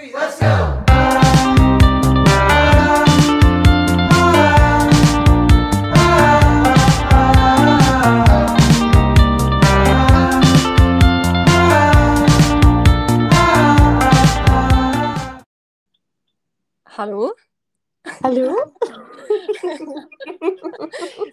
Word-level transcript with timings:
three, 0.00 0.12
let's 0.12 0.40
go! 0.40 0.84
Hallo. 16.86 17.32
Hallo? 18.22 18.50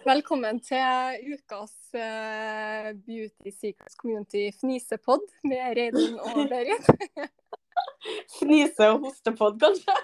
Velkommen 0.04 0.60
til 0.60 0.78
ukas 1.34 1.72
eh, 1.92 2.94
Beauty 3.06 3.50
Secrets 3.60 3.94
Community 4.00 4.50
fnisepod 4.60 5.20
med 5.44 5.76
Reidun 5.76 6.18
og 6.20 6.48
Berit. 6.48 6.88
Fnise- 8.38 8.90
og 8.92 9.06
hostepod, 9.06 9.58
kanskje? 9.60 9.94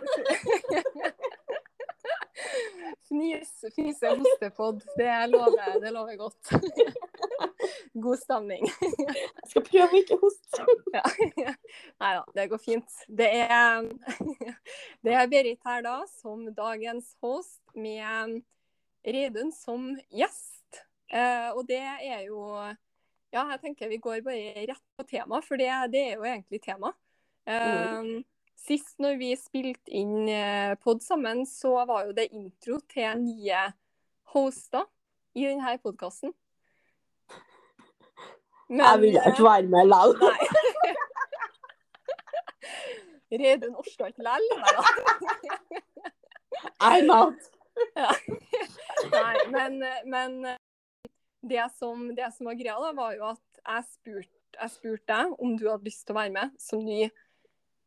Fnis, 3.09 3.51
fnise 3.75 4.11
og 4.11 4.23
hostepod, 4.23 4.81
det 4.99 5.13
lover, 5.31 5.77
det 5.81 5.93
lover 5.95 6.17
godt. 6.18 6.51
God 8.05 8.18
stemning. 8.18 8.65
Jeg 8.67 9.51
skal 9.51 9.65
prøve 9.67 9.89
å 9.91 10.01
ikke 10.01 10.18
hoste. 10.21 10.65
Ja. 10.95 11.53
Nei 12.03 12.11
da, 12.17 12.25
det 12.37 12.49
går 12.51 12.63
fint. 12.63 12.96
Det 13.09 13.29
er, 13.45 13.87
det 15.04 15.15
er 15.15 15.31
Berit 15.31 15.63
her 15.68 15.85
da, 15.87 16.01
som 16.21 16.49
dagens 16.57 17.15
host, 17.25 17.61
med 17.75 18.41
Reidun 19.04 19.53
som 19.54 19.93
gjest. 20.11 20.82
Eh, 21.13 21.51
og 21.53 21.65
det 21.68 21.82
er 21.85 22.27
jo 22.27 22.41
Ja, 23.35 23.43
jeg 23.51 23.61
tenker 23.63 23.91
vi 23.91 23.99
går 24.03 24.23
bare 24.27 24.67
rett 24.71 24.85
på 24.96 25.07
tema, 25.09 25.41
for 25.43 25.59
det, 25.59 25.71
det 25.91 26.03
er 26.13 26.21
jo 26.21 26.27
egentlig 26.29 26.61
tema. 26.63 26.93
Eh, 27.46 28.25
Sist 28.64 28.96
når 29.03 29.18
vi 29.21 29.34
spilte 29.36 29.93
inn 29.93 30.29
eh, 30.32 30.72
pod 30.80 31.03
sammen, 31.04 31.43
så 31.44 31.82
var 31.84 32.06
jo 32.08 32.14
det 32.17 32.31
intro 32.33 32.78
til 32.89 33.19
nye 33.20 33.67
hoster 34.33 34.86
i 35.36 35.45
denne 35.45 35.75
podkasten. 35.83 36.33
Jeg 38.73 39.01
vil 39.03 39.19
ikke 39.20 39.45
være 39.45 39.69
med 39.69 39.91
likevel. 39.91 40.33
Nei. 40.33 40.92
Reidun 43.45 43.77
orka 43.77 44.08
ikke 44.08 44.25
lell? 44.25 44.47
Nei 44.62 44.73
da. 44.79 44.84
I'm 46.81 47.12
out. 47.12 47.51
Nei, 49.12 49.36
men, 49.51 49.77
men 50.08 50.39
det, 51.45 51.67
som, 51.77 52.08
det 52.17 52.31
som 52.33 52.48
var 52.48 52.56
greia, 52.56 52.79
da, 52.81 52.95
var 52.97 53.12
jo 53.19 53.29
at 53.34 53.61
jeg 53.61 53.86
spurte 53.91 54.70
spurt 54.70 55.03
deg 55.11 55.36
om 55.42 55.56
du 55.58 55.67
hadde 55.69 55.91
lyst 55.91 56.06
til 56.06 56.14
å 56.14 56.20
være 56.23 56.33
med 56.33 56.56
som 56.62 56.81
ny 56.86 57.11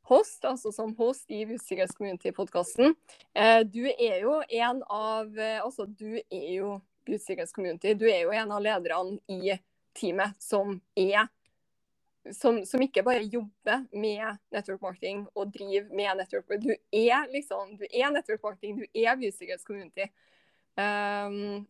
host, 0.07 0.45
altså 0.45 0.71
som 0.71 0.93
host 0.97 1.31
i 1.31 1.43
Usikkerhets 1.45 1.95
Community-podkasten. 1.97 2.95
Eh, 3.33 3.61
du 3.67 3.83
er 3.91 4.21
jo 4.23 4.39
en 4.41 4.83
av 4.89 5.39
eh, 5.39 5.59
Altså, 5.63 5.85
du 5.85 6.19
er 6.19 6.51
jo 6.55 6.77
Usikkerhets 7.07 7.55
Community. 7.55 7.93
Du 7.93 8.07
er 8.09 8.23
jo 8.25 8.35
en 8.35 8.51
av 8.51 8.63
lederne 8.63 9.19
i 9.27 9.57
teamet 9.97 10.37
som 10.43 10.77
er 10.95 11.27
som, 12.35 12.59
som 12.67 12.81
ikke 12.83 13.05
bare 13.07 13.23
jobber 13.23 13.85
med 13.95 14.39
network 14.51 14.81
marketing 14.83 15.21
og 15.31 15.51
driver 15.53 15.93
med 15.95 16.17
network 16.19 16.49
Du 16.59 16.73
er 16.75 17.27
liksom, 17.31 17.77
du 17.79 17.85
er 17.87 18.11
network 18.11 18.43
marketing, 18.43 18.81
du 18.81 18.85
er 18.91 19.15
Usikkerhets 19.15 19.63
Community. 19.63 20.09
Um, 20.77 21.67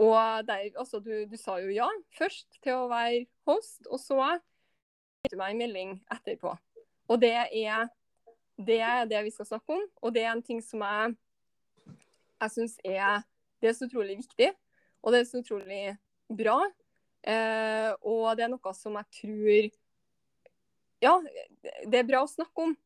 og 0.00 0.46
der, 0.48 0.70
altså, 0.76 0.98
du, 0.98 1.12
du 1.30 1.36
sa 1.36 1.58
jo 1.60 1.70
ja 1.72 1.88
først 2.18 2.58
til 2.64 2.74
å 2.76 2.88
være 2.90 3.26
host, 3.48 3.86
og 3.86 4.00
så 4.00 4.18
sendte 4.34 5.34
du 5.34 5.40
meg 5.40 5.54
en 5.54 5.62
melding 5.62 5.94
etterpå. 6.12 6.56
Og 7.10 7.18
det 7.22 7.32
er, 7.34 7.88
det 8.60 8.78
er 8.86 9.08
det 9.10 9.24
vi 9.26 9.32
skal 9.34 9.48
snakke 9.48 9.74
om, 9.74 9.82
og 10.02 10.14
det 10.14 10.22
er 10.22 10.30
en 10.32 10.42
ting 10.46 10.60
som 10.62 10.84
jeg, 10.86 11.16
jeg 12.40 12.54
syns 12.54 12.76
er 12.86 13.24
Det 13.60 13.68
er 13.68 13.74
så 13.76 13.84
utrolig 13.90 14.14
viktig, 14.22 14.46
og 15.02 15.12
det 15.12 15.18
er 15.20 15.26
så 15.28 15.40
utrolig 15.42 15.96
bra. 16.32 16.60
Eh, 17.20 17.90
og 18.00 18.30
det 18.38 18.46
er 18.46 18.52
noe 18.54 18.72
som 18.72 18.94
jeg 18.96 19.10
tror 19.18 19.66
Ja, 21.04 21.12
det 21.84 21.98
er 21.98 22.06
bra 22.08 22.22
å 22.24 22.30
snakke 22.30 22.64
om. 22.68 22.76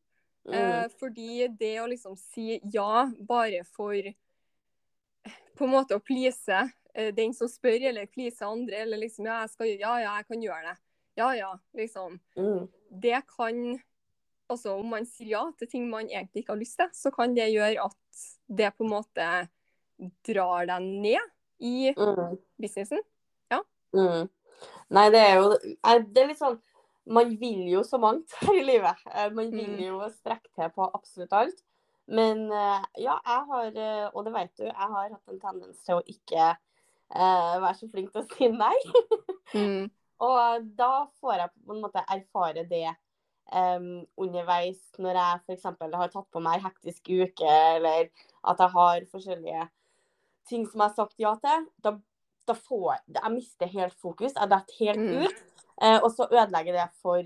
Eh, 0.45 0.83
Mm. 0.85 0.89
fordi 0.99 1.47
det 1.57 1.79
å 1.81 1.87
liksom 1.89 2.15
si 2.19 2.59
ja 2.71 3.09
bare 3.17 3.63
for 3.65 3.95
på 5.55 5.63
en 5.65 5.71
måte 5.71 5.95
å 5.95 6.03
please 6.03 6.51
eh, 6.93 7.11
den 7.15 7.33
som 7.33 7.47
spør, 7.47 7.81
eller 7.89 8.05
please 8.05 8.45
andre, 8.45 8.83
eller 8.83 8.97
liksom 8.97 9.25
ja, 9.25 9.39
jeg 9.41 9.49
skal, 9.49 9.67
ja, 9.79 9.95
ja, 10.03 10.15
jeg 10.19 10.27
kan 10.27 10.43
gjøre 10.43 10.67
det. 10.69 10.77
Ja, 11.17 11.31
ja, 11.33 11.49
liksom. 11.73 12.19
Mm. 12.37 12.67
Det 12.91 13.23
kan 13.31 13.79
Altså 14.49 14.75
om 14.77 14.89
man 14.93 15.05
sier 15.09 15.31
ja 15.31 15.43
til 15.57 15.67
ting 15.71 15.87
man 15.89 16.05
egentlig 16.09 16.43
ikke 16.43 16.53
har 16.53 16.59
lyst 16.61 16.77
til, 16.77 16.89
så 16.93 17.11
kan 17.15 17.33
det 17.35 17.47
gjøre 17.53 17.81
at 17.85 18.23
det 18.47 18.71
på 18.77 18.85
en 18.85 18.91
måte 18.93 19.29
drar 20.27 20.67
deg 20.69 20.81
ned 20.85 21.31
i 21.65 21.93
Mm. 21.95 22.37
businessen. 22.61 22.99
Mm. 23.95 24.27
Nei, 24.91 25.05
det 25.09 25.19
er 25.23 25.35
jo 25.39 25.51
eh, 25.55 25.99
Det 26.03 26.19
er 26.19 26.27
litt 26.27 26.39
sånn 26.41 26.57
Man 27.07 27.29
vil 27.39 27.61
jo 27.71 27.79
så 27.87 27.95
mangt 28.01 28.33
her 28.41 28.57
i 28.59 28.63
livet. 28.65 28.97
Eh, 29.13 29.29
Man 29.31 29.51
vil 29.53 29.69
Mm. 29.77 29.83
jo 29.85 30.09
strekke 30.09 30.49
til 30.55 30.69
på 30.75 30.89
absolutt 30.93 31.31
alt. 31.33 31.61
Men 32.07 32.51
eh, 32.51 32.83
ja, 33.05 33.15
jeg 33.23 33.45
har, 33.49 34.11
og 34.13 34.25
det 34.25 34.33
vet 34.33 34.51
du, 34.57 34.63
jeg 34.65 34.73
har 34.75 35.09
hatt 35.13 35.29
en 35.31 35.39
tendens 35.39 35.79
til 35.85 35.95
å 35.95 36.03
ikke 36.05 36.49
eh, 37.15 37.55
være 37.61 37.73
så 37.79 37.89
flink 37.91 38.11
til 38.11 38.21
å 38.21 38.27
si 38.35 38.49
nei. 38.51 38.75
Mm. 39.55 39.85
Og 40.19 40.65
da 40.75 41.05
får 41.21 41.37
jeg 41.37 41.49
på 41.67 41.75
en 41.75 41.81
måte 41.85 42.01
erfare 42.11 42.63
det 42.67 42.89
em, 43.53 44.05
underveis 44.17 44.79
når 44.97 45.13
jeg 45.19 45.39
f.eks. 45.45 45.63
har 45.93 46.09
tatt 46.13 46.31
på 46.31 46.41
meg 46.41 46.55
en 46.59 46.65
hektisk 46.69 47.09
uke, 47.09 47.49
eller 47.75 48.09
at 48.43 48.57
jeg 48.59 48.69
har 48.69 49.01
forskjellige 49.11 49.69
ting 50.49 50.65
som 50.67 50.81
jeg 50.81 50.89
har 50.89 50.95
sagt 50.95 51.15
ja 51.19 51.35
til. 51.41 51.67
Da, 51.81 51.95
da 52.47 52.53
får 52.53 52.91
jeg 52.93 53.21
Jeg 53.21 53.31
mister 53.33 53.67
helt 53.67 53.93
fokus. 54.01 54.33
Jeg 54.35 54.49
detter 54.49 54.73
helt 54.79 54.99
Mm. 54.99 55.23
ut. 55.25 55.43
Eh, 55.81 55.99
og 56.03 56.11
så 56.11 56.27
ødelegger 56.31 56.73
det 56.73 56.89
for 57.01 57.23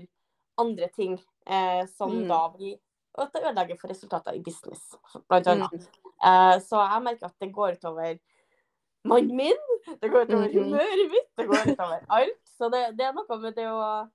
andre 0.58 0.88
ting 0.88 1.18
uh, 1.46 1.86
som 1.86 2.10
Mm. 2.10 2.28
da 2.28 2.48
blir 2.48 2.78
Og 3.14 3.24
at 3.24 3.32
det 3.32 3.42
ødelegger 3.42 3.76
for 3.80 3.88
resultater 3.88 4.32
i 4.32 4.38
business, 4.42 4.94
blant 5.28 5.46
annet. 5.46 5.72
Mm. 5.72 5.80
Uh, 6.22 6.60
så 6.62 6.78
jeg 6.78 7.02
merker 7.02 7.26
at 7.26 7.34
det 7.40 7.52
går 7.52 7.72
utover 7.76 8.18
mannen 9.04 9.36
min, 9.36 9.56
det 10.00 10.10
går 10.12 10.26
utover 10.28 10.46
Mhm. 10.48 10.64
humøret 10.64 11.10
mitt, 11.10 11.28
det 11.36 11.46
går 11.48 11.72
utover 11.72 12.04
alt. 12.08 12.38
Så 12.46 12.68
det, 12.70 12.96
det 12.96 13.06
er 13.06 13.12
noe 13.12 13.38
med 13.40 13.54
det 13.56 13.66
å 13.66 14.08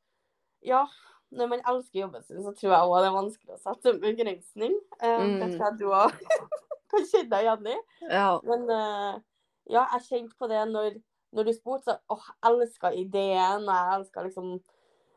Ja, 0.63 0.85
når 1.35 1.49
man 1.51 1.63
elsker 1.71 1.99
jobben 2.01 2.23
sin, 2.23 2.41
så 2.43 2.53
tror 2.55 2.71
jeg 2.71 2.89
òg 2.89 2.95
det 3.01 3.09
er 3.09 3.15
vanskelig 3.15 3.55
å 3.55 3.61
sette 3.61 3.91
en 3.91 4.01
begrensning. 4.03 4.75
Eh, 5.01 5.17
Mm. 5.25 5.35
Det 5.41 5.49
tror 5.55 5.65
jeg 5.65 5.79
du 5.79 5.85
òg 5.89 6.13
kan 6.91 7.07
kjenne 7.11 7.29
deg 7.33 7.47
igjen 7.47 7.67
i. 7.73 7.75
Ja. 8.09 8.29
Men 8.47 8.63
uh, 8.69 9.17
ja, 9.71 9.83
jeg 9.95 10.05
kjente 10.09 10.37
på 10.39 10.47
det 10.51 10.61
når, 10.69 10.97
når 11.35 11.49
du 11.49 11.53
spurte, 11.55 11.83
så 11.89 11.97
åh, 12.13 12.25
jeg 12.31 12.51
elska 12.51 12.93
ideen, 12.95 13.65
og 13.67 13.73
jeg 13.73 13.99
elska 13.99 14.25
liksom 14.27 14.53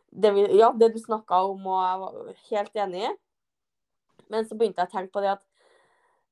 det, 0.08 0.32
vi, 0.34 0.46
ja, 0.56 0.72
det 0.72 0.92
du 0.94 0.98
snakka 1.02 1.42
om, 1.50 1.66
og 1.68 1.82
jeg 1.84 2.00
var 2.02 2.42
helt 2.48 2.82
enig 2.86 3.04
i. 3.04 3.12
Men 4.32 4.48
så 4.48 4.56
begynte 4.56 4.80
jeg 4.82 4.88
å 4.90 4.94
tenke 4.96 5.12
på 5.14 5.24
det 5.24 5.34
at 5.36 5.44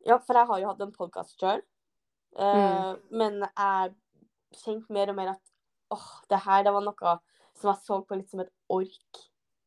Ja, 0.06 0.18
for 0.22 0.38
jeg 0.38 0.46
har 0.46 0.60
jo 0.62 0.68
hatt 0.70 0.82
en 0.84 0.92
podkast 0.94 1.40
sjøl. 1.40 1.60
Mm. 2.38 2.98
Men 3.10 3.40
jeg 3.42 3.94
kjente 4.62 4.92
mer 4.94 5.10
og 5.10 5.16
mer 5.18 5.32
at 5.32 5.42
åh, 5.90 6.10
det 6.30 6.38
her 6.44 6.62
det 6.62 6.72
var 6.76 6.84
noe 6.84 7.14
som 7.56 7.70
jeg 7.72 7.80
så 7.82 7.98
på 8.04 8.18
litt 8.18 8.30
som 8.30 8.42
et 8.44 8.52
ork 8.72 9.20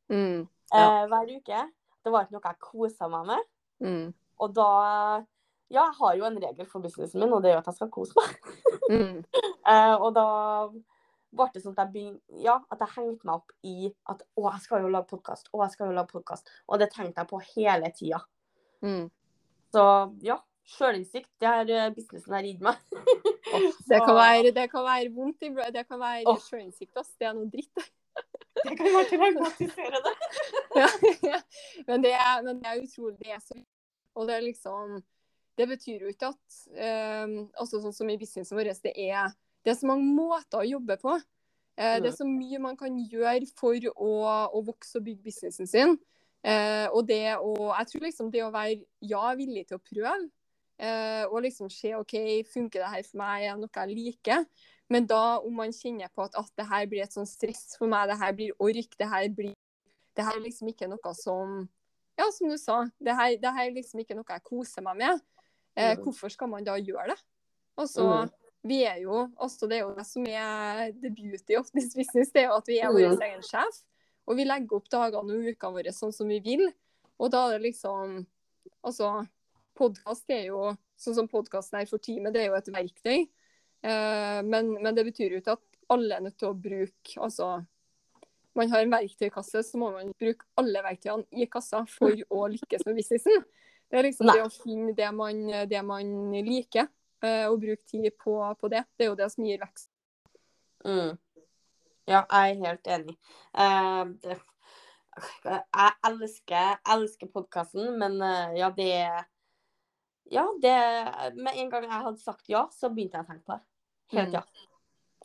Mm. 0.10 0.48
Ja. 0.74 0.84
eh, 1.04 1.08
hver 1.12 1.34
uke. 1.38 1.64
Det 2.04 2.12
var 2.14 2.26
ikke 2.26 2.38
noe 2.38 2.46
jeg 2.50 2.60
kosa 2.64 3.08
meg 3.12 3.26
med. 3.30 3.50
Mm. 3.84 4.14
Og 4.40 4.54
da 4.56 4.70
Ja, 5.70 5.84
jeg 5.86 5.94
har 6.00 6.16
jo 6.18 6.24
en 6.26 6.40
regel 6.42 6.66
for 6.66 6.82
businessen 6.82 7.20
min, 7.22 7.34
og 7.34 7.44
det 7.44 7.52
er 7.52 7.60
jo 7.60 7.60
at 7.62 7.68
jeg 7.70 7.76
skal 7.78 7.90
kose 7.94 8.14
meg. 8.18 8.38
Mm. 8.90 9.20
Eh, 9.70 9.94
og 10.02 10.16
da 10.16 10.24
ble 11.30 11.46
det 11.54 11.62
sånn 11.62 11.76
at 11.78 11.84
jeg 11.84 11.92
begyn- 11.94 12.42
ja, 12.42 12.56
at 12.74 12.80
jeg 12.82 12.90
hengte 12.96 13.28
meg 13.28 13.36
opp 13.36 13.52
i 13.62 13.92
at 14.10 14.24
å, 14.34 14.48
jeg 14.50 14.62
skal 14.64 14.82
jo 14.82 14.88
lage 14.90 15.06
podkast, 15.12 15.52
å, 15.54 15.60
jeg 15.62 15.76
skal 15.76 15.92
jo 15.92 15.94
lage 15.94 16.10
podkast. 16.10 16.50
Og 16.66 16.80
det 16.82 16.88
tenkte 16.90 17.22
jeg 17.22 17.30
på 17.30 17.42
hele 17.52 17.92
tida. 17.94 18.24
Mm. 18.82 19.12
Så 19.70 19.84
ja, 20.26 20.40
sjølinnsikt, 20.74 21.30
det 21.38 21.52
har 21.52 21.70
eh, 21.70 21.92
businessen 21.94 22.34
har 22.34 22.48
gitt 22.50 22.66
meg. 22.66 22.82
Det, 23.90 23.98
kan 24.06 24.14
være, 24.16 24.52
det 24.54 24.66
kan 24.72 24.84
være 24.86 25.10
vondt 25.14 25.42
i 25.46 25.50
Det 25.74 25.82
kan 25.90 25.98
være 26.02 26.26
Åh. 26.30 26.38
sjølinnsikt, 26.48 26.98
ass. 27.02 27.14
Det 27.18 27.26
er 27.30 27.34
noe 27.38 27.50
dritt. 27.50 27.86
Det 28.60 28.76
kan 28.78 28.90
være 28.92 29.08
dramatisere 29.14 30.02
det. 30.04 30.16
Ja. 30.76 31.40
men, 31.88 32.04
det 32.04 32.12
er, 32.14 32.42
men 32.46 32.60
det 32.60 32.68
er 32.68 32.82
utrolig 32.84 33.18
det 33.22 33.32
er 33.34 33.42
så 33.44 33.56
Og 34.16 34.28
det 34.28 34.36
er 34.36 34.46
liksom 34.46 35.00
Det 35.58 35.68
betyr 35.68 36.04
jo 36.04 36.12
ikke 36.12 36.32
at 36.34 36.60
um, 37.26 37.50
altså 37.56 37.82
Sånn 37.84 37.96
som 37.96 38.12
i 38.12 38.18
businessen 38.20 38.58
vår, 38.58 38.72
det 38.84 38.94
er, 38.96 39.32
det 39.64 39.74
er 39.74 39.80
så 39.80 39.90
mange 39.90 40.08
måter 40.16 40.62
å 40.62 40.68
jobbe 40.68 40.96
på. 41.02 41.18
Eh, 41.80 41.98
det 42.04 42.12
er 42.12 42.16
så 42.16 42.28
mye 42.28 42.60
man 42.64 42.78
kan 42.80 42.96
gjøre 43.00 43.48
for 43.60 43.76
å, 43.92 44.14
å 44.56 44.62
vokse 44.68 45.00
og 45.00 45.06
bygge 45.08 45.30
businessen 45.30 45.68
sin. 45.70 45.96
Eh, 46.44 46.88
og 46.96 47.08
det 47.08 47.36
å 47.36 47.74
Jeg 47.74 47.88
tror 47.90 48.06
liksom 48.08 48.32
det 48.32 48.44
å 48.46 48.52
være 48.52 48.82
ja, 49.04 49.24
villig 49.36 49.66
til 49.68 49.80
å 49.80 49.84
prøve, 49.84 50.16
eh, 50.80 51.24
og 51.28 51.44
liksom 51.44 51.72
se 51.72 51.92
OK, 51.98 52.16
funker 52.52 52.84
det 52.84 52.92
her 52.94 53.04
for 53.08 53.20
meg, 53.20 53.44
er 53.44 53.56
det 53.56 53.64
noe 53.66 53.84
jeg 53.84 53.96
liker? 53.96 54.46
Men 54.90 55.06
da 55.08 55.38
om 55.40 55.54
man 55.54 55.72
kjenner 55.76 56.10
på 56.10 56.24
at, 56.26 56.36
at 56.36 56.50
det 56.58 56.66
her 56.70 56.86
blir 56.90 57.04
et 57.06 57.14
sånn 57.14 57.28
stress 57.30 57.76
for 57.78 57.88
meg, 57.92 58.08
det 58.10 58.18
her 58.18 58.32
blir 58.34 58.56
ork, 58.60 58.96
det 58.98 59.10
her 59.10 59.28
blir 59.30 59.54
det 60.18 60.26
her 60.26 60.36
er 60.36 60.42
liksom 60.44 60.68
ikke 60.72 60.88
noe 60.90 61.12
som 61.16 61.70
ja, 62.20 62.26
som 62.36 62.50
du 62.52 62.58
sa, 62.60 62.82
det 63.00 63.14
her, 63.16 63.38
det 63.40 63.52
her 63.56 63.70
er 63.70 63.76
liksom 63.78 64.02
ikke 64.02 64.16
noe 64.18 64.28
jeg 64.28 64.44
koser 64.44 64.84
meg 64.84 64.98
med. 65.00 65.22
Eh, 65.78 65.94
Mm. 65.96 66.02
hvorfor 66.04 66.30
skal 66.34 66.50
man 66.52 66.64
da 66.68 66.74
gjøre 66.76 67.06
det? 67.14 67.20
Altså, 67.78 68.04
Mm. 68.26 68.32
vi 68.68 68.84
er 68.84 68.98
jo, 69.06 69.30
altså 69.40 69.70
det 69.70 69.78
er 69.78 69.86
jo 69.86 69.94
det 69.96 70.06
som 70.06 70.26
er 70.28 70.92
the 70.92 71.10
beauty 71.10 71.56
of 71.56 71.70
this 71.72 71.94
business, 71.96 72.32
det 72.34 72.44
er 72.44 72.48
jo 72.50 72.58
at 72.58 72.68
vi 72.68 72.80
er 72.80 72.90
Mm. 72.90 72.96
vår 72.98 73.22
egen 73.24 73.42
sjef. 73.42 73.84
Og 74.28 74.36
vi 74.36 74.44
legger 74.44 74.76
opp 74.76 74.90
dagene 74.90 75.32
og 75.38 75.48
ukene 75.48 75.74
våre 75.78 75.94
sånn 75.96 76.12
som 76.14 76.28
vi 76.28 76.40
vil. 76.40 76.74
Og 77.20 77.32
da 77.32 77.48
er 77.48 77.60
det 77.60 77.72
liksom 77.72 78.26
Altså, 78.84 79.28
podkast 79.76 80.30
er 80.30 80.46
jo 80.48 80.76
sånn 80.98 81.16
som 81.16 81.28
podkasten 81.28 81.80
er 81.82 81.86
for 81.86 81.98
teamet, 82.00 82.34
det 82.34 82.42
er 82.44 82.48
jo 82.48 82.56
et 82.56 82.66
verktøy. 82.68 83.30
Eh, 83.82 84.44
men, 84.44 84.74
men 84.84 84.96
det 84.96 85.06
betyr 85.08 85.36
jo 85.36 85.40
ikke 85.40 85.56
at 85.56 85.78
alle 85.94 86.18
er 86.18 86.24
nødt 86.26 86.36
til 86.40 86.50
å 86.50 86.58
bruke 86.58 87.22
Altså, 87.24 87.48
man 88.58 88.72
har 88.74 88.84
en 88.84 88.92
verktøykasse, 88.92 89.62
så 89.64 89.80
må 89.80 89.92
man 89.94 90.12
bruke 90.20 90.48
alle 90.60 90.82
verktøyene 90.84 91.24
i 91.32 91.48
kassa 91.52 91.86
for 91.88 92.12
å 92.12 92.48
lykkes 92.52 92.84
med 92.88 93.00
businessen. 93.00 93.46
Det 93.90 94.00
er 94.02 94.06
liksom 94.10 94.28
Nei. 94.28 94.36
det 94.38 94.44
å 94.46 94.52
finne 94.52 94.94
det 94.98 95.10
man, 95.16 95.40
det 95.70 95.80
man 95.86 96.12
liker, 96.46 96.90
eh, 97.24 97.46
og 97.48 97.62
bruke 97.64 97.86
tid 97.88 98.10
på, 98.20 98.36
på 98.60 98.72
det. 98.74 98.84
Det 98.98 99.06
er 99.06 99.12
jo 99.14 99.18
det 99.22 99.30
som 99.32 99.48
gir 99.48 99.64
vekst. 99.64 99.90
Mm. 100.86 101.16
Ja, 102.10 102.24
jeg 102.26 102.58
er 102.58 102.62
helt 102.66 102.92
enig. 102.98 103.16
Eh, 103.54 104.36
jeg 105.46 105.96
elsker, 106.10 106.78
elsker 106.98 107.32
podkasten, 107.34 107.96
men 108.02 108.20
ja, 108.58 108.70
det 108.76 108.94
Ja, 110.32 110.46
det 110.62 110.76
Med 111.36 111.58
en 111.58 111.72
gang 111.72 111.88
jeg 111.88 112.06
hadde 112.06 112.22
sagt 112.22 112.50
ja, 112.52 112.68
så 112.72 112.92
begynte 112.94 113.18
jeg 113.18 113.26
å 113.26 113.32
tenke 113.32 113.48
på 113.48 113.58
det. 113.58 113.69
Helt 114.12 114.30
Mm. 114.30 114.34
ja. 114.34 114.44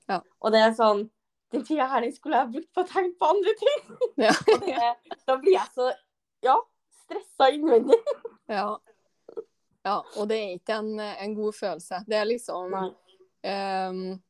Ja. 0.09 0.19
Og 0.41 0.53
det 0.53 0.61
er 0.61 0.73
sånn 0.77 1.11
Den 1.53 1.63
tida 1.65 1.87
her 1.87 2.01
den 2.03 2.13
skulle 2.13 2.37
jeg 2.37 2.51
brukt 2.53 2.73
på 2.75 2.83
å 2.83 2.89
tenke 2.89 3.19
på 3.21 3.27
andre 3.31 3.53
ting. 3.61 3.99
Ja. 4.27 4.33
Det, 4.47 5.19
da 5.27 5.37
blir 5.39 5.53
jeg 5.55 5.69
så 5.75 5.93
ja, 6.43 6.57
stressa 7.05 7.51
innvendig. 7.55 7.99
Ja. 8.49 8.79
ja. 9.85 9.97
Og 10.19 10.29
det 10.29 10.37
er 10.41 10.57
ikke 10.59 10.79
en, 10.83 10.99
en 11.01 11.35
god 11.39 11.55
følelse. 11.55 12.03
Det 12.09 12.17
er 12.19 12.27
liksom. 12.29 12.75
Ehm, 13.47 14.21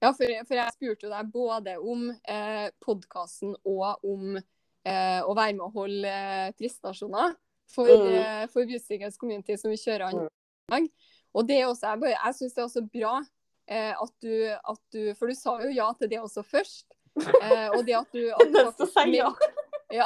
ja, 0.00 0.12
for, 0.14 0.30
for 0.46 0.54
jeg 0.54 0.72
spurte 0.76 1.08
jo 1.08 1.10
deg 1.12 1.32
både 1.34 1.74
om 1.82 2.06
eh, 2.28 2.68
podkasten 2.84 3.56
og 3.66 4.04
om 4.06 4.36
eh, 4.38 5.20
å 5.26 5.34
være 5.34 5.56
med 5.58 5.66
å 5.66 5.72
holde 5.74 6.12
eh, 6.14 6.52
for, 7.68 7.90
Mm. 7.90 8.14
eh, 8.22 8.46
for 8.52 8.64
Community, 9.18 9.56
som 9.58 9.70
vi 9.74 9.76
kjører 9.82 10.06
an 10.12 10.20
Mm. 10.22 10.28
i 10.28 10.72
dag. 10.76 10.88
Og 11.34 11.46
det 11.48 11.58
er 11.60 11.66
også, 11.66 11.90
jeg, 11.90 12.00
bare- 12.00 12.22
jeg 12.24 12.34
syns 12.38 12.54
det 12.54 12.62
er 12.62 12.68
også 12.68 12.86
bra 12.92 13.16
at, 13.76 14.12
du, 14.24 14.32
at 14.48 14.80
du 14.94 15.14
For 15.14 15.28
du 15.28 15.34
sa 15.36 15.58
jo 15.60 15.68
ja 15.74 15.90
til 15.98 16.08
det 16.08 16.20
også 16.22 16.42
først. 16.46 16.86
Eh, 17.18 17.68
og 17.74 17.80
det 17.84 17.96
at 17.98 18.12
du, 18.14 18.28
at 18.30 18.52
du 18.52 18.58
faktisk, 18.70 19.16
ja. 19.16 19.32
ja. 19.98 20.04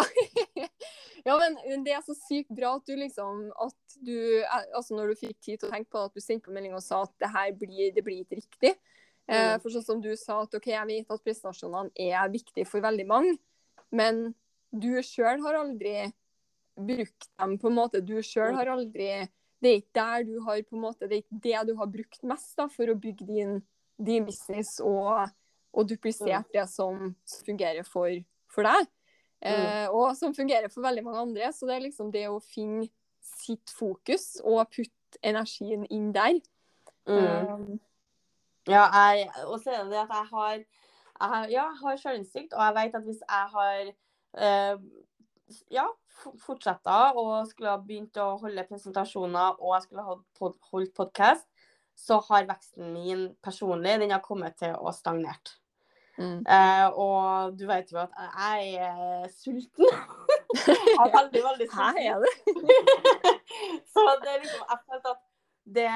ja, 1.27 1.35
men 1.37 1.83
det 1.85 1.93
er 1.93 2.01
så 2.07 2.15
sykt 2.17 2.49
bra 2.57 2.71
at 2.79 2.87
du 2.89 2.95
liksom 2.97 3.51
at 3.61 3.97
du, 4.01 4.15
eh, 4.41 4.65
altså 4.75 4.97
Når 4.97 5.13
du 5.13 5.19
fikk 5.21 5.37
tid 5.45 5.59
til 5.61 5.69
å 5.69 5.73
tenke 5.75 5.91
på 5.93 5.99
det, 6.01 6.07
at 6.09 6.15
du 6.17 6.25
sendte 6.25 6.47
på 6.49 6.55
melding 6.57 6.73
og 6.79 6.83
sa 6.85 7.03
at 7.05 7.13
det 7.21 7.29
her 7.35 7.53
blir, 7.59 7.93
det 7.93 8.05
blir 8.07 8.23
ikke 8.25 8.41
riktig. 8.41 8.73
Eh, 9.29 9.53
Mm. 9.53 9.61
for 9.63 9.71
sånn 9.71 9.85
som 9.85 10.01
du 10.03 10.11
sa 10.17 10.41
at 10.43 10.55
OK, 10.57 10.67
jeg 10.73 10.87
vet 10.89 11.13
at 11.15 11.23
prestasjonene 11.25 11.93
er 12.01 12.33
viktige 12.33 12.67
for 12.67 12.81
veldig 12.83 13.07
mange, 13.07 13.37
men 13.93 14.35
du 14.73 14.89
sjøl 15.05 15.39
har 15.45 15.55
aldri 15.61 16.09
brukt 16.75 17.29
dem 17.39 17.59
på 17.61 17.69
en 17.69 17.77
måte. 17.77 18.01
Du 18.01 18.17
sjøl 18.25 18.51
Mm. 18.55 18.57
har 18.57 18.67
aldri 18.73 19.11
Det 19.63 19.71
er 19.71 19.79
ikke 19.79 19.95
der 19.95 20.25
du 20.27 20.33
har 20.43 20.63
på 20.67 20.75
en 20.77 20.83
måte, 20.83 21.07
det 21.07 21.21
er 21.21 21.23
ikke 21.23 21.43
det 21.45 21.61
du 21.69 21.77
har 21.79 21.91
brukt 21.91 22.25
mest 22.27 22.57
da, 22.59 22.67
for 22.73 22.91
å 22.91 22.99
bygge 22.99 23.29
din, 23.29 23.61
din 23.97 24.27
business 24.27 24.81
og, 24.83 25.29
og 25.71 25.87
duplisert 25.89 26.51
det 26.55 26.67
som 26.73 27.13
fungerer 27.47 27.87
for, 27.87 28.11
for 28.51 28.67
deg. 28.67 28.91
Eh, 29.43 29.87
og 29.91 30.13
som 30.19 30.35
fungerer 30.35 30.71
for 30.71 30.85
veldig 30.85 31.05
mange 31.07 31.23
andre. 31.23 31.53
Så 31.55 31.67
det 31.67 31.77
er 31.77 31.87
liksom 31.87 32.11
det 32.15 32.27
å 32.31 32.41
finne 32.43 32.89
sitt 33.23 33.71
fokus 33.75 34.37
og 34.43 34.67
putte 34.71 35.19
energien 35.23 35.87
inn 35.91 36.11
der. 36.15 36.39
Mm. 37.07 37.17
Um, 37.19 37.81
Ja, 38.71 38.85
jeg, 39.11 39.27
og 39.51 39.59
så 39.59 39.73
er 39.75 39.89
det 39.91 39.99
at 39.99 40.13
jeg 40.15 40.29
har, 40.31 40.53
jeg 40.55 41.29
har 41.33 41.47
Ja, 41.51 41.65
jeg 41.67 41.79
har 41.83 41.97
selvinnsikt, 41.99 42.53
og 42.55 42.63
jeg 42.63 42.75
vet 42.77 42.95
at 42.95 43.07
hvis 43.07 43.23
jeg 43.23 43.49
har 43.57 43.81
eh, 44.39 44.77
ja, 45.73 45.87
fortsette 46.43 46.99
og 47.19 47.47
skulle 47.51 47.73
ha 47.73 47.81
begynt 47.81 48.17
å 48.21 48.33
holde 48.43 48.65
presentasjoner 48.69 49.59
og 49.59 49.75
jeg 49.77 49.87
skulle 49.87 50.05
ha 50.07 50.17
pod, 50.39 50.57
holdt 50.73 50.95
podkast, 50.99 51.49
så 51.99 52.19
har 52.29 52.47
veksten 52.49 52.93
min 52.95 53.27
personlig 53.45 53.99
den 54.01 54.15
har 54.15 54.23
kommet 54.25 54.57
til 54.61 54.73
å 54.79 54.93
stagnert. 54.97 55.57
mm. 56.19 56.41
Eh, 56.47 56.87
og 56.99 57.57
du 57.59 57.67
vet 57.69 57.93
jo 57.93 57.99
at 58.03 58.15
jeg 58.17 58.75
er 58.87 59.29
sulten. 59.33 59.87
jeg 60.57 60.97
er 61.05 61.13
veldig, 61.19 61.43
veldig 61.49 61.69
sulten. 61.73 61.79
Her 61.79 62.01
er 62.01 62.25
det. 62.25 62.33
så 63.93 64.07
det 64.23 64.33
er 64.35 64.43
liksom, 64.43 64.65
jeg 64.71 64.83
følte 64.89 65.15
at 65.17 65.23
det 65.77 65.91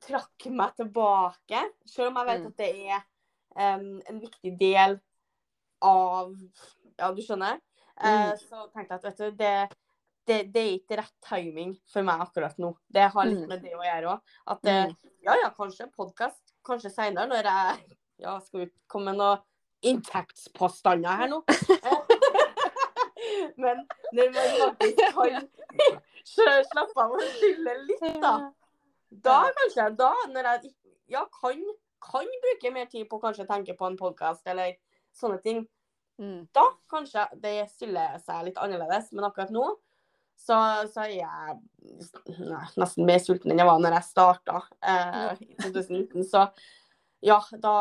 trakk 0.00 0.46
meg 0.56 0.76
tilbake, 0.80 1.62
selv 1.86 2.10
om 2.10 2.20
jeg 2.20 2.28
vet 2.30 2.40
Mm. 2.40 2.46
at 2.50 2.56
det 2.60 2.70
er 2.88 3.00
um, 3.76 4.00
en 4.08 4.20
viktig 4.22 4.52
del 4.60 4.98
av 5.82 6.30
Ja, 7.00 7.10
du 7.16 7.20
skjønner? 7.24 7.58
Eh, 8.02 8.30
Mm. 8.30 8.38
så 8.38 8.66
tenkte 8.72 8.94
jeg 8.94 8.98
at 8.98 9.04
vet 9.04 9.18
du, 9.18 9.30
det, 9.36 9.68
det, 10.26 10.38
det 10.54 10.60
er 10.62 10.72
ikke 10.78 10.96
rett 11.00 11.14
timing 11.26 11.74
for 11.92 12.02
meg 12.06 12.20
akkurat 12.24 12.56
nå. 12.58 12.74
Det 12.88 13.10
har 13.12 13.24
litt 13.28 13.38
Mm. 13.44 13.48
med 13.48 13.62
det 13.62 13.74
å 13.76 13.84
gjøre 13.84 14.14
òg. 14.14 14.20
At 14.46 14.64
eh, 14.66 14.86
Mm. 14.86 14.96
ja, 15.22 15.34
ja, 15.42 15.50
kanskje 15.50 15.90
podkast. 15.96 16.40
Kanskje 16.64 16.90
seinere, 16.90 17.26
når 17.28 17.42
jeg 17.44 17.96
ja, 18.18 18.38
skal 18.40 18.60
ut 18.66 18.72
komme 18.88 19.04
med 19.12 19.18
noen 19.20 19.38
inntektspåstander 19.82 21.16
her 21.16 21.28
nå. 21.28 21.42
Men 23.60 23.84
når 24.16 24.30
man 24.34 24.48
faktisk 24.60 25.14
kan 25.14 25.48
slappe 26.70 27.04
av 27.04 27.12
og 27.16 27.22
skylde 27.36 27.74
litt, 27.86 28.04
da. 28.22 28.32
Da 29.10 29.36
kanskje, 29.56 29.86
da 29.98 30.10
når 30.30 30.48
jeg 30.50 30.72
ja, 31.10 31.24
kan, 31.40 31.60
kan 32.04 32.28
bruke 32.44 32.72
mer 32.74 32.86
tid 32.92 33.08
på 33.10 33.18
å 33.18 33.22
kanskje 33.24 33.46
tenke 33.48 33.74
på 33.78 33.88
en 33.90 33.98
podkast 33.98 34.46
eller 34.48 34.76
sånne 35.16 35.40
ting, 35.44 35.64
Mm. 36.20 36.42
da 36.52 36.66
kanskje 36.92 37.22
det 37.40 37.54
stiller 37.72 38.18
seg 38.20 38.50
litt 38.50 38.58
annerledes. 38.60 39.08
Men 39.16 39.24
akkurat 39.30 39.52
nå 39.54 39.64
så, 40.40 40.56
så 40.88 41.04
er 41.04 41.14
jeg 41.18 41.56
nei, 42.40 42.66
nesten 42.80 43.08
mer 43.08 43.20
sulten 43.20 43.52
enn 43.52 43.60
jeg 43.60 43.68
var 43.68 43.80
når 43.82 43.96
jeg 43.98 44.08
starta 44.08 44.60
eh, 44.80 45.42
i 45.44 45.56
2019. 45.66 46.24
Så 46.28 46.46
ja, 47.24 47.40
da 47.60 47.74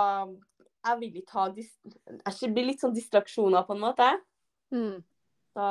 Jeg 0.88 1.00
vil 1.00 1.20
ikke 1.20 1.36
ha 1.36 1.46
Jeg 1.52 2.52
blir 2.56 2.68
litt 2.70 2.80
sånn 2.84 2.96
distraksjoner, 2.96 3.64
på 3.68 3.76
en 3.76 3.84
måte. 3.84 4.10
Mm. 4.72 5.00
Så 5.56 5.70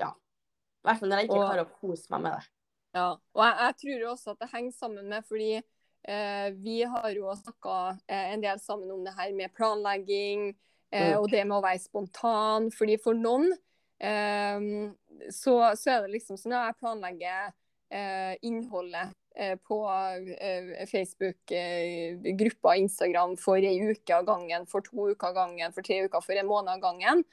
ja. 0.00 0.10
I 0.12 0.88
hvert 0.88 1.00
fall 1.00 1.12
når 1.12 1.20
jeg 1.22 1.28
ikke 1.28 1.38
Og- 1.40 1.44
klarer 1.48 1.66
å 1.66 1.76
kose 1.80 2.12
meg 2.14 2.24
med 2.26 2.32
det. 2.36 2.48
Ja, 2.96 3.10
og 3.14 3.44
jeg, 3.44 3.56
jeg 3.60 3.76
tror 3.80 4.00
jo 4.02 4.08
også 4.10 4.32
at 4.32 4.40
det 4.40 4.50
henger 4.50 4.72
sammen 4.74 5.08
med 5.12 5.26
fordi 5.28 5.52
eh, 5.56 6.48
vi 6.58 6.80
har 6.82 7.12
jo 7.14 7.30
snakka 7.38 7.76
eh, 8.08 8.32
en 8.34 8.42
del 8.42 8.58
sammen 8.58 8.90
om 8.90 9.04
det 9.04 9.14
her 9.14 9.30
med 9.36 9.52
planlegging 9.54 10.50
eh, 10.92 11.12
Mm. 11.12 11.18
og 11.20 11.30
det 11.30 11.44
med 11.46 11.56
å 11.58 11.62
være 11.64 11.78
spontan. 11.82 12.70
Fordi 12.74 12.96
for 13.02 13.14
noen 13.14 13.52
eh, 14.00 14.60
så, 15.30 15.54
så 15.76 15.90
er 15.96 16.02
det 16.06 16.14
liksom 16.16 16.36
sånn 16.40 16.52
at 16.56 16.70
jeg 16.72 16.80
planlegger 16.80 17.52
eh, 17.92 18.34
innholdet 18.42 19.12
eh, 19.36 19.56
på 19.56 19.78
eh, 20.40 20.86
Facebook-gruppa 20.90 22.76
Instagram 22.76 23.36
for 23.40 23.56
ei 23.56 23.76
uke 23.90 24.14
av 24.16 24.26
gangen, 24.28 24.66
for 24.70 24.80
to 24.86 25.10
uker 25.12 25.30
av 25.30 25.34
gangen, 25.34 25.72
for 25.72 25.82
tre 25.86 26.02
uker, 26.06 26.20
for 26.24 26.38
en 26.38 26.48
måned 26.50 26.72
av 26.76 26.82
gangen. 26.84 27.24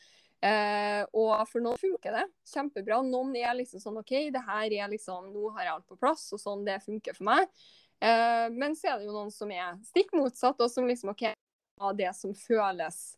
Eh, 0.46 1.02
og 1.18 1.34
for 1.50 1.64
noen 1.66 1.80
funker 1.82 2.14
det 2.14 2.26
kjempebra. 2.52 3.00
Noen 3.06 3.34
er 3.40 3.56
liksom 3.58 3.82
sånn 3.82 3.98
OK, 4.04 4.12
det 4.34 4.44
her 4.46 4.70
er 4.84 4.92
liksom 4.92 5.32
Nå 5.34 5.50
har 5.56 5.64
jeg 5.66 5.74
alt 5.74 5.88
på 5.90 5.98
plass, 5.98 6.28
og 6.36 6.42
sånn 6.42 6.66
det 6.68 6.78
funker 6.86 7.18
for 7.18 7.26
meg. 7.32 7.48
Eh, 7.98 8.46
men 8.54 8.76
så 8.78 8.92
er 8.92 9.00
det 9.00 9.08
jo 9.08 9.16
noen 9.16 9.32
som 9.34 9.50
er 9.52 9.80
stikk 9.88 10.14
motsatt, 10.14 10.60
og 10.62 10.70
som 10.70 10.86
liksom 10.86 11.10
OK, 11.16 11.32
av 11.82 11.96
det 11.98 12.12
som 12.18 12.34
føles 12.38 13.16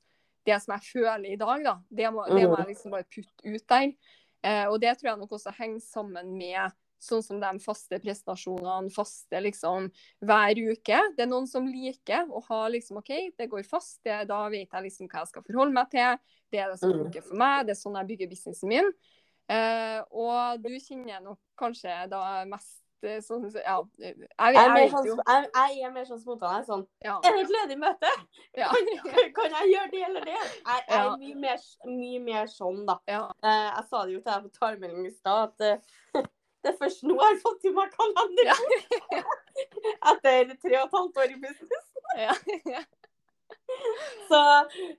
Det 0.50 0.58
som 0.64 0.74
jeg 0.76 0.88
føler 0.90 1.30
i 1.30 1.38
dag, 1.40 1.64
da, 1.66 1.78
det 1.94 2.12
må, 2.16 2.26
det 2.30 2.44
må 2.50 2.58
jeg 2.64 2.74
liksom 2.74 2.94
bare 2.98 3.08
putte 3.14 3.54
ut 3.56 3.66
der. 3.70 3.92
Eh, 4.44 4.66
og 4.72 4.78
det 4.82 4.98
tror 4.98 5.12
jeg 5.14 5.20
nok 5.22 5.34
også 5.38 5.52
henger 5.58 5.82
sammen 5.84 6.30
med 6.40 6.72
sånn 7.00 7.22
som 7.24 7.38
de 7.40 7.50
faste 7.64 7.96
prestasjonene, 8.04 8.92
faste 8.92 9.40
liksom 9.40 9.86
hver 10.28 10.60
uke. 10.74 10.98
Det 11.16 11.24
er 11.24 11.30
noen 11.32 11.46
som 11.48 11.68
liker 11.68 12.28
å 12.28 12.42
ha 12.50 12.58
liksom 12.74 13.00
OK, 13.00 13.12
det 13.40 13.48
går 13.52 13.64
fast, 13.68 14.02
det, 14.04 14.18
da 14.28 14.42
vet 14.52 14.68
jeg 14.68 14.84
liksom 14.88 15.08
hva 15.08 15.22
jeg 15.24 15.30
skal 15.32 15.46
forholde 15.48 15.76
meg 15.78 15.94
til. 15.94 16.18
Det 16.52 16.60
er 16.60 16.74
det 16.74 16.80
som 16.82 16.92
Mm. 16.92 17.06
funker 17.06 17.24
for 17.30 17.40
meg, 17.40 17.66
det 17.68 17.76
er 17.76 17.80
sånn 17.80 17.96
jeg 18.02 18.10
bygger 18.12 18.32
businessen 18.34 18.74
min. 18.74 18.92
Eh, 19.50 20.02
og 20.12 20.60
du 20.66 20.70
kjenner 20.76 21.24
nok 21.24 21.40
kanskje 21.58 21.96
da 22.12 22.44
mest 22.52 22.82
eh, 23.04 23.20
sånn 23.24 23.46
Ja, 23.54 23.76
jeg, 24.00 24.16
jeg, 24.20 24.28
Jeg 24.40 24.56
er 24.64 24.74
mer 24.74 24.90
sånn, 24.94 25.22
jeg, 25.28 25.50
jeg 25.56 25.84
er 25.88 25.92
mer 25.96 26.06
sånn 26.10 26.20
spontan. 26.22 26.54
Jeg 26.56 26.62
er 26.62 26.68
sånn 26.70 26.86
Ja. 27.06 27.16
Er 27.24 27.36
det 27.38 27.44
et 27.46 27.54
ledig 27.56 27.78
møte? 27.82 28.12
Ja. 28.58 28.70
Kan, 28.74 29.32
kan 29.38 29.56
jeg 29.60 29.72
gjøre 29.74 29.92
det 29.94 30.04
eller 30.10 30.26
det? 30.32 30.36
Jeg, 30.40 30.66
jeg 30.66 30.84
Ja. 30.90 31.06
er 31.06 31.18
mye 31.22 31.36
mer, 31.46 31.58
mye 31.86 32.20
mer 32.28 32.46
sånn, 32.52 32.86
da. 32.90 32.98
Eh, 33.08 33.24
jeg 33.48 33.86
sa 33.90 34.06
det 34.06 34.14
jo 34.18 34.22
til 34.22 34.32
deg 34.34 34.44
på 34.48 34.54
talemelding 34.60 35.08
i 35.08 35.14
stad, 35.16 35.50
at 35.50 35.62
eh, 35.62 35.78
det 36.64 36.74
er 36.74 36.78
først 36.82 37.04
nå 37.08 37.16
jeg 37.16 37.24
har 37.30 37.42
fått 37.44 37.66
i 37.66 37.72
meg 37.76 37.94
kalender. 37.96 38.54
Etter 40.12 40.56
tre 40.60 40.76
og 40.80 40.88
et 40.88 40.98
halvt 40.98 41.18
år 41.24 41.36
i 41.36 41.42
business. 41.44 41.86
Så 44.30 44.40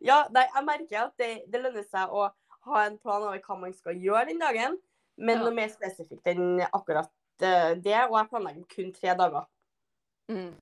ja, 0.04 0.22
nei, 0.34 0.44
jeg 0.54 0.64
merker 0.66 1.02
at 1.06 1.14
det, 1.20 1.30
det 1.50 1.60
lønner 1.62 1.84
seg 1.86 2.12
å 2.14 2.28
ha 2.66 2.84
en 2.86 2.96
plan 3.00 3.22
over 3.24 3.40
hva 3.44 3.56
man 3.58 3.72
skal 3.76 3.96
gjøre 3.98 4.28
den 4.30 4.40
dagen. 4.42 4.78
Men 5.20 5.36
Ja. 5.36 5.42
noe 5.44 5.52
mer 5.52 5.68
spesifikt 5.68 6.24
enn 6.30 6.62
akkurat 6.72 7.10
eh, 7.10 7.19
det. 7.40 8.00
Og 8.08 8.16
jeg 8.18 8.28
planlegger 8.30 8.64
kun 8.74 8.92
tre 8.96 9.14
dager. 9.18 9.44
Mm. 10.30 10.52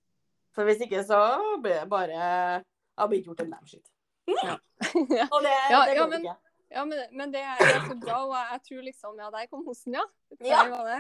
For 0.57 0.65
hvis 0.69 0.81
ikke 0.87 1.03
så 1.05 1.19
blir 1.63 1.83
det 1.83 1.89
bare 1.93 2.19
Jeg 2.19 3.09
blir 3.09 3.19
ikke 3.21 3.29
gjort 3.31 3.41
en 3.45 3.51
damn 3.53 3.67
shit. 3.69 3.85
Ja. 4.29 4.57
Og 5.35 5.43
det, 5.45 5.53
Ja, 5.71 5.83
det 5.89 5.97
ja, 5.99 6.07
men- 6.07 6.25
ikke. 6.25 6.37
Ja, 6.71 6.83
men, 6.85 6.99
men 7.17 7.31
det 7.33 7.41
er 7.41 7.57
så 7.89 7.95
bra, 7.97 8.17
og 8.27 8.35
jeg, 8.37 8.49
jeg 8.53 8.61
tror 8.67 8.83
liksom 8.85 9.15
Ja, 9.23 9.29
der 9.33 9.47
kom 9.49 9.63
hosten, 9.65 9.95
ja. 9.97 10.03
Der 10.37 10.51
Ja. 10.51 10.65
var 10.69 10.85
det. 10.85 10.99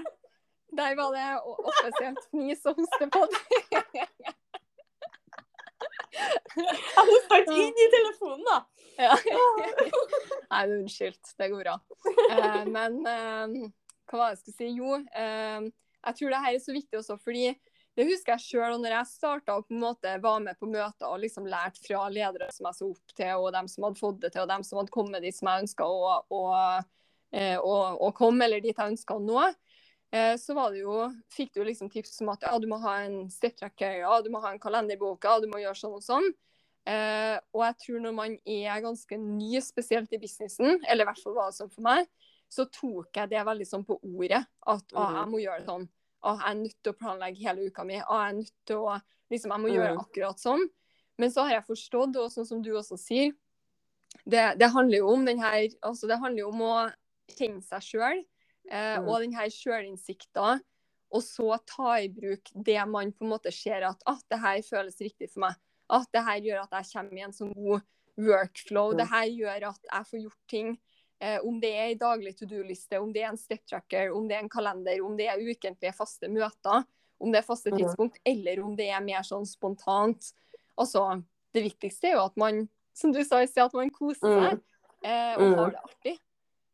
Der 0.79 0.95
var 0.97 1.11
det 1.13 1.27
offisielt 1.45 2.23
fnis 2.31 2.65
og 2.65 2.75
hostepod. 2.79 3.37
Jeg 6.59 7.05
hosta 7.11 7.39
ikke 7.43 7.57
inn 7.67 7.79
i 7.85 7.87
telefonen, 7.93 8.45
da. 8.49 8.57
Ja. 8.99 9.15
Nei, 10.53 10.63
men 10.67 10.73
unnskyldt. 10.81 11.35
Det 11.39 11.51
går 11.53 11.63
bra. 11.67 11.77
Eh, 12.33 12.65
men 12.73 12.97
eh, 13.07 13.69
hva 14.09 14.21
var 14.21 14.31
det 14.31 14.39
jeg 14.39 14.43
skulle 14.43 14.59
si? 14.59 14.71
Jo, 14.79 14.99
eh, 15.23 15.69
jeg 16.09 16.19
tror 16.19 16.33
det 16.33 16.43
her 16.45 16.55
er 16.57 16.63
så 16.65 16.75
viktig 16.77 17.01
også, 17.01 17.19
fordi 17.23 17.51
det 17.99 18.07
husker 18.07 18.37
jeg 18.37 18.45
sjøl 18.45 18.77
når 18.79 18.93
jeg 18.95 19.11
starta 19.11 19.57
og 19.59 19.65
på 19.67 19.75
en 19.75 19.83
måte 19.83 20.13
var 20.23 20.39
med 20.45 20.59
på 20.61 20.69
møter 20.71 21.09
og 21.09 21.19
liksom 21.25 21.49
lærte 21.51 21.83
fra 21.83 22.05
ledere 22.13 22.47
som 22.55 22.69
jeg 22.69 22.79
så 22.79 22.91
opp 22.93 23.15
til, 23.19 23.33
og 23.35 23.51
dem 23.57 23.71
som 23.71 23.89
hadde 23.89 23.99
fått 23.99 24.21
det 24.23 24.31
til, 24.35 24.45
og 24.45 24.53
dem 24.53 24.67
som 24.67 24.79
hadde 24.79 24.95
kommet 24.95 25.25
dit 25.27 25.35
som 25.35 25.51
jeg 25.51 25.65
ønska 25.65 25.89
å, 25.89 26.13
å, 26.31 26.43
eh, 27.35 27.57
å, 27.59 27.75
å 28.07 28.13
komme, 28.15 28.47
eller 28.47 28.63
dit 28.63 28.77
jeg 28.77 28.95
ønska 28.95 29.19
å 29.19 29.25
nå. 29.25 29.49
Eh, 30.15 30.37
så 30.41 30.55
jo, 30.79 31.01
fikk 31.35 31.57
du 31.59 31.65
liksom 31.67 31.91
tips 31.91 32.21
om 32.23 32.31
at 32.33 32.47
ja, 32.47 32.55
du 32.63 32.69
må 32.71 32.79
ha 32.87 33.01
en 33.03 33.27
step 33.35 33.59
tracker, 33.59 33.99
ja, 34.05 34.21
du 34.23 34.31
må 34.31 34.41
ha 34.47 34.55
en 34.55 34.63
kalenderbok, 34.63 35.27
ja, 35.27 35.35
du 35.43 35.51
må 35.51 35.59
gjøre 35.61 35.83
sånn 35.83 35.99
og 35.99 36.07
sånn. 36.07 36.31
Eh, 36.89 37.37
og 37.53 37.67
jeg 37.67 37.77
tror 37.83 38.05
når 38.07 38.15
man 38.17 38.39
er 38.47 38.85
ganske 38.87 39.19
ny, 39.21 39.59
spesielt 39.61 40.15
i 40.15 40.23
businessen, 40.23 40.79
eller 40.87 41.03
i 41.03 41.11
hvert 41.11 41.21
fall 41.25 41.37
var 41.37 41.51
det 41.51 41.59
sånn 41.59 41.75
for 41.75 41.85
meg, 41.85 42.07
så 42.49 42.65
tok 42.73 43.13
jeg 43.17 43.29
det 43.31 43.45
veldig 43.47 43.67
sånn 43.69 43.85
på 43.85 43.99
ordet. 44.03 44.45
At 44.67 44.93
å, 44.95 45.05
jeg 45.19 45.29
må 45.29 45.39
gjøre 45.43 45.61
det 45.61 45.67
sånn. 45.69 45.89
Å, 46.23 46.33
jeg 46.39 46.51
er 46.51 46.55
nødt 46.63 46.79
til 46.83 46.93
å 46.93 46.99
planlegge 46.99 47.45
hele 47.45 47.67
uka 47.69 47.85
mi. 47.85 47.99
Å, 48.01 48.21
jeg 48.23 48.31
er 48.31 48.39
nødt 48.39 48.55
til 48.67 48.77
å 48.77 48.95
liksom, 49.31 49.51
Jeg 49.53 49.61
må 49.61 49.69
gjøre 49.69 49.93
Mhm. 49.95 50.01
akkurat 50.05 50.39
sånn. 50.41 50.69
Men 51.19 51.31
så 51.31 51.43
har 51.45 51.51
jeg 51.59 51.67
forstått, 51.67 52.17
og 52.17 52.31
sånn 52.33 52.47
som 52.47 52.63
du 52.63 52.71
også 52.73 52.97
sier, 52.99 53.33
det, 54.25 54.59
det 54.59 54.71
handler 54.73 54.99
jo 54.99 55.09
om 55.13 55.25
den 55.27 55.39
her 55.39 55.69
Altså, 55.83 56.07
det 56.09 56.19
handler 56.19 56.39
jo 56.41 56.49
om 56.49 56.61
å 56.63 56.93
kjenne 57.37 57.63
seg 57.63 57.81
sjøl, 57.83 58.25
eh, 58.71 58.97
Mhm. 58.99 59.09
og 59.09 59.21
den 59.21 59.33
her 59.33 59.49
sjølinnsikta. 59.51 60.61
Og 61.11 61.23
så 61.23 61.59
ta 61.67 61.95
i 62.01 62.09
bruk 62.09 62.51
det 62.55 62.87
man 62.89 63.13
på 63.13 63.25
en 63.25 63.31
måte 63.31 63.53
ser 63.53 63.83
at 63.83 64.03
at 64.07 64.23
det 64.31 64.39
her 64.41 64.59
føles 64.63 64.97
riktig 65.01 65.31
for 65.31 65.41
meg. 65.41 65.55
At 65.91 66.09
det 66.13 66.23
her 66.25 66.41
gjør 66.41 66.63
at 66.65 66.71
jeg 66.71 66.93
kommer 66.93 67.19
i 67.19 67.23
en 67.25 67.33
sånn 67.33 67.55
god 67.55 67.83
workflow. 68.19 68.93
Mm. 68.93 68.97
Det 68.99 69.07
her 69.09 69.27
gjør 69.27 69.69
at 69.69 69.81
jeg 69.93 70.05
får 70.11 70.23
gjort 70.25 70.49
ting. 70.49 70.79
Eh, 71.21 71.41
om 71.43 71.57
det 71.61 71.71
er 71.75 71.89
en 71.93 71.99
daglig 71.99 72.37
to 72.39 72.47
do-liste, 72.47 72.99
om 73.03 73.11
det 73.13 73.25
er 73.25 73.33
en 73.33 73.41
step 73.41 73.65
tracker, 73.67 74.13
om 74.15 74.29
det 74.29 74.37
er 74.37 74.45
en 74.45 74.53
kalender, 74.53 75.01
om 75.03 75.17
det 75.19 75.27
er 75.27 75.41
ukentlige 75.43 75.95
faste 75.97 76.31
møter, 76.31 76.85
om 77.19 77.33
det 77.35 77.41
er 77.41 77.47
faste 77.47 77.73
tidspunkt, 77.73 78.15
tidspunkt, 78.15 78.21
eller 78.31 78.61
om 78.63 78.77
det 78.79 78.87
er 78.95 79.03
mer 79.03 79.25
sånn 79.27 79.47
spontant. 79.49 80.31
Altså, 80.79 81.03
det 81.57 81.65
viktigste 81.65 82.13
er 82.13 82.19
jo 82.19 82.27
at 82.29 82.37
man, 82.39 82.69
som 82.95 83.11
du 83.15 83.19
sa 83.27 83.41
i 83.43 83.49
sted, 83.51 83.65
at 83.67 83.75
man 83.75 83.91
koser 83.91 84.31
seg 84.31 84.61
eh, 85.03 85.35
og 85.35 85.43
Mm. 85.43 85.57
har 85.59 85.71
det 85.75 85.83
artig. 85.89 86.15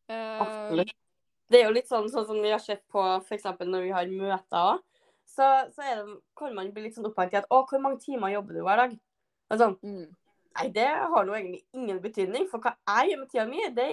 Eh, 0.08 0.40
Absolutt. 0.44 0.92
Det 1.48 1.60
er 1.60 1.64
jo 1.68 1.72
litt 1.76 1.88
sånn, 1.88 2.10
sånn 2.12 2.26
som 2.26 2.40
vi 2.40 2.50
har 2.52 2.60
sett 2.60 2.82
på 2.92 3.00
f.eks. 3.24 3.44
når 3.60 3.82
vi 3.84 3.90
har 3.92 4.06
møter 4.12 4.60
òg. 4.60 4.84
Så, 5.24 5.44
så 5.72 5.82
er 5.82 6.04
det, 6.04 6.18
kan 6.36 6.54
man 6.54 6.70
bli 6.72 6.84
litt 6.84 6.96
sånn 6.96 7.08
opphengt 7.08 7.32
i 7.32 7.40
at 7.40 7.48
å, 7.48 7.62
hvor 7.68 7.80
mange 7.80 8.00
timer 8.04 8.32
jobber 8.36 8.54
du 8.54 8.60
hver 8.64 8.76
dag? 8.76 8.94
Og 9.50 9.60
sånn, 9.60 9.74
mm, 9.80 10.06
Nei, 10.54 10.68
det 10.74 10.86
har 10.86 11.24
nå 11.26 11.34
egentlig 11.34 11.64
ingen 11.74 12.00
betydning. 12.02 12.48
For 12.50 12.62
hva 12.62 12.74
jeg 12.86 13.10
gjør 13.10 13.20
med 13.20 13.30
tida 13.32 13.46
mi, 13.48 13.62
det, 13.74 13.86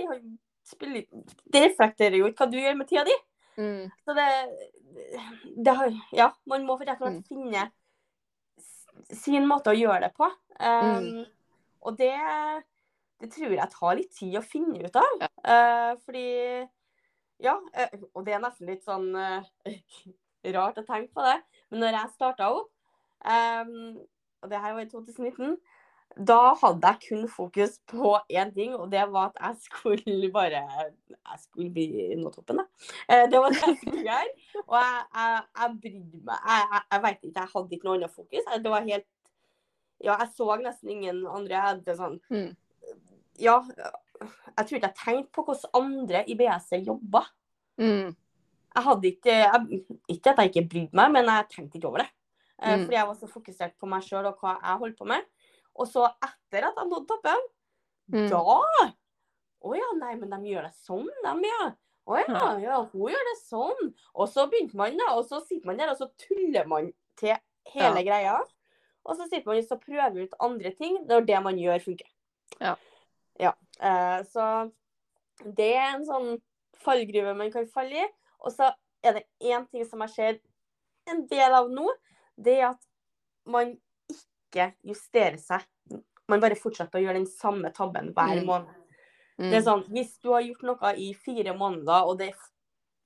spiller, 0.70 1.06
det 1.54 1.62
reflekterer 1.66 2.20
jo 2.20 2.28
ikke 2.30 2.46
hva 2.46 2.52
du 2.52 2.58
gjør 2.62 2.78
med 2.78 2.90
tida 2.92 3.04
di. 3.08 3.16
mm, 3.58 3.86
Så 4.06 4.14
det, 4.18 4.28
det 5.66 5.76
har, 5.80 5.94
Ja, 6.14 6.30
man 6.46 6.66
må 6.68 6.78
rett 6.80 7.02
og 7.02 7.08
slett 7.08 7.22
Mm. 7.22 7.24
finne 7.30 7.72
sin 9.12 9.48
måte 9.50 9.72
å 9.72 9.78
gjøre 9.78 10.02
det 10.08 10.14
på. 10.18 10.28
Um, 10.60 11.02
Mm. 11.02 11.26
Og 11.82 11.98
det, 11.98 12.14
det 13.22 13.32
tror 13.34 13.56
jeg 13.56 13.70
tar 13.74 13.96
litt 13.98 14.12
tid 14.14 14.36
å 14.38 14.44
finne 14.46 14.84
ut 14.86 14.96
av. 14.96 15.24
Eh, 15.44 15.96
fordi 16.06 16.70
Ja, 17.42 17.56
uh, 17.58 18.02
og 18.14 18.26
det 18.26 18.36
er 18.36 18.40
nesten 18.44 18.68
litt 18.70 18.84
sånn 18.86 19.16
uh, 19.18 19.42
rart 20.54 20.78
å 20.78 20.86
tenke 20.86 21.10
på 21.16 21.24
det, 21.26 21.40
men 21.72 21.80
når 21.82 21.96
jeg 21.98 22.12
starta 22.14 22.52
opp, 22.54 22.70
um, 23.26 23.98
og 24.44 24.50
det 24.52 24.60
her 24.62 24.76
var 24.76 24.82
i 24.86 24.90
2019 24.92 25.58
da 26.18 26.54
hadde 26.60 26.88
jeg 26.88 27.00
kun 27.08 27.28
fokus 27.32 27.78
på 27.88 28.18
én 28.30 28.50
ting, 28.54 28.74
og 28.76 28.90
det 28.92 29.04
var 29.14 29.30
at 29.32 29.38
jeg 29.40 29.56
skulle 29.64 30.32
bare 30.34 30.62
Jeg 31.08 31.40
skulle 31.40 31.70
bli 31.72 32.16
nå 32.20 32.30
toppen, 32.34 32.58
da. 32.60 32.66
Eh, 33.08 33.30
Det 33.32 33.40
var 33.40 33.50
det 33.54 33.62
jeg 33.64 33.78
skulle 33.80 34.04
gjøre. 34.04 34.64
Og 34.68 34.76
jeg, 34.76 35.04
jeg, 35.16 35.44
jeg 35.62 35.78
brydde 35.86 36.22
meg 36.28 36.40
Jeg, 36.52 36.68
jeg, 36.74 36.82
jeg 36.92 37.04
vet 37.06 37.24
ikke, 37.24 37.40
jeg 37.40 37.52
hadde 37.56 37.76
ikke 37.78 37.88
noe 37.88 37.96
annet 38.00 38.16
fokus. 38.16 38.50
Det 38.66 38.72
var 38.76 38.88
helt 38.90 39.08
Ja, 40.04 40.18
jeg 40.20 40.30
så 40.36 40.50
nesten 40.62 40.90
ingen 40.90 41.24
andre. 41.28 41.54
Jeg 41.56 41.68
hadde 41.70 41.96
sånn 42.02 42.18
mm, 42.30 42.50
Ja, 43.40 43.58
jeg 44.22 44.66
tror 44.68 44.78
ikke 44.78 44.90
jeg 44.92 45.00
tenkte 45.06 45.32
på 45.38 45.46
hvordan 45.48 45.78
andre 45.80 46.24
i 46.28 46.36
BS 46.38 46.74
jobba. 46.86 47.24
mm, 47.80 48.10
Jeg 48.76 48.84
hadde 48.90 49.08
ikke 49.16 49.38
jeg, 49.38 49.84
Ikke 50.10 50.34
at 50.36 50.38
jeg 50.44 50.52
ikke 50.52 50.70
brydde 50.70 51.00
meg, 51.00 51.12
men 51.16 51.26
jeg 51.32 51.48
tenkte 51.56 51.80
ikke 51.80 51.88
over 51.88 52.04
det. 52.04 52.12
Mm. 52.62 52.84
Fordi 52.86 52.94
jeg 53.00 53.08
var 53.08 53.16
så 53.18 53.28
fokusert 53.32 53.74
på 53.80 53.88
meg 53.90 54.04
sjøl 54.06 54.28
og 54.30 54.38
hva 54.38 54.52
jeg 54.60 54.78
holdt 54.84 54.98
på 55.00 55.08
med. 55.10 55.24
Og 55.82 55.90
så 55.90 56.06
etter 56.22 56.68
at 56.70 56.78
jeg 56.82 56.90
nådde 56.92 57.08
toppen, 57.10 57.48
Mm. 58.12 58.26
da 58.30 58.42
Å 59.62 59.76
ja, 59.78 59.88
nei, 60.00 60.16
men 60.18 60.32
de 60.34 60.50
gjør 60.52 60.66
det 60.66 60.74
sånn, 60.74 61.06
de, 61.24 61.48
ja. 61.48 61.68
Å 62.10 62.16
ja, 62.18 62.26
Ja. 62.34 62.48
ja, 62.60 62.78
hun 62.92 63.12
gjør 63.14 63.28
det 63.30 63.36
sånn. 63.46 63.92
Og 64.16 64.28
så 64.28 64.48
begynte 64.50 64.76
man, 64.76 64.98
da. 64.98 65.12
Og 65.16 65.28
så 65.30 65.40
sitter 65.46 65.68
man 65.70 65.78
der, 65.78 65.92
og 65.94 65.98
så 66.00 66.08
tuller 66.18 66.66
man 66.68 66.90
til 67.16 67.36
hele 67.70 68.02
greia. 68.04 68.40
Og 69.06 69.16
så 69.18 69.28
sitter 69.30 69.46
man 69.46 69.58
og 69.62 69.68
så 69.70 69.78
prøver 69.80 70.24
ut 70.26 70.34
andre 70.42 70.72
ting 70.76 70.98
når 71.06 71.26
det 71.30 71.44
man 71.46 71.58
gjør, 71.62 71.80
funker. 71.86 72.10
Ja. 72.60 72.76
Ja. 73.40 73.54
Eh, 73.80 74.24
så 74.34 74.72
det 75.46 75.76
er 75.76 75.96
en 75.96 76.06
sånn 76.06 76.42
fallgruve 76.82 77.36
man 77.38 77.52
kan 77.54 77.70
falle 77.70 78.02
i. 78.02 78.08
Og 78.42 78.52
så 78.52 78.74
er 79.04 79.14
det 79.20 79.28
én 79.42 79.70
ting 79.70 79.86
som 79.86 80.02
jeg 80.02 80.10
ser 80.10 80.40
en 81.08 81.26
del 81.28 81.54
av 81.54 81.70
nå, 81.70 81.88
det 82.38 82.60
er 82.60 82.72
at 82.72 82.82
man 83.46 83.78
ikke 84.52 84.74
justere 84.84 85.38
seg. 85.40 85.64
Man 86.28 86.40
bare 86.44 86.56
fortsetter 86.60 87.00
å 87.00 87.04
gjøre 87.04 87.20
den 87.20 87.28
samme 87.28 87.72
tabben 87.76 88.14
hver 88.14 88.36
Mm. 88.38 88.46
måned. 88.46 88.76
mm, 89.40 89.50
Det 89.50 89.58
er 89.58 89.62
sånn, 89.66 89.84
Hvis 89.90 90.18
du 90.22 90.32
har 90.32 90.42
gjort 90.42 90.64
noe 90.64 90.94
i 90.98 91.14
fire 91.14 91.54
måneder, 91.58 92.06
og 92.08 92.18
det 92.20 92.34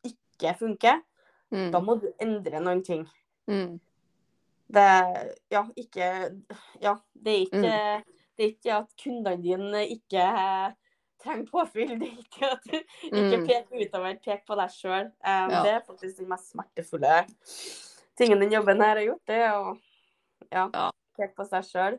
ikke 0.03 0.57
funker, 0.59 1.01
mm, 1.51 1.71
da 1.71 1.79
må 1.79 1.99
du 2.01 2.11
endre 2.19 2.59
noen 2.59 2.83
ting. 2.83 3.07
mm, 3.47 3.79
Det, 4.67 5.35
ja, 5.51 5.63
ikke, 5.77 6.41
ja, 6.81 6.95
det 7.13 7.33
er 7.33 7.45
ikke 7.45 7.61
Mm. 7.61 8.03
det 8.37 8.43
er 8.43 8.49
ikke 8.51 8.73
at 8.77 8.89
kundene 8.97 9.41
dine 9.41 9.87
ikke 9.87 10.17
eh, 10.19 10.71
trenger 11.23 11.45
påfyll. 11.51 11.99
Det 11.99 12.07
er 12.09 12.17
ikke 12.17 12.51
at 12.51 12.63
du 12.63 12.81
ikke 13.13 13.37
Mm. 13.39 13.47
peker 13.47 13.87
utover, 13.87 14.15
pek 14.23 14.45
på 14.45 14.55
deg 14.55 14.69
sjøl. 14.69 15.11
Ja. 15.23 15.63
Det 15.63 15.71
er 15.71 15.81
faktisk 15.87 16.17
den 16.17 16.27
mest 16.29 16.51
smertefulle 16.51 17.25
tingen 18.17 18.39
den 18.39 18.51
jobben 18.51 18.81
her 18.81 18.95
har 18.97 19.05
gjort. 19.05 19.25
Det 19.27 19.35
er 19.35 19.51
å 19.53 19.79
ja, 20.51 20.69
Ja. 20.73 20.91
Peke 21.17 21.35
på 21.37 21.45
seg 21.49 21.65
sjøl. 21.67 21.97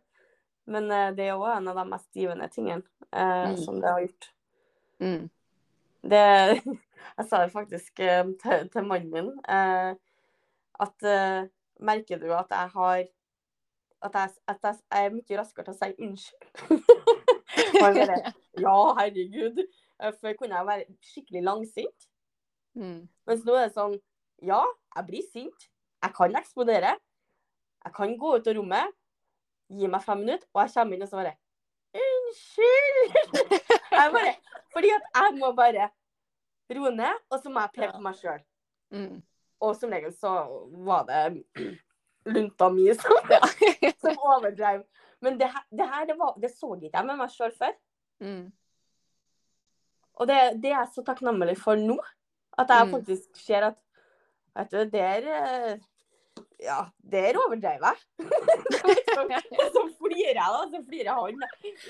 Men 0.67 0.91
eh, 0.91 1.11
det 1.15 1.29
er 1.29 1.37
òg 1.39 1.53
en 1.57 1.69
av 1.71 1.77
de 1.79 1.85
mest 1.93 2.09
givende 2.19 2.49
tingene 2.51 2.83
eh, 3.13 3.51
Mm. 3.53 3.57
som 3.63 3.81
det 3.81 3.91
har 3.93 4.01
gjort. 4.03 4.31
mm, 5.01 5.29
Det, 6.07 6.23
jeg 7.19 7.27
sa 7.29 7.43
det 7.45 7.53
faktisk 7.53 8.01
eh, 8.01 8.25
til, 8.43 8.69
til 8.73 8.85
mannen 8.89 9.13
min. 9.13 9.31
eh, 9.49 9.95
at 10.81 11.03
eh, 11.07 11.47
Merker 11.81 12.19
du 12.19 12.31
at 12.33 12.49
jeg 12.51 12.69
har 12.73 13.05
at 14.07 14.15
jeg, 14.15 14.31
at 14.49 14.59
jeg 14.63 14.77
er 14.91 15.11
mye 15.13 15.37
raskere 15.39 15.65
til 15.65 15.75
å 15.75 15.77
si 15.77 15.95
unnskyld? 16.05 16.47
Bare 17.81 18.17
Ja, 18.61 18.77
herregud. 18.99 19.59
Eh, 20.01 20.13
Før 20.21 20.35
kunne 20.39 20.57
jeg 20.59 20.67
være 20.69 20.85
skikkelig 21.05 21.43
langsint. 21.45 22.07
mm, 22.77 23.09
Mens 23.27 23.45
nå 23.45 23.55
er 23.57 23.67
det 23.69 23.75
sånn 23.77 23.97
Ja, 24.45 24.63
jeg 24.97 25.07
blir 25.09 25.25
sint. 25.33 25.69
Jeg 26.05 26.13
kan 26.17 26.37
eksplodere. 26.37 26.95
Jeg 27.87 27.95
kan 27.97 28.17
gå 28.21 28.35
ut 28.37 28.49
av 28.51 28.57
rommet, 28.59 28.93
gi 29.69 29.89
meg 29.91 30.03
fem 30.05 30.19
minutter, 30.23 30.47
og 30.55 30.63
jeg 30.63 30.73
kommer 30.75 30.97
inn 30.97 31.03
og 31.03 31.09
så 31.11 31.17
bare 31.21 31.37
Unnskyld! 31.97 33.15
Jeg 33.97 34.13
bare, 34.13 34.33
fordi 34.75 34.91
at 34.93 35.05
jeg 35.17 35.37
må 35.39 35.49
bare 35.57 35.87
roe 36.77 36.91
ned, 36.93 37.21
og 37.33 37.39
så 37.41 37.49
må 37.51 37.63
jeg 37.65 37.71
prøve 37.77 37.93
på 37.95 38.03
meg 38.05 38.19
sjøl. 38.19 38.43
mm. 38.93 39.23
Og 39.65 39.73
som 39.79 39.89
regel 39.95 40.13
så 40.13 40.33
var 40.85 41.07
det 41.09 41.45
lunta 42.35 42.69
mi 42.75 42.91
som, 42.93 43.31
som 44.03 44.19
overdrev. 44.21 44.83
Men 45.25 45.39
det 45.41 45.49
her, 45.49 45.65
det, 45.73 45.87
her, 45.89 46.05
det, 46.11 46.19
var, 46.19 46.35
det 46.43 46.51
så 46.53 46.75
ikke 46.77 46.93
jeg 46.99 47.07
med 47.09 47.17
meg 47.23 47.33
sjøl 47.33 47.55
før. 47.57 47.73
mm. 48.21 48.45
Og 50.17 50.29
det, 50.29 50.37
det 50.63 50.71
er 50.75 50.79
jeg 50.83 50.93
så 50.95 51.03
takknemlig 51.05 51.57
for 51.61 51.77
nå. 51.81 51.97
At 52.59 52.69
jeg 52.73 52.87
Mm. 52.87 52.93
faktisk 52.99 53.41
ser 53.47 53.71
at 53.73 53.81
Vet 54.57 54.71
du, 54.73 54.85
der 54.91 55.27
Ja, 56.63 56.79
der 57.05 57.37
overdrev 57.37 57.83
jeg. 57.85 57.99
så, 59.17 59.25
så 59.75 59.83
flirer 59.99 60.39
jeg, 60.39 60.53
da. 60.55 60.63
Så 60.73 60.81
flirer 60.87 61.19
han. 61.19 61.43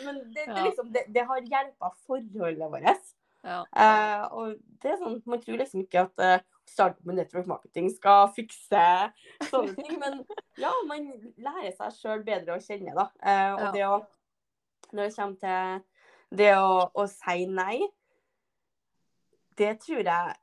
Men 0.04 0.18
det, 0.34 0.46
det, 0.48 0.64
liksom, 0.64 0.90
det, 0.94 1.04
det 1.14 1.26
har 1.28 1.46
hjelpa 1.52 1.92
forholdet 2.06 2.72
vårt. 2.72 3.12
Ja. 3.46 3.62
Uh, 3.70 4.22
og 4.34 4.54
det 4.82 4.90
er 4.90 4.96
sånn, 4.98 5.20
Man 5.28 5.42
tror 5.42 5.60
liksom 5.60 5.84
ikke 5.84 6.06
at 6.08 6.22
uh, 6.22 6.38
starten 6.66 7.06
med 7.06 7.20
network 7.20 7.46
marketing 7.46 7.92
skal 7.94 8.32
fikse 8.34 8.86
sånne 9.52 9.74
ting, 9.76 10.00
men 10.02 10.18
ja, 10.58 10.72
man 10.88 11.06
lærer 11.38 11.70
seg 11.76 11.94
sjøl 11.94 12.24
bedre 12.26 12.56
å 12.56 12.64
kjenne, 12.64 12.94
da. 12.96 13.06
Uh, 13.22 13.52
og 13.52 13.62
Ja. 13.68 13.70
det 13.76 13.84
å 13.86 14.00
Når 14.92 15.02
det 15.04 15.14
kommer 15.14 15.38
til 15.44 15.84
det 16.36 16.50
å, 16.58 16.90
å 16.90 17.06
si 17.06 17.46
nei, 17.46 17.86
det 19.58 19.76
tror 19.84 20.02
jeg 20.02 20.34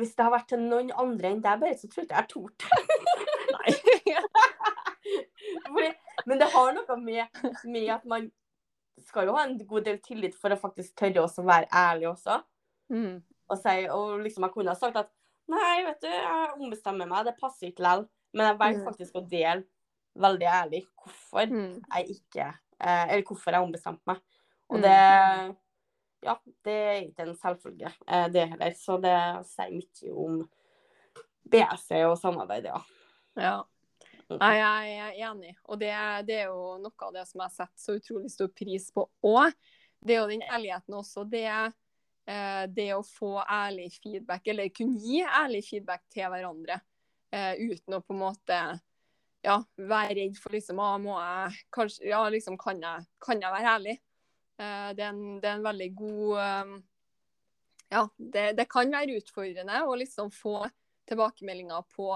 Hvis 0.00 0.14
det 0.16 0.24
har 0.24 0.32
vært 0.34 0.48
til 0.50 0.62
noen 0.64 0.90
andre 0.98 1.30
enn 1.30 1.42
deg, 1.44 1.60
bare, 1.62 1.78
så 1.78 1.88
tror 1.90 2.02
jeg 2.02 2.08
ikke 2.08 2.16
jeg 2.16 2.24
har 2.24 2.30
tort 2.30 2.64
det. 2.64 2.79
Fordi, 5.66 5.88
men 6.28 6.38
det 6.40 6.48
har 6.52 6.72
noe 6.76 6.96
med, 7.00 7.40
med 7.64 7.88
at 7.94 8.04
man 8.08 8.28
skal 9.06 9.26
jo 9.30 9.34
ha 9.36 9.44
en 9.46 9.56
god 9.66 9.86
del 9.86 9.98
tillit 10.04 10.34
for 10.36 10.52
å 10.52 10.58
faktisk 10.60 10.94
tørre 11.00 11.24
å 11.24 11.44
være 11.46 11.68
ærlig 11.72 12.10
også. 12.10 12.40
Mm. 12.92 13.22
Og, 13.50 13.56
si, 13.58 13.76
og 13.90 14.20
liksom 14.24 14.44
jeg 14.46 14.54
kunne 14.54 14.74
ha 14.74 14.78
sagt 14.78 14.98
at 15.00 15.08
nei, 15.50 15.80
vet 15.86 16.02
du, 16.04 16.08
jeg 16.10 16.50
ombestemmer 16.60 17.08
meg, 17.10 17.24
det 17.26 17.38
passer 17.40 17.70
ikke 17.70 17.82
likevel. 17.82 18.04
Men 18.36 18.46
jeg 18.46 18.58
velger 18.60 18.78
Mm. 18.80 18.86
faktisk 18.86 19.16
å 19.18 19.24
dele 19.26 19.64
veldig 20.20 20.46
ærlig 20.46 20.84
hvorfor 21.00 21.48
Mm. 21.50 21.80
jeg 21.96 22.06
ikke 22.14 22.44
eh, 22.80 23.06
Eller 23.10 23.22
hvorfor 23.26 23.50
jeg 23.52 23.62
ombestemte 23.66 24.06
meg. 24.06 24.20
Og 24.70 24.78
Mm. 24.78 24.82
det 24.82 25.56
Ja, 26.22 26.34
det 26.64 26.72
er 26.72 26.98
ikke 27.08 27.22
en 27.24 27.34
selvfølge, 27.34 27.90
eh, 28.06 28.28
det 28.28 28.48
heller. 28.50 28.70
Så 28.76 29.00
det 29.00 29.46
sier 29.48 29.70
mye 29.72 30.12
om 30.14 30.48
BSE 31.50 32.04
og 32.06 32.18
samarbeidet, 32.20 32.66
ja. 32.74 32.80
Ja. 33.40 33.62
Nei, 34.40 34.54
jeg 34.58 34.96
er 35.04 35.20
enig. 35.30 35.54
Og 35.66 35.78
det, 35.80 35.92
det 36.28 36.40
er 36.44 36.50
jo 36.50 36.76
noe 36.82 37.06
av 37.06 37.14
det 37.14 37.26
som 37.28 37.42
jeg 37.44 37.54
setter 37.56 37.82
så 37.82 37.96
utrolig 37.98 38.32
stor 38.32 38.50
pris 38.54 38.90
på 38.94 39.06
òg. 39.26 39.54
Det 40.00 40.14
er 40.14 40.22
jo 40.22 40.30
den 40.30 40.44
ærligheten 40.46 40.96
også. 40.96 41.24
Det, 41.28 41.46
eh, 42.30 42.62
det 42.72 42.88
å 42.94 43.02
få 43.06 43.34
ærlig 43.42 43.90
feedback, 43.98 44.46
eller 44.52 44.70
kunne 44.74 45.00
gi 45.02 45.24
ærlig 45.24 45.64
feedback 45.66 46.06
til 46.12 46.30
hverandre. 46.32 46.78
Eh, 47.34 47.58
uten 47.58 47.98
å 47.98 48.02
på 48.02 48.14
en 48.14 48.22
måte 48.22 48.60
ja, 49.44 49.56
være 49.76 50.16
redd 50.18 50.38
for 50.40 50.54
liksom 50.54 50.80
ah, 50.82 50.96
må 51.00 51.16
jeg, 51.20 51.60
kanskje, 51.72 52.08
ja, 52.10 52.22
liksom, 52.32 52.58
kan, 52.60 52.80
jeg, 52.82 53.06
kan 53.22 53.42
jeg 53.42 53.54
være 53.54 53.74
ærlig? 53.76 53.96
Eh, 54.60 54.88
det, 54.96 55.04
er 55.04 55.12
en, 55.12 55.24
det 55.42 55.50
er 55.50 55.58
en 55.58 55.68
veldig 55.68 55.90
god 55.98 56.80
Ja, 57.90 58.04
det, 58.16 58.44
det 58.54 58.68
kan 58.70 58.92
være 58.94 59.16
utfordrende 59.18 59.80
å 59.82 59.96
liksom 59.98 60.28
få 60.30 60.60
tilbakemeldinger 61.10 61.82
på 61.90 62.12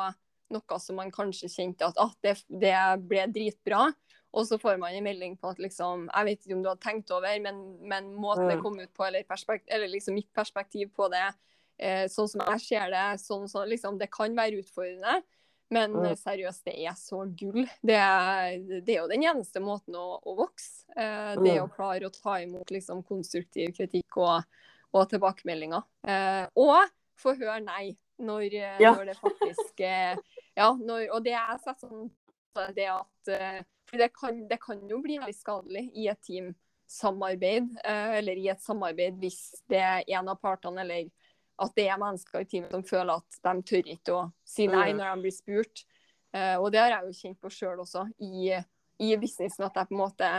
noe 0.53 0.79
som 0.81 0.97
man 0.97 1.11
kanskje 1.15 1.49
kjente 1.49 1.87
at 1.87 1.99
ah, 1.99 2.13
det, 2.23 2.37
det 2.49 2.75
ble 3.09 3.27
dritbra. 3.33 3.87
Og 4.35 4.49
så 4.49 4.59
får 4.59 4.81
man 4.83 4.91
en 4.97 5.05
melding 5.07 5.37
på 5.39 5.53
at 5.53 5.61
liksom 5.63 6.09
Jeg 6.11 6.27
vet 6.27 6.41
ikke 6.43 6.57
om 6.57 6.63
du 6.65 6.69
hadde 6.69 6.83
tenkt 6.83 7.11
over, 7.15 7.37
men, 7.41 7.79
men 7.87 8.13
måten 8.19 8.49
det 8.51 8.57
Mm. 8.59 8.63
kom 8.65 8.81
ut 8.81 8.93
på, 8.95 9.07
eller, 9.07 9.23
perspekt, 9.23 9.69
eller 9.71 9.89
liksom 9.89 10.15
mitt 10.15 10.33
perspektiv 10.35 10.91
på 10.97 11.09
det, 11.13 11.29
eh, 11.79 12.05
sånn 12.11 12.29
som 12.29 12.43
jeg 12.43 12.61
ser 12.61 12.91
det, 12.91 13.05
sånn, 13.23 13.47
sånn, 13.49 13.69
liksom, 13.71 13.99
det 13.99 14.11
kan 14.11 14.35
være 14.35 14.59
utfordrende. 14.65 15.23
Men 15.71 15.95
Mm. 15.97 16.17
seriøst, 16.19 16.65
det 16.67 16.75
er 16.85 16.93
så 16.99 17.25
gull. 17.35 17.65
Det 17.83 17.95
er, 17.97 18.59
det 18.85 18.89
er 18.97 19.01
jo 19.01 19.09
den 19.09 19.23
eneste 19.25 19.63
måten 19.65 19.95
å, 19.97 20.21
å 20.23 20.35
vokse. 20.37 20.85
Eh, 20.97 21.35
det 21.41 21.55
Mm. 21.57 21.65
å 21.65 21.71
klare 21.73 22.07
å 22.07 22.13
ta 22.13 22.37
imot 22.43 22.71
liksom, 22.71 23.03
konstruktiv 23.07 23.73
kritikk 23.75 24.17
og, 24.19 24.45
og 24.93 25.09
tilbakemeldinger. 25.11 25.83
Eh, 26.07 26.47
og 26.57 26.91
få 27.17 27.35
høre 27.39 27.61
nei 27.65 27.97
når, 28.21 28.43
eh, 28.55 28.81
Ja. 28.81 28.95
når 28.95 29.07
det 29.07 29.17
faktisk 29.19 29.81
eh, 29.81 30.17
Ja, 30.57 30.73
når, 30.79 31.09
og 31.13 31.25
det 31.25 31.33
er 31.35 31.59
setter 31.59 31.89
sånn 31.89 32.11
det 32.77 32.87
at 32.87 33.29
eh, 33.35 33.63
For 33.91 33.99
det 33.99 34.13
kan, 34.15 34.47
det 34.49 34.61
kan 34.63 34.81
jo 34.89 35.01
bli 35.03 35.19
veldig 35.19 35.35
skadelig 35.35 35.91
i 35.95 36.07
et 36.09 36.21
teamsamarbeid, 36.23 37.77
eller 37.85 38.37
i 38.39 38.49
et 38.49 38.61
samarbeid 38.63 39.19
hvis 39.21 39.63
det 39.69 39.79
er 39.83 40.05
en 40.17 40.29
av 40.33 40.39
partene 40.41 40.81
eller 40.85 41.11
at 41.63 41.75
det 41.77 41.85
er 41.89 41.99
mennesker 42.01 42.41
i 42.43 42.49
teamet 42.51 42.73
som 42.75 42.83
føler 42.83 43.13
at 43.15 43.37
de 43.45 43.63
tør 43.63 43.91
ikke 43.93 44.15
å 44.17 44.23
si 44.45 44.67
nei 44.67 44.93
Mm. 44.93 44.99
når 44.99 45.15
de 45.15 45.23
blir 45.23 45.33
spurt. 45.37 45.85
Og 46.59 46.73
det 46.73 46.81
har 46.81 46.91
jeg 46.91 47.05
jo 47.07 47.13
kjent 47.21 47.41
på 47.41 47.51
sjøl 47.53 47.79
også, 47.85 48.09
i, 48.19 48.51
i 48.99 49.17
businessen. 49.17 49.65
At 49.69 49.75
jeg 49.77 49.87
på 49.89 49.95
en 49.95 50.03
måte 50.03 50.31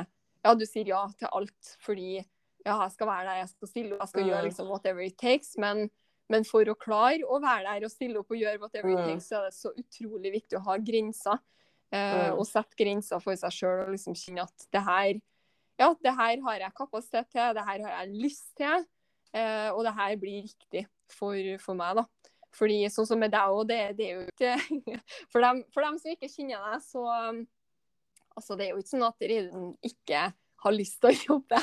Ja, 0.44 0.54
du 0.54 0.66
sier 0.66 0.86
ja 0.86 1.06
til 1.18 1.30
alt 1.32 1.78
fordi 1.80 2.18
ja, 2.66 2.82
jeg 2.84 2.92
skal 2.92 3.08
være 3.08 3.26
der, 3.30 3.38
jeg 3.46 3.50
skal 3.50 3.68
stille 3.68 3.98
jeg 4.00 4.08
skal 4.10 4.24
Mm. 4.24 4.30
gjøre 4.30 4.44
liksom 4.50 4.68
whatever 4.68 5.02
it 5.02 5.18
takes. 5.18 5.56
Men, 5.58 5.90
men 6.30 6.46
for 6.48 6.66
å 6.72 6.76
klare 6.80 7.26
å 7.28 7.38
være 7.44 7.68
der 7.68 7.86
og 7.86 7.92
stille 7.94 8.20
opp 8.22 8.32
og 8.34 8.40
gjøre 8.40 8.60
whatever 8.62 8.90
it 8.90 8.98
Mm. 8.98 9.10
takes, 9.12 9.28
så 9.30 9.38
er 9.40 9.44
det 9.50 9.54
så 9.54 9.72
utrolig 9.78 10.32
viktig 10.34 10.58
å 10.58 10.64
ha 10.66 10.78
grenser. 10.78 11.40
Mm. 11.94 12.40
Og 12.40 12.44
sette 12.50 12.76
grenser 12.76 13.22
for 13.24 13.38
seg 13.40 13.54
sjøl 13.54 13.86
og 13.86 13.92
liksom 13.94 14.16
kjenne 14.18 14.44
at 14.44 14.64
det 14.74 14.82
her 14.84 15.22
ja, 15.80 15.90
det 16.02 16.12
her 16.16 16.42
har 16.42 16.60
jeg 16.60 16.74
kapasitet 16.76 17.30
til, 17.32 17.54
det 17.56 17.64
her 17.68 17.84
har 17.84 17.92
jeg 18.00 18.16
lyst 18.24 18.48
til, 18.58 18.86
eh, 19.36 19.70
og 19.72 19.84
det 19.86 19.94
her 19.94 20.16
blir 20.20 20.46
riktig 20.48 20.86
for, 21.12 21.36
for 21.60 21.76
meg. 21.76 22.00
da. 22.00 22.06
Fordi 22.56 22.78
sånn 22.92 23.08
som 23.10 23.20
med 23.20 23.34
deg 23.36 23.52
òg, 23.52 23.68
det, 23.68 23.80
det 24.00 24.08
er 24.08 24.14
jo 24.16 24.24
ikke 24.32 25.00
for 25.32 25.44
dem, 25.44 25.64
for 25.76 25.84
dem 25.84 26.00
som 26.00 26.14
ikke 26.16 26.32
kjenner 26.32 26.64
deg, 26.72 26.86
så 26.88 27.04
altså, 28.36 28.56
det 28.56 28.68
er 28.68 28.72
jo 28.74 28.80
ikke 28.82 28.94
sånn 28.94 29.08
at 29.10 29.28
Reidun 29.32 29.74
ikke 29.84 30.22
har 30.66 30.74
lyst 30.76 31.02
til 31.04 31.12
å 31.12 31.18
jobbe. 31.36 31.60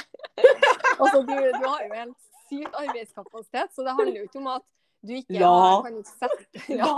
altså, 1.00 1.22
du, 1.24 1.32
du 1.32 1.64
har 1.66 1.86
jo 1.86 1.96
helt 1.96 2.28
sykt 2.52 2.76
arbeidskapasitet, 2.76 3.72
så 3.74 3.82
det 3.88 3.96
handler 3.98 4.20
jo 4.20 4.28
ikke 4.28 4.40
om 4.44 4.52
at 4.58 4.68
du 5.02 5.16
ikke 5.16 5.34
Ja. 5.40 5.48
har, 5.50 5.82
kan 5.82 5.96
ikke 5.98 6.14
sette 6.14 6.62
ja. 6.82 6.92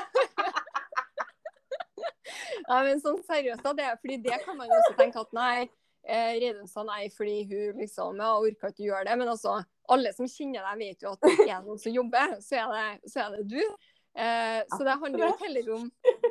Nei, 2.70 2.80
men 2.86 3.00
sånn 3.02 3.20
seriøst, 3.26 3.64
da. 3.66 3.74
Det, 3.74 3.86
fordi 4.04 4.18
det 4.28 4.38
kan 4.44 4.58
man 4.60 4.70
jo 4.70 4.78
også 4.78 4.96
tenke 5.00 5.22
at 5.24 5.32
nei, 5.34 5.70
eh, 6.06 6.34
Reidun 6.38 6.68
sa 6.70 6.84
nei 6.86 7.08
fordi 7.16 7.40
hun 7.50 7.80
liksom 7.82 8.20
ja, 8.22 8.34
orka 8.38 8.70
ikke 8.70 8.86
gjøre 8.86 9.08
det. 9.08 9.16
Men 9.18 9.32
altså, 9.32 9.56
alle 9.90 10.12
som 10.14 10.30
kjenner 10.30 10.68
deg, 10.68 10.84
vet 10.84 11.06
jo 11.08 11.16
at 11.16 11.26
det 11.26 11.48
er 11.48 11.64
noen 11.66 11.82
som 11.82 11.96
jobber, 11.96 12.36
så 12.46 12.60
er 12.62 12.76
det, 12.76 13.10
så 13.10 13.24
er 13.24 13.40
det 13.40 13.48
du. 13.56 13.64
Eh, 14.20 14.60
så 14.76 14.84
det 14.86 14.98
handler 15.02 15.24
jo 15.26 15.32
ikke 15.34 15.46
heller 15.48 15.68
om 15.76 15.84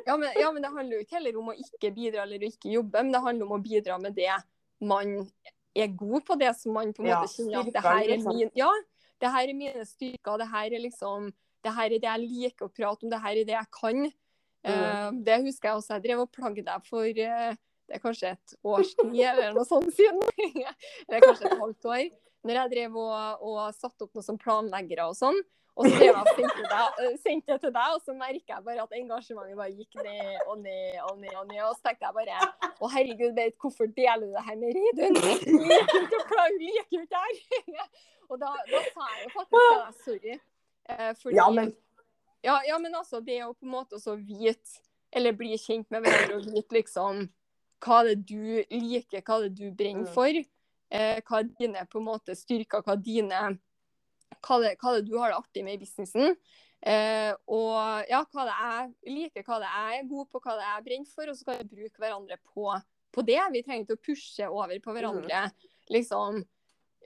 ja 0.05 0.15
men, 0.19 0.33
ja, 0.35 0.49
men 0.51 0.61
det 0.65 0.69
handler 0.73 0.97
jo 0.97 1.03
ikke 1.05 1.15
heller 1.15 1.37
om 1.39 1.47
å 1.49 1.53
ikke 1.55 1.89
bidra 1.95 2.25
eller 2.25 2.43
å 2.43 2.49
ikke 2.51 2.73
jobbe, 2.73 3.01
men 3.03 3.13
det 3.15 3.21
handler 3.23 3.47
om 3.47 3.53
å 3.55 3.59
bidra 3.63 3.95
med 4.03 4.17
det 4.17 4.35
man 4.83 5.13
er 5.75 5.91
god 5.97 6.25
på, 6.25 6.37
det 6.39 6.53
som 6.57 6.73
man 6.73 6.93
på 6.95 7.03
en 7.03 7.11
Ja, 7.11 7.19
måte 7.21 7.35
kjenner 7.35 7.61
at 7.61 7.73
det 7.75 7.83
her 7.85 7.99
er 7.99 8.09
liksom. 8.15 8.35
min 8.37 8.51
Ja, 8.57 8.71
det 9.19 9.31
her 9.35 9.51
er 9.51 9.57
mine 9.57 9.85
styrker, 9.85 10.41
det 10.41 10.49
her 10.49 10.75
er 10.75 10.83
liksom 10.85 11.31
det 11.63 11.73
her 11.75 11.91
er 11.91 11.99
det 11.99 12.07
jeg 12.07 12.23
liker 12.23 12.69
å 12.69 12.71
prate 12.71 13.05
om, 13.05 13.11
det 13.11 13.19
her 13.19 13.35
er 13.35 13.47
det 13.47 13.55
jeg 13.55 13.69
kan. 13.75 14.05
Eh, 14.63 15.09
det 15.27 15.41
husker 15.43 15.69
jeg 15.69 15.81
også 15.81 15.97
jeg 15.97 16.05
drev 16.07 16.23
og 16.23 16.31
plagde 16.31 16.63
deg 16.63 16.87
for 16.87 17.03
uh, 17.03 17.51
det 17.89 17.97
er 17.97 18.01
kanskje 18.03 18.31
et 18.35 18.55
års 18.69 18.91
tid 18.99 19.21
eller 19.25 19.55
noe 19.57 19.67
sånt 19.67 19.91
siden. 19.97 20.21
eller 21.07 21.23
kanskje 21.25 21.49
et 21.49 21.61
halvt 21.63 21.87
år. 21.89 22.03
Når 22.47 22.59
jeg 22.61 22.71
drev 22.75 22.99
og, 23.01 23.47
og 23.49 23.61
satte 23.75 24.05
opp 24.05 24.15
noe 24.15 24.25
som 24.25 24.37
planleggere 24.39 25.09
og 25.09 25.17
sånn. 25.17 25.39
Og 25.79 25.87
så 25.87 25.99
jeg 26.09 26.33
sendte, 26.35 26.63
deg, 26.73 27.03
sendte 27.23 27.53
det 27.53 27.59
til 27.63 27.73
deg, 27.75 27.93
og 27.95 28.01
så 28.03 28.15
merka 28.19 28.57
jeg 28.57 28.65
bare 28.65 28.83
at 28.83 28.95
engasjementet 28.99 29.55
bare 29.59 29.71
gikk 29.77 29.99
ned 30.03 30.47
og 30.51 30.57
ned 30.59 30.97
og 31.07 31.13
ned. 31.21 31.35
Og 31.39 31.45
ned, 31.47 31.61
og 31.63 31.75
så 31.77 31.87
tenkte 31.87 32.09
jeg 32.09 32.17
bare 32.17 32.39
å 32.83 32.89
herregud, 32.91 33.31
vet, 33.37 33.55
hvorfor 33.63 33.87
deler 33.95 34.25
du 34.27 34.33
det 34.35 34.43
her 34.49 34.59
med 34.59 34.75
Reidun? 34.77 35.19
Liker 35.71 36.01
ikke 36.03 36.19
å 36.19 36.25
klage, 36.33 36.57
liker 36.65 37.05
ikke 37.05 37.23
her. 37.23 37.89
og 38.29 38.41
da, 38.43 38.51
da 38.73 38.83
sa 38.91 39.07
jeg 39.15 39.23
jo 39.23 39.31
faktisk 39.37 39.69
deg 39.69 40.03
sorry. 40.03 40.35
Eh, 40.89 41.11
fordi, 41.21 41.37
Ja, 41.39 41.47
men 41.53 41.73
ja, 42.43 42.59
ja, 42.67 42.77
men 42.79 42.95
altså, 42.95 43.19
det 43.23 43.39
å 43.43 43.53
på 43.53 43.67
en 43.67 43.73
måte 43.73 43.97
også 43.97 44.13
vite, 44.19 44.79
eller 45.11 45.33
bli 45.35 45.55
kjent 45.59 45.89
med 45.91 46.05
hverandre 46.05 46.37
og 46.37 46.45
vite 46.53 46.75
liksom 46.77 47.25
hva 47.83 48.03
det 48.07 48.19
du 48.27 48.59
liker, 48.75 49.23
hva 49.25 49.39
det 49.45 49.53
du 49.57 49.65
brenner 49.71 50.05
Mm. 50.05 50.13
for, 50.13 50.43
eh, 50.91 51.19
hva 51.27 51.41
dine 51.47 51.85
på 51.87 51.99
en 51.99 52.05
måte 52.05 52.35
styrker, 52.35 52.83
hva 52.83 52.95
dine 52.99 53.41
hva 54.45 54.59
det, 54.63 54.75
hva 54.81 54.93
det 54.97 55.05
du 55.09 55.17
har 55.17 55.29
det 55.33 55.37
artig 55.39 55.63
med 55.65 55.73
i 55.77 55.81
businessen. 55.83 56.35
Eh, 56.81 57.33
og 57.51 58.05
ja, 58.07 58.21
hva 58.31 58.45
det 58.47 58.53
jeg 58.55 59.15
liker, 59.15 59.43
hva 59.43 59.57
det 59.59 59.71
jeg 59.73 59.99
er 60.03 60.07
god 60.13 60.29
på, 60.31 60.39
hva 60.45 60.55
det 60.59 60.67
jeg 60.69 60.85
brenner 60.85 61.11
for, 61.15 61.27
og 61.31 61.35
så 61.35 61.45
kan 61.49 61.57
vi 61.59 61.75
bruke 61.75 61.99
hverandre 61.99 62.37
på, 62.53 62.69
på 63.11 63.25
det. 63.27 63.39
Vi 63.51 63.63
trenger 63.65 63.83
ikke 63.87 63.97
å 63.99 64.05
pushe 64.05 64.47
over 64.47 64.79
på 64.85 64.95
hverandre. 64.95 65.41
Liksom, 65.91 66.43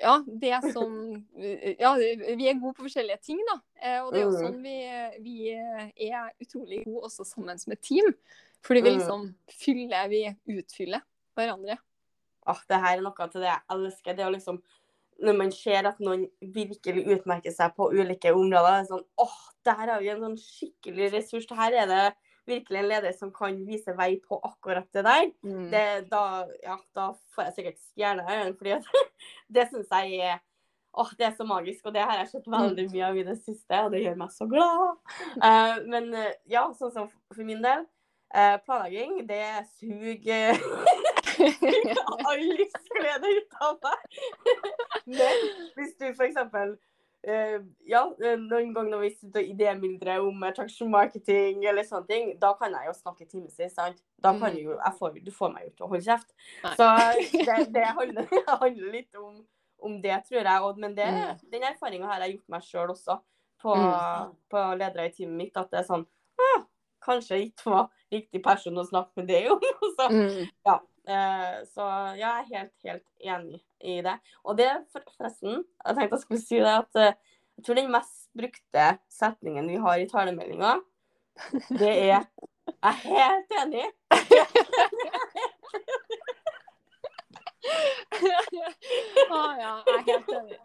ja, 0.01 0.17
det 0.27 0.59
som 0.73 0.93
Ja, 1.37 1.93
vi 1.95 2.47
er 2.49 2.59
gode 2.59 2.75
på 2.77 2.85
forskjellige 2.85 3.21
ting, 3.23 3.39
da. 3.49 3.57
Eh, 3.81 3.99
og 4.03 4.11
det 4.13 4.21
er 4.21 4.25
jo 4.27 4.33
Mhm. 4.33 4.43
sånn 4.43 4.61
vi, 4.61 4.77
vi 5.23 6.09
er 6.11 6.29
utrolig 6.41 6.83
gode 6.85 7.07
også 7.09 7.25
sammen 7.25 7.57
som 7.59 7.73
et 7.73 7.81
team. 7.81 8.13
Fordi 8.63 8.81
vi 8.81 8.89
Mhm. 8.91 8.97
liksom 8.99 9.35
fyller, 9.49 10.07
vi 10.09 10.23
utfyller 10.59 11.01
hverandre. 11.35 11.77
Åh, 12.45 12.59
det 12.67 12.77
her 12.83 12.97
er 12.97 13.01
noe 13.01 13.27
til 13.31 13.41
det 13.41 13.49
jeg 13.49 13.61
elsker. 13.71 14.15
Det 14.15 14.25
å 14.25 14.31
liksom 14.35 14.61
Når 15.23 15.37
man 15.39 15.51
ser 15.55 15.87
at 15.87 16.01
noen 16.03 16.25
virkelig 16.55 17.05
utmerker 17.15 17.53
seg 17.55 17.75
på 17.77 17.89
ulike 17.93 18.33
områder, 18.35 18.81
er 18.81 18.87
sånn 18.89 19.05
åh, 19.23 19.39
der 19.63 19.81
har 19.87 20.01
vi 20.03 20.11
en 20.11 20.23
sånn 20.25 20.39
skikkelig 20.39 21.11
ressurs. 21.13 21.49
Her 21.55 21.75
er 21.83 21.89
det 21.89 22.05
virkelig 22.45 22.79
en 22.79 22.89
leder 22.91 23.13
som 23.15 23.31
kan 23.35 23.59
vise 23.67 23.93
vei 23.97 24.17
på 24.23 24.39
akkurat 24.43 24.87
det 24.95 25.05
der. 25.05 25.29
Mm. 25.45 25.67
Det, 25.71 25.85
da, 26.11 26.23
ja, 26.63 26.77
da 26.95 27.11
får 27.35 27.47
jeg 27.47 27.55
sikkert 27.57 27.85
øynene, 27.99 28.57
fordi 28.57 28.75
det 29.55 29.69
syns 29.71 29.93
jeg 29.93 30.25
er 30.31 30.41
Åh, 30.93 31.09
det 31.17 31.25
er 31.25 31.31
så 31.33 31.45
magisk, 31.49 31.87
og 31.89 31.93
det 31.95 32.03
har 32.05 32.19
jeg 32.19 32.27
sett 32.29 32.47
veldig 32.53 32.83
mye 32.91 33.05
av 33.07 33.15
i 33.17 33.23
det 33.25 33.33
siste, 33.41 33.79
og 33.81 33.95
det 33.95 34.03
gjør 34.03 34.19
meg 34.19 34.29
så 34.29 34.45
glad. 34.45 34.99
Uh, 35.41 35.79
men 35.93 36.11
eh, 36.13 36.35
ja, 36.53 36.67
sånn 36.77 36.93
som 36.93 37.07
for 37.33 37.41
min 37.47 37.63
del, 37.65 37.87
uh, 38.29 38.59
planlegging, 38.61 39.23
det 39.25 39.41
suger 39.79 40.53
all 42.29 42.41
livsglede 42.57 43.35
ut 43.37 43.59
av 43.61 43.77
meg. 43.83 44.17
Men 45.19 45.45
hvis 45.77 45.93
du 45.99 46.05
for 46.15 46.25
eksempel 46.27 46.75
eh, 47.23 47.57
ja, 47.87 48.01
eh, 48.23 48.35
noen 48.39 48.73
ganger 48.75 48.91
når 48.93 49.01
vi 49.05 49.09
sitter 49.15 49.43
og 49.43 49.51
idémyldrer 49.53 50.23
om 50.27 50.43
attraction 50.47 50.91
marketing 50.91 51.63
eller 51.69 51.85
sånne 51.87 52.07
ting, 52.09 52.31
da 52.41 52.53
kan 52.59 52.73
jeg 52.75 52.89
jo 52.89 52.95
snakke 52.97 53.27
timevis, 53.31 53.73
sant? 53.75 54.01
Da 54.23 54.33
kan 54.39 54.53
Mm. 54.55 54.59
jo, 54.65 54.77
får, 54.99 55.19
du 55.23 55.31
får 55.31 55.53
meg 55.53 55.65
jo 55.69 55.71
til 55.77 55.85
å 55.85 55.91
holde 55.93 56.03
kjeft. 56.07 56.33
Nei. 56.63 56.73
Så 56.79 56.89
det, 57.47 57.59
det 57.75 57.85
handler, 57.97 58.27
handler 58.63 58.91
litt 58.97 59.15
om, 59.19 59.37
om 59.83 60.01
det, 60.03 60.17
tror 60.27 60.41
jeg. 60.43 60.61
Og, 60.67 60.77
men 60.83 60.95
det, 60.95 61.07
Mm. 61.11 61.39
den 61.51 61.63
erfaringa 61.71 62.07
har 62.11 62.19
jeg 62.25 62.37
gjort 62.37 62.49
meg 62.57 62.61
sjøl 62.67 62.91
også, 62.95 63.19
på, 63.63 63.75
Mm. 63.79 64.33
på 64.51 64.61
ledere 64.79 65.05
i 65.07 65.11
teamet 65.15 65.37
mitt, 65.45 65.57
at 65.57 65.69
det 65.71 65.79
er 65.79 65.87
sånn 65.87 66.05
ah, 66.39 66.63
Kanskje 67.03 67.35
ikke 67.49 67.67
var 67.71 67.89
riktig 68.11 68.39
person 68.43 68.77
å 68.79 68.83
snakke 68.87 69.11
med 69.19 69.27
det 69.27 69.41
om. 69.51 69.59
så 69.97 70.05
Mm. 70.11 70.47
Eh, 70.67 70.79
så 71.05 71.85
jeg 72.15 72.29
er 72.29 72.45
helt, 72.53 72.73
helt 72.83 73.07
enig 73.19 73.59
i 73.83 73.97
det. 74.05 74.15
Og 74.43 74.57
det 74.57 74.69
for- 74.91 75.03
forresten, 75.17 75.63
jeg 75.85 75.95
tenkte 75.97 76.15
jeg 76.15 76.21
skulle 76.23 76.41
si 76.41 76.59
det 76.63 76.71
at 76.77 76.95
eh, 76.95 77.13
jeg 77.57 77.65
tror 77.67 77.75
den 77.81 77.91
mest 77.91 78.29
brukte 78.33 78.85
setningen 79.13 79.67
vi 79.69 79.75
har 79.83 79.99
i 80.01 80.07
talemeldinga, 80.09 80.77
det 81.79 81.91
er 82.09 82.23
Jeg 82.63 82.79
er 82.83 82.97
helt 83.03 83.51
enig. 83.59 83.85
ah, 89.31 89.53
ja, 89.59 89.71
jeg 89.87 89.95
er 89.95 90.03
helt 90.07 90.29
enig. 90.37 90.57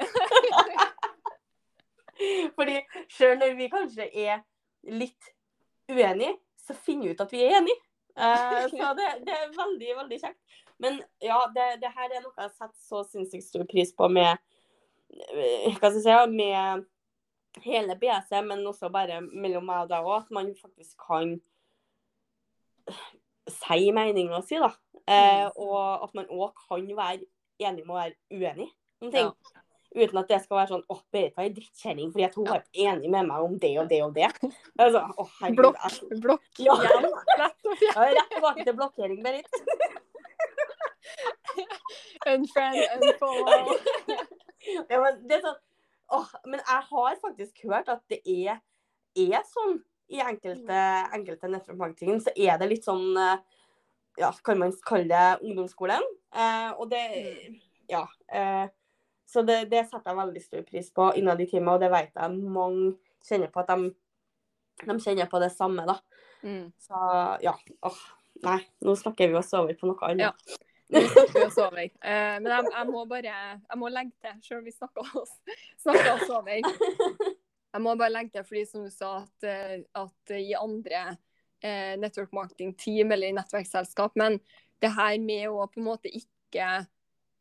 Fordi 2.56 2.76
sjøl 3.14 3.38
når 3.40 3.54
vi 3.58 3.68
kanskje 3.72 4.08
er 4.26 4.40
litt 4.90 5.30
uenige, 5.90 6.34
så 6.66 6.74
finner 6.76 7.08
vi 7.08 7.14
ut 7.14 7.22
at 7.24 7.32
vi 7.34 7.42
er 7.46 7.56
enige. 7.60 7.78
Eh, 8.18 8.68
så 8.74 8.92
det, 8.98 9.08
det 9.26 9.34
er 9.34 9.52
veldig, 9.56 9.90
veldig 10.02 10.20
kjekt. 10.24 10.60
Men 10.82 11.00
ja, 11.22 11.40
det, 11.54 11.66
det 11.82 11.90
her 11.94 12.12
er 12.12 12.22
noe 12.22 12.34
jeg 12.44 12.54
setter 12.54 12.86
så 12.86 13.02
sinnssykt 13.06 13.46
stor 13.46 13.66
pris 13.70 13.90
på 13.94 14.08
med 14.12 14.30
eh, 15.10 15.74
hva 15.78 15.90
skal 15.90 15.98
jeg 15.98 16.06
si, 16.06 16.36
med 16.36 16.86
hele 17.64 17.96
BC, 17.98 18.42
men 18.46 18.66
også 18.68 18.90
bare 18.94 19.20
mellom 19.22 19.66
meg 19.66 19.86
og 19.86 19.92
deg 19.92 20.06
òg, 20.06 20.16
at 20.22 20.34
man 20.34 20.52
faktisk 20.58 20.98
kan 21.08 21.38
si 23.48 23.88
meninga 23.94 24.42
si, 24.46 24.60
da. 24.60 24.70
Eh, 25.08 25.46
Mm. 25.48 25.52
og 25.56 26.04
at 26.04 26.14
man 26.14 26.26
òg 26.28 26.52
kan 26.68 26.84
være 26.96 27.24
enig 27.58 27.86
med 27.86 27.94
å 27.94 27.98
være 27.98 28.14
uenig 28.30 28.68
om 29.00 29.10
ting. 29.10 29.30
Ja. 29.30 29.57
Uten 29.96 30.18
at 30.20 30.28
det 30.28 30.42
skal 30.44 30.56
være 30.58 30.68
sånn 30.68 30.82
åh, 30.92 30.98
Berit 31.12 31.36
var 31.36 31.44
ei 31.46 31.52
drittkjerring 31.56 32.10
fordi 32.12 32.24
at 32.26 32.34
hun 32.36 32.44
var 32.50 32.62
enig 32.76 33.08
med 33.10 33.24
meg 33.30 33.40
om 33.46 33.54
det 33.58 33.70
og 33.80 33.88
det 33.88 34.02
og 34.04 34.12
det. 34.14 34.28
Altså, 34.78 35.00
åh, 35.16 35.30
herregud. 35.40 35.56
Blokk. 35.62 35.76
jeg- 35.84 36.20
Blokk 36.20 36.44
Ja. 36.60 36.74
Ja, 36.82 37.48
rett 38.18 38.30
tilbake 38.34 38.64
til 38.68 38.76
blokkering, 38.76 39.22
Berit. 39.24 39.48
Unfriend, 42.28 42.76
unfollow. 43.02 43.72
Ja, 44.90 44.98
men 45.00 45.20
det 45.28 45.38
sånn 45.44 45.56
åh, 46.12 46.30
Men 46.48 46.60
jeg 46.60 46.82
har 46.90 47.16
faktisk 47.22 47.62
hørt 47.68 47.88
at 47.92 48.02
det 48.12 48.18
er, 48.28 48.58
er 49.16 49.44
sånn 49.48 49.78
i 50.08 50.20
enkelte, 50.24 50.78
enkelte 51.16 51.50
nettverksmarketing, 51.52 52.20
så 52.24 52.32
er 52.36 52.56
det 52.60 52.68
litt 52.70 52.84
sånn 52.86 53.10
eh, 53.20 53.38
Ja, 54.18 54.30
kan 54.44 54.58
man 54.60 54.72
kalle 54.86 55.08
det 55.08 55.46
ungdomsskolen? 55.46 56.04
Eh, 56.34 56.70
og 56.76 56.88
det 56.92 57.02
Ja. 57.92 58.04
Eh, 58.28 58.66
så 59.28 59.42
det, 59.44 59.58
det 59.68 59.84
setter 59.86 60.10
jeg 60.10 60.18
veldig 60.22 60.42
stor 60.42 60.62
pris 60.68 60.86
på 60.94 61.10
innad 61.20 61.40
i 61.44 61.46
teamet, 61.50 61.74
og 61.74 61.82
det 61.82 61.90
vet 61.92 62.14
jeg 62.16 62.52
mange 62.56 62.94
kjenner 63.28 63.50
på 63.52 63.60
at 63.60 63.72
de, 63.74 63.90
de 64.86 64.96
kjenner 65.04 65.28
på 65.28 65.40
det 65.42 65.50
samme, 65.52 65.84
da. 65.88 65.98
Mm. 66.40 66.70
Så 66.80 67.02
ja. 67.44 67.52
Åh, 67.84 68.00
nei, 68.46 68.60
nå 68.86 68.94
snakker 68.96 69.28
vi 69.28 69.36
oss 69.36 69.52
over 69.58 69.76
på 69.76 69.90
noe 69.90 70.10
annet. 70.12 70.32
Ja. 70.32 70.64
Eh, 70.88 72.36
men 72.40 72.46
jeg, 72.48 72.68
jeg 72.72 72.86
må 72.88 73.02
bare 73.04 73.32
jeg 73.34 73.76
må 73.76 73.90
legge 73.92 74.14
til, 74.24 74.38
selv 74.46 74.62
om 74.62 74.64
vi 74.64 74.72
snakker 74.72 75.10
oss, 75.20 75.34
snakker 75.82 76.14
oss 76.14 76.30
over. 76.32 76.62
Jeg 77.68 77.84
må 77.84 77.92
bare 78.00 78.14
legge 78.14 78.32
til, 78.32 78.44
fordi 78.48 78.62
som 78.64 78.86
du 78.86 78.88
sa, 78.88 79.10
at, 79.20 79.44
eh, 79.44 79.82
at 80.00 80.32
i 80.32 80.54
andre 80.56 81.02
eh, 81.60 81.98
network 82.00 82.32
marketing-team 82.32 83.12
eller 83.12 83.28
i 83.28 83.34
nettverksselskap, 83.36 84.16
men 84.16 84.38
det 84.80 84.94
her 84.96 85.18
med 85.20 85.50
å 85.50 85.66
på 85.68 85.82
en 85.82 85.88
måte 85.90 86.08
ikke 86.08 86.70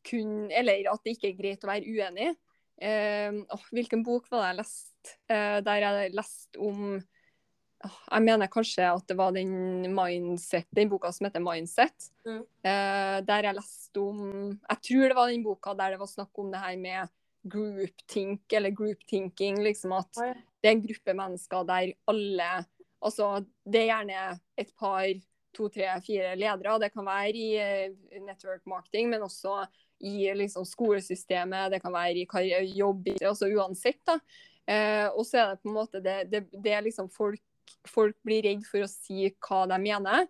kun 0.08 0.48
Eller 0.52 0.88
at 0.92 1.04
det 1.04 1.16
ikke 1.16 1.32
er 1.32 1.40
greit 1.42 1.66
å 1.66 1.72
være 1.72 1.88
uenig. 1.88 2.32
Eh, 2.78 3.34
oh, 3.34 3.70
hvilken 3.74 4.04
bok 4.06 4.28
var 4.32 4.44
det 4.44 4.50
jeg 4.50 4.60
leste? 4.62 5.14
Eh, 5.34 5.60
der 5.66 5.84
jeg 5.84 6.14
leste 6.14 6.60
om 6.62 6.82
åh, 6.98 8.00
Jeg 8.12 8.26
mener 8.26 8.52
kanskje 8.54 8.86
at 8.92 9.06
det 9.10 9.18
var 9.18 9.34
den 9.34 9.88
mindset, 9.96 10.68
den 10.76 10.90
boka 10.92 11.12
som 11.12 11.26
heter 11.26 11.42
'Mindset'. 11.42 12.12
Mm. 12.26 12.44
Eh, 12.64 13.18
der 13.26 13.50
jeg 13.50 13.58
leste 13.58 13.98
om 13.98 14.60
Jeg 14.70 14.82
tror 14.90 15.08
det 15.08 15.16
var 15.16 15.30
den 15.32 15.44
boka 15.44 15.74
der 15.74 15.92
det 15.92 16.00
var 16.00 16.12
snakk 16.12 16.38
om 16.38 16.52
det 16.52 16.62
her 16.62 16.78
med 16.78 17.10
groupthink, 17.48 18.54
eller 18.54 18.70
group 18.70 19.06
thinking. 19.08 19.64
Liksom 19.64 19.92
at 19.94 20.18
Oi. 20.22 20.34
det 20.62 20.70
er 20.70 20.76
en 20.76 20.88
gruppe 20.88 21.14
mennesker 21.14 21.64
der 21.64 21.94
alle 22.08 22.66
Altså, 22.98 23.46
det 23.64 23.84
er 23.84 23.92
gjerne 23.92 24.40
et 24.58 24.72
par, 24.74 25.06
to, 25.54 25.68
tre, 25.70 25.86
fire 26.02 26.36
ledere. 26.36 26.80
Det 26.82 26.92
kan 26.94 27.06
være 27.06 27.36
i 27.38 27.50
eh, 27.62 28.22
network 28.26 28.66
marketing, 28.66 29.10
men 29.10 29.22
også 29.22 29.68
i 30.00 30.28
liksom, 30.36 30.66
skolesystemet. 30.68 31.72
Det 31.74 31.82
kan 31.84 31.96
være 31.96 32.22
i 32.22 32.30
karriere, 32.30 32.66
jobb, 32.78 33.10
altså 33.18 33.50
uansett. 33.50 34.02
da. 34.08 34.20
Eh, 34.68 35.08
og 35.14 35.24
så 35.26 35.42
er 35.42 35.52
det 35.54 35.62
på 35.64 35.72
en 35.72 35.78
måte 35.78 36.02
det, 36.04 36.18
det, 36.32 36.44
det 36.52 36.74
er 36.76 36.84
liksom 36.84 37.08
folk, 37.14 37.42
folk 37.88 38.18
blir 38.28 38.44
redd 38.44 38.66
for 38.68 38.84
å 38.84 38.92
si 38.92 39.30
hva 39.32 39.64
de 39.72 39.80
mener. 39.82 40.28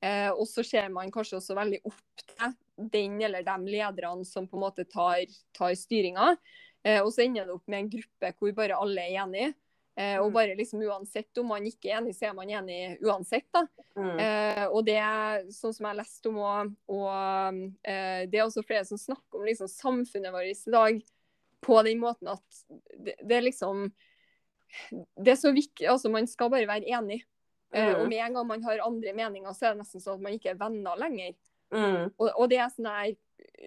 Eh, 0.00 0.30
og 0.30 0.46
så 0.48 0.64
ser 0.64 0.88
man 0.92 1.12
kanskje 1.12 1.40
også 1.40 1.56
veldig 1.58 1.82
opp 1.90 2.22
til 2.22 2.54
den 2.90 3.18
eller 3.20 3.44
de 3.44 3.56
lederne 3.68 4.24
som 4.24 4.46
på 4.48 4.56
en 4.56 4.64
måte 4.64 4.86
tar, 4.88 5.24
tar 5.56 5.74
styringa. 5.76 6.32
Eh, 6.86 7.02
og 7.02 7.10
så 7.12 7.26
ender 7.26 7.48
det 7.48 7.56
opp 7.58 7.66
med 7.68 7.84
en 7.84 7.90
gruppe 7.96 8.32
hvor 8.38 8.54
bare 8.56 8.78
alle 8.80 9.04
er 9.04 9.24
enige. 9.26 9.52
Eh, 10.00 10.16
og 10.20 10.30
Mm. 10.30 10.32
bare 10.32 10.54
liksom 10.56 10.80
uansett 10.86 11.38
om 11.42 11.48
man 11.50 11.64
ikke 11.68 11.90
er 11.90 11.98
enig, 12.00 12.14
så 12.16 12.30
er 12.30 12.34
man 12.38 12.48
enig 12.48 12.98
uansett. 13.04 13.44
da. 13.52 13.66
Mm. 13.96 14.18
Eh, 14.22 14.66
og 14.70 14.84
det 14.86 14.96
er 14.96 15.42
sånn 15.52 15.74
som 15.76 15.84
jeg 15.84 15.90
har 15.90 15.98
lest 15.98 16.26
om 16.30 16.36
òg, 16.40 16.70
og 16.88 17.74
eh, 17.84 18.26
det 18.30 18.38
er 18.40 18.46
også 18.46 18.64
flere 18.64 18.86
som 18.88 18.96
snakker 18.98 19.40
om 19.42 19.44
liksom, 19.44 19.68
samfunnet 19.68 20.32
vårt 20.32 20.48
i 20.66 20.70
dag 20.70 21.02
på 21.60 21.82
den 21.84 22.00
måten 22.00 22.28
at 22.32 22.62
det, 22.96 23.16
det 23.20 23.36
er 23.36 23.42
liksom 23.50 23.90
Det 25.18 25.32
er 25.34 25.36
så 25.36 25.50
viktig 25.52 25.88
Altså, 25.90 26.08
man 26.08 26.26
skal 26.30 26.48
bare 26.48 26.66
være 26.70 26.86
enig. 26.88 27.24
Eh, 27.74 27.90
Mm. 27.94 28.00
og 28.00 28.08
med 28.08 28.18
en 28.24 28.34
gang 28.34 28.46
man 28.46 28.62
har 28.62 28.78
andre 28.86 29.12
meninger, 29.12 29.52
så 29.52 29.66
er 29.66 29.74
det 29.74 29.82
nesten 29.82 30.00
sånn 30.00 30.14
at 30.14 30.20
man 30.22 30.32
ikke 30.38 30.50
er 30.50 30.58
venner 30.62 30.96
lenger. 30.96 31.34
Mm. 31.72 32.10
Og, 32.18 32.30
og 32.38 32.48
det 32.48 32.58
er 32.58 32.70
sånn 32.70 32.86
her 32.86 33.16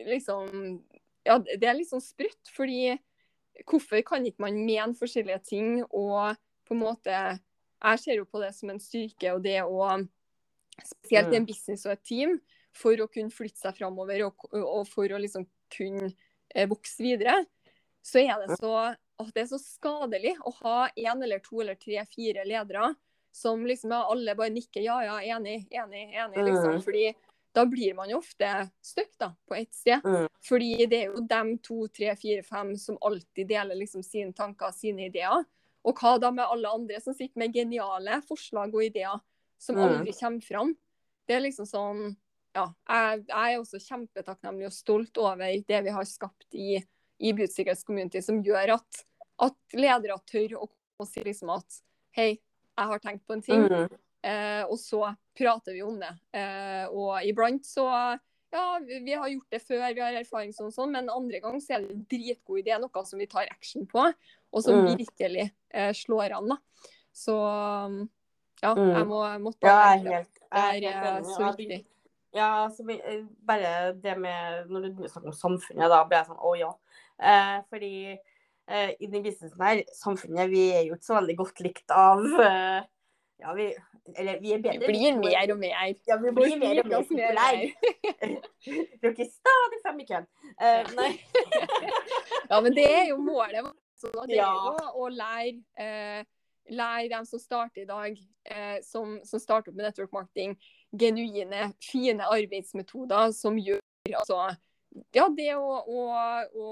liksom 0.07 0.81
Ja, 1.25 1.37
det 1.39 1.63
er 1.63 1.73
litt 1.77 1.87
sånn 1.91 2.01
sprøtt, 2.03 2.49
fordi 2.51 2.97
hvorfor 3.67 4.01
kan 4.07 4.25
ikke 4.25 4.43
man 4.43 4.59
mene 4.65 4.97
forskjellige 4.97 5.41
ting 5.49 5.83
og 5.85 6.35
på 6.67 6.75
en 6.75 6.81
måte 6.81 7.13
Jeg 7.83 7.99
ser 7.99 8.15
jo 8.15 8.25
på 8.25 8.39
det 8.39 8.53
som 8.55 8.69
en 8.71 8.79
styrke, 8.79 9.33
og 9.33 9.43
det 9.43 9.59
å 9.63 9.99
Spesielt 10.73 11.33
i 11.33 11.37
en 11.37 11.45
business 11.45 11.83
og 11.85 11.91
et 11.93 12.05
team, 12.07 12.31
for 12.73 12.97
å 12.97 13.05
kunne 13.11 13.29
flytte 13.29 13.61
seg 13.61 13.75
framover 13.77 14.23
og, 14.25 14.45
og 14.57 14.87
for 14.89 15.11
å 15.13 15.19
liksom 15.21 15.45
kunne 15.69 16.07
eh, 16.49 16.65
vokse 16.65 17.03
videre, 17.05 17.43
så 18.01 18.23
er 18.23 18.41
det 18.41 18.57
så, 18.57 18.71
at 19.21 19.29
det 19.35 19.43
er 19.43 19.51
så 19.51 19.59
skadelig 19.61 20.33
å 20.41 20.53
ha 20.63 20.77
én 20.97 21.21
eller 21.21 21.43
to 21.45 21.61
eller 21.61 21.77
tre, 21.77 22.01
fire 22.09 22.41
ledere 22.47 22.89
som 23.33 23.61
liksom 23.65 23.93
alle 23.97 24.35
bare 24.37 24.53
nikker 24.53 24.81
ja, 24.85 24.97
ja, 25.05 25.19
enig, 25.35 25.67
enig, 25.73 26.03
enig, 26.13 26.41
liksom. 26.41 26.79
Mm. 26.79 26.81
Fordi 26.85 27.05
da 27.53 27.65
blir 27.69 27.93
man 27.93 28.09
jo 28.09 28.17
ofte 28.17 28.47
stuck 28.81 29.11
da, 29.21 29.31
på 29.47 29.55
ett 29.55 29.73
sted. 29.75 30.01
Mm. 30.05 30.27
Fordi 30.41 30.85
det 30.89 30.99
er 31.03 31.11
jo 31.11 31.21
dem 31.29 31.57
to, 31.61 31.87
tre, 31.87 32.15
fire, 32.17 32.43
fem 32.43 32.73
som 32.77 32.97
alltid 33.01 33.47
deler 33.47 33.77
liksom 33.77 34.03
sine 34.03 34.33
tanker, 34.33 34.71
sine 34.73 35.07
ideer. 35.11 35.43
Og 35.83 35.99
hva 35.99 36.15
da 36.21 36.31
med 36.31 36.45
alle 36.47 36.71
andre 36.71 37.01
som 37.03 37.13
sitter 37.13 37.37
med 37.43 37.53
geniale 37.53 38.21
forslag 38.25 38.73
og 38.73 38.83
ideer 38.85 39.19
som 39.59 39.75
Mm. 39.77 39.83
aldri 39.83 40.13
kommer 40.17 40.41
fram? 40.41 40.75
Det 41.27 41.35
er 41.35 41.45
liksom 41.45 41.65
sånn 41.69 42.15
Ja, 42.55 42.67
jeg, 42.87 43.25
jeg 43.29 43.53
er 43.53 43.59
også 43.59 43.79
kjempetakknemlig 43.81 44.67
og 44.67 44.73
stolt 44.75 45.17
over 45.17 45.41
det 45.41 45.79
vi 45.83 45.89
har 45.89 46.05
skapt 46.05 46.53
i, 46.53 46.75
i 47.19 47.31
Beauty-Community, 47.33 48.21
som 48.21 48.43
gjør 48.45 48.75
at, 48.75 48.99
at 49.41 49.55
ledere 49.73 50.19
tør 50.29 50.59
å 50.61 51.05
si 51.09 51.23
liksom 51.25 51.49
at 51.49 51.79
hei, 52.13 52.37
jeg 52.77 52.91
har 52.91 52.99
tenkt 53.01 53.25
på 53.25 53.33
en 53.33 53.41
ting. 53.41 53.65
Mm. 53.65 53.97
Eh, 54.21 54.63
og 54.69 54.77
så 54.77 55.15
prater 55.37 55.73
vi 55.73 55.81
om 55.83 55.99
det. 55.99 56.11
Eh, 56.33 56.85
og 56.91 57.19
iblant 57.25 57.65
så 57.65 57.87
Ja, 58.53 58.77
vi 58.85 59.13
har 59.17 59.25
gjort 59.31 59.49
det 59.49 59.61
før, 59.65 59.95
vi 59.95 60.01
har 60.03 60.13
erfaring 60.13 60.51
sånn, 60.53 60.69
sånn, 60.71 60.91
men 60.93 61.07
andre 61.09 61.39
gang 61.41 61.55
så 61.57 61.73
er 61.73 61.79
det 61.87 61.95
en 61.95 62.03
dritgod 62.05 62.59
idé, 62.61 62.75
noe 62.77 63.01
som 63.09 63.17
vi 63.17 63.25
tar 63.25 63.47
action 63.49 63.87
på, 63.89 64.03
og 64.53 64.61
som 64.61 64.75
Mm. 64.85 64.91
virkelig 64.99 65.47
eh, 65.73 65.89
slår 65.91 66.35
an. 66.37 66.49
da. 66.49 66.57
Så 67.11 67.33
ja, 68.61 68.75
Mm. 68.75 68.93
jeg 68.93 69.07
må, 69.07 69.21
måtte 69.41 69.63
Ja, 69.65 69.95
jeg 69.95 70.05
er 70.05 70.11
helt, 70.17 70.33
det. 70.33 70.41
jeg 70.51 70.61
er 70.61 70.91
helt 70.91 71.05
eh, 71.05 71.17
enig. 71.17 71.35
så 71.35 71.57
viktig. 71.57 71.85
Ja, 72.33 72.67
altså, 72.67 72.83
eh, 72.89 73.23
bare 73.45 73.93
det 73.93 74.17
med 74.19 74.69
Når 74.69 74.81
du 74.97 75.07
snakker 75.09 75.27
om 75.27 75.33
samfunnet, 75.33 75.89
da 75.89 76.03
ble 76.03 76.17
jeg 76.17 76.27
sånn 76.27 76.39
å 76.39 76.53
ja. 76.59 76.71
Eh, 77.19 77.61
fordi 77.69 78.19
eh, 78.67 78.93
i 78.99 79.07
den 79.07 79.23
businessen 79.23 79.59
her, 79.61 79.83
samfunnet, 79.93 80.49
vi 80.49 80.71
er 80.73 80.85
jo 80.85 80.93
ikke 80.95 81.09
så 81.09 81.17
veldig 81.19 81.35
godt 81.37 81.59
likt 81.59 81.89
av 81.91 82.19
eh, 82.39 82.83
Ja, 83.43 83.53
vi 83.53 83.75
Eller 84.15 84.39
vi 84.39 84.55
Vi 84.55 84.79
blir 84.79 85.15
mer 85.15 85.51
og 85.51 85.59
mer. 85.59 85.95
Ja, 86.07 86.17
vi 86.17 86.31
blir 86.31 86.57
mer 86.59 86.79
og 86.79 86.87
mer 86.87 87.01
populære. 87.03 87.71
Dere 89.01 89.11
er 89.11 89.31
stadig 89.31 89.79
frem 89.83 89.99
i 89.99 90.05
køen. 90.07 90.27
Uh, 90.59 90.83
nei. 90.97 91.11
Ja, 92.49 92.59
men 92.61 92.75
det 92.75 92.85
er 92.85 93.07
jo 93.09 93.17
målet. 93.17 93.67
det 94.27 94.37
er 94.37 94.57
jo 94.67 94.73
å 94.99 95.07
lære, 95.09 95.61
eh, 95.79 96.25
lære 96.69 97.09
dem 97.09 97.25
som 97.25 97.39
starter 97.39 97.81
i 97.81 97.87
dag, 97.87 98.17
eh, 98.45 98.77
som, 98.83 99.15
som 99.25 99.39
starter 99.39 99.71
opp 99.71 99.77
med 99.77 99.87
network 99.87 100.11
marketing, 100.13 100.57
genuine, 100.91 101.71
fine 101.81 102.27
arbeidsmetoder 102.27 103.31
som 103.31 103.57
gjør 103.57 103.79
altså 104.11 104.41
ja, 105.15 105.29
det 105.31 105.53
å, 105.55 105.79
å, 105.87 106.03
å 106.53 106.67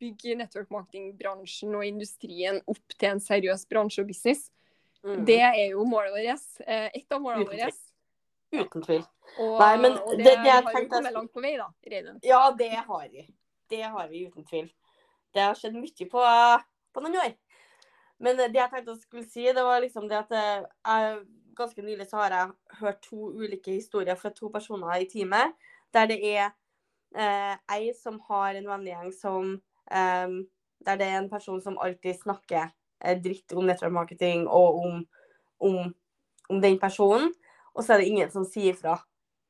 bygge 0.00 0.38
network 0.38 0.70
marketing-bransjen 0.72 1.74
og 1.76 1.84
industrien 1.84 2.62
opp 2.70 2.94
til 2.94 3.10
en 3.10 3.20
seriøs 3.20 3.66
bransje 3.68 4.06
og 4.06 4.12
business, 4.14 4.46
Mm. 5.16 5.24
det 5.26 5.40
er 5.40 5.68
jo 5.70 5.84
målet 5.88 6.12
vårt. 6.12 6.46
Eh, 6.66 6.90
et 6.94 7.12
av 7.12 7.20
målene 7.22 7.46
våre. 7.48 7.70
Uten 8.52 8.82
tvil. 8.82 9.02
Og, 9.38 9.58
Nei, 9.60 9.76
men 9.76 9.92
og 9.98 10.10
det, 10.16 10.24
det- 10.24 10.24
det 10.24 10.50
har 10.50 10.62
jo 10.62 10.68
jeg 10.78 10.88
kommet 10.90 11.12
langt 11.12 11.32
på 11.34 11.40
vei, 11.44 11.56
da, 11.56 11.66
Reidun. 11.92 12.20
Ja, 12.24 12.50
det 12.58 12.70
har 12.70 13.08
vi. 13.12 13.26
Det 13.70 13.82
har 13.82 14.08
vi 14.08 14.26
uten 14.26 14.44
tvil. 14.48 14.70
Det 15.34 15.42
har 15.42 15.54
skjedd 15.54 15.74
mye 15.76 16.06
på, 16.10 16.22
på 16.94 17.00
noen 17.04 17.16
år. 17.20 17.34
Men 18.18 18.36
det 18.40 18.54
jeg 18.54 18.70
tenkte 18.70 18.90
jeg 18.94 19.02
skulle 19.02 19.28
si, 19.28 19.44
det 19.44 19.62
var 19.62 19.80
liksom 19.84 20.08
det 20.08 20.16
at 20.18 20.32
eh, 20.32 20.64
jeg, 20.86 21.18
ganske 21.58 21.82
nylig 21.82 22.06
så 22.08 22.16
har 22.22 22.30
jeg 22.30 22.78
hørt 22.80 23.02
to 23.02 23.28
ulike 23.36 23.70
historier 23.76 24.14
fra 24.18 24.30
to 24.30 24.48
personer 24.48 24.96
i 25.02 25.04
teamet, 25.10 25.52
der 25.94 26.06
det 26.06 26.18
er 26.24 26.50
eh, 27.14 27.56
ei 27.76 27.92
som 27.94 28.18
har 28.28 28.54
en 28.58 28.66
vennegjeng 28.68 29.12
som 29.12 29.54
eh, 29.90 30.28
Der 30.86 30.96
det 30.96 31.06
er 31.06 31.18
en 31.18 31.30
person 31.30 31.60
som 31.60 31.78
alltid 31.82 32.14
snakker 32.14 32.68
dritt 33.22 33.54
om 33.54 33.66
network 33.66 33.94
marketing 33.94 34.46
og 34.46 34.80
om, 34.84 35.02
om, 35.64 35.76
om 36.48 36.62
den 36.62 36.78
personen, 36.80 37.30
og 37.74 37.84
så 37.84 37.94
er 37.94 38.02
det 38.02 38.10
ingen 38.10 38.32
som 38.32 38.46
sier 38.48 38.76
fra 38.78 38.96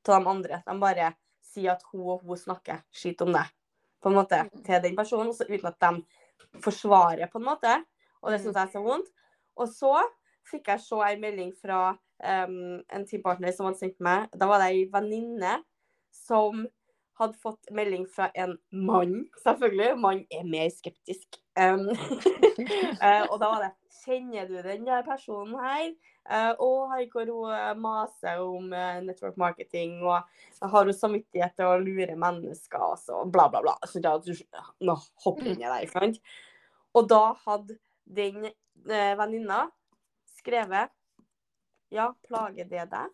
til 0.05 0.15
de 0.15 0.33
andre. 0.33 0.61
De 0.67 0.77
bare 0.81 1.13
sier 1.45 1.73
at 1.75 1.85
hun 1.93 2.05
og 2.15 2.27
hun 2.27 2.41
snakker 2.41 2.83
skitt 2.95 3.23
om 3.25 3.33
det 3.37 3.47
på 4.03 4.11
en 4.11 4.19
måte, 4.19 4.45
til 4.67 4.83
den 4.83 4.97
personen, 4.97 5.33
også 5.33 5.49
uten 5.49 5.71
at 5.71 5.79
de 5.83 6.61
forsvarer, 6.63 7.27
på 7.33 7.41
en 7.41 7.49
måte. 7.49 7.73
Og 8.23 8.33
det 8.33 8.41
syns 8.43 8.55
jeg 8.55 8.69
er 8.69 8.73
så 8.73 8.83
vondt. 8.85 9.09
Og 9.59 9.71
så 9.73 9.95
fikk 10.49 10.71
jeg 10.71 10.85
se 10.85 11.01
en 11.03 11.23
melding 11.23 11.51
fra 11.59 11.81
um, 11.91 12.79
en 12.79 13.07
teampartner 13.09 13.55
som 13.55 13.67
hadde 13.69 13.81
sendt 13.81 13.99
meg. 14.05 14.29
Da 14.39 14.47
var 14.51 14.63
det 14.63 14.71
ei 14.71 14.85
venninne 14.93 15.59
som 16.15 16.63
hadde 17.19 17.39
fått 17.43 17.71
melding 17.75 18.07
fra 18.11 18.29
en 18.39 18.57
mann, 18.71 19.25
selvfølgelig. 19.43 19.97
Mann 19.99 20.25
er 20.31 20.47
mer 20.47 20.71
skeptisk. 20.73 21.41
Um, 21.59 21.89
og 23.31 23.37
da 23.41 23.49
var 23.51 23.65
det 23.67 23.75
Kjenner 23.99 24.47
du 24.47 24.55
den 24.63 24.85
der 24.87 25.03
personen 25.05 25.57
her? 25.59 25.89
Uh, 26.29 26.53
og 26.63 26.93
hvor 27.13 27.31
hun 27.33 27.81
maser 27.83 28.39
om 28.45 28.71
uh, 28.71 29.01
network 29.05 29.37
marketing, 29.41 29.99
og 30.07 30.23
har 30.63 30.85
hun 30.87 30.95
samvittighet 30.95 31.57
til 31.59 31.67
å 31.67 31.81
lure 31.83 32.15
mennesker, 32.17 32.85
og 32.85 33.01
så 33.03 33.25
bla, 33.27 33.49
bla, 33.51 33.63
bla. 33.65 33.75
Så 33.89 34.01
da, 34.05 34.15
nå 34.85 34.97
hopper 35.25 35.51
inn 35.51 35.65
i 35.65 35.67
det, 35.67 35.81
ikke 35.89 36.05
sant? 36.05 36.23
Og 36.97 37.09
da 37.11 37.23
hadde 37.47 37.79
den 38.05 38.47
uh, 38.47 39.13
venninna 39.19 39.67
skrevet 40.39 40.95
Ja, 41.93 42.11
plager 42.29 42.69
det 42.69 42.85
deg? 42.93 43.13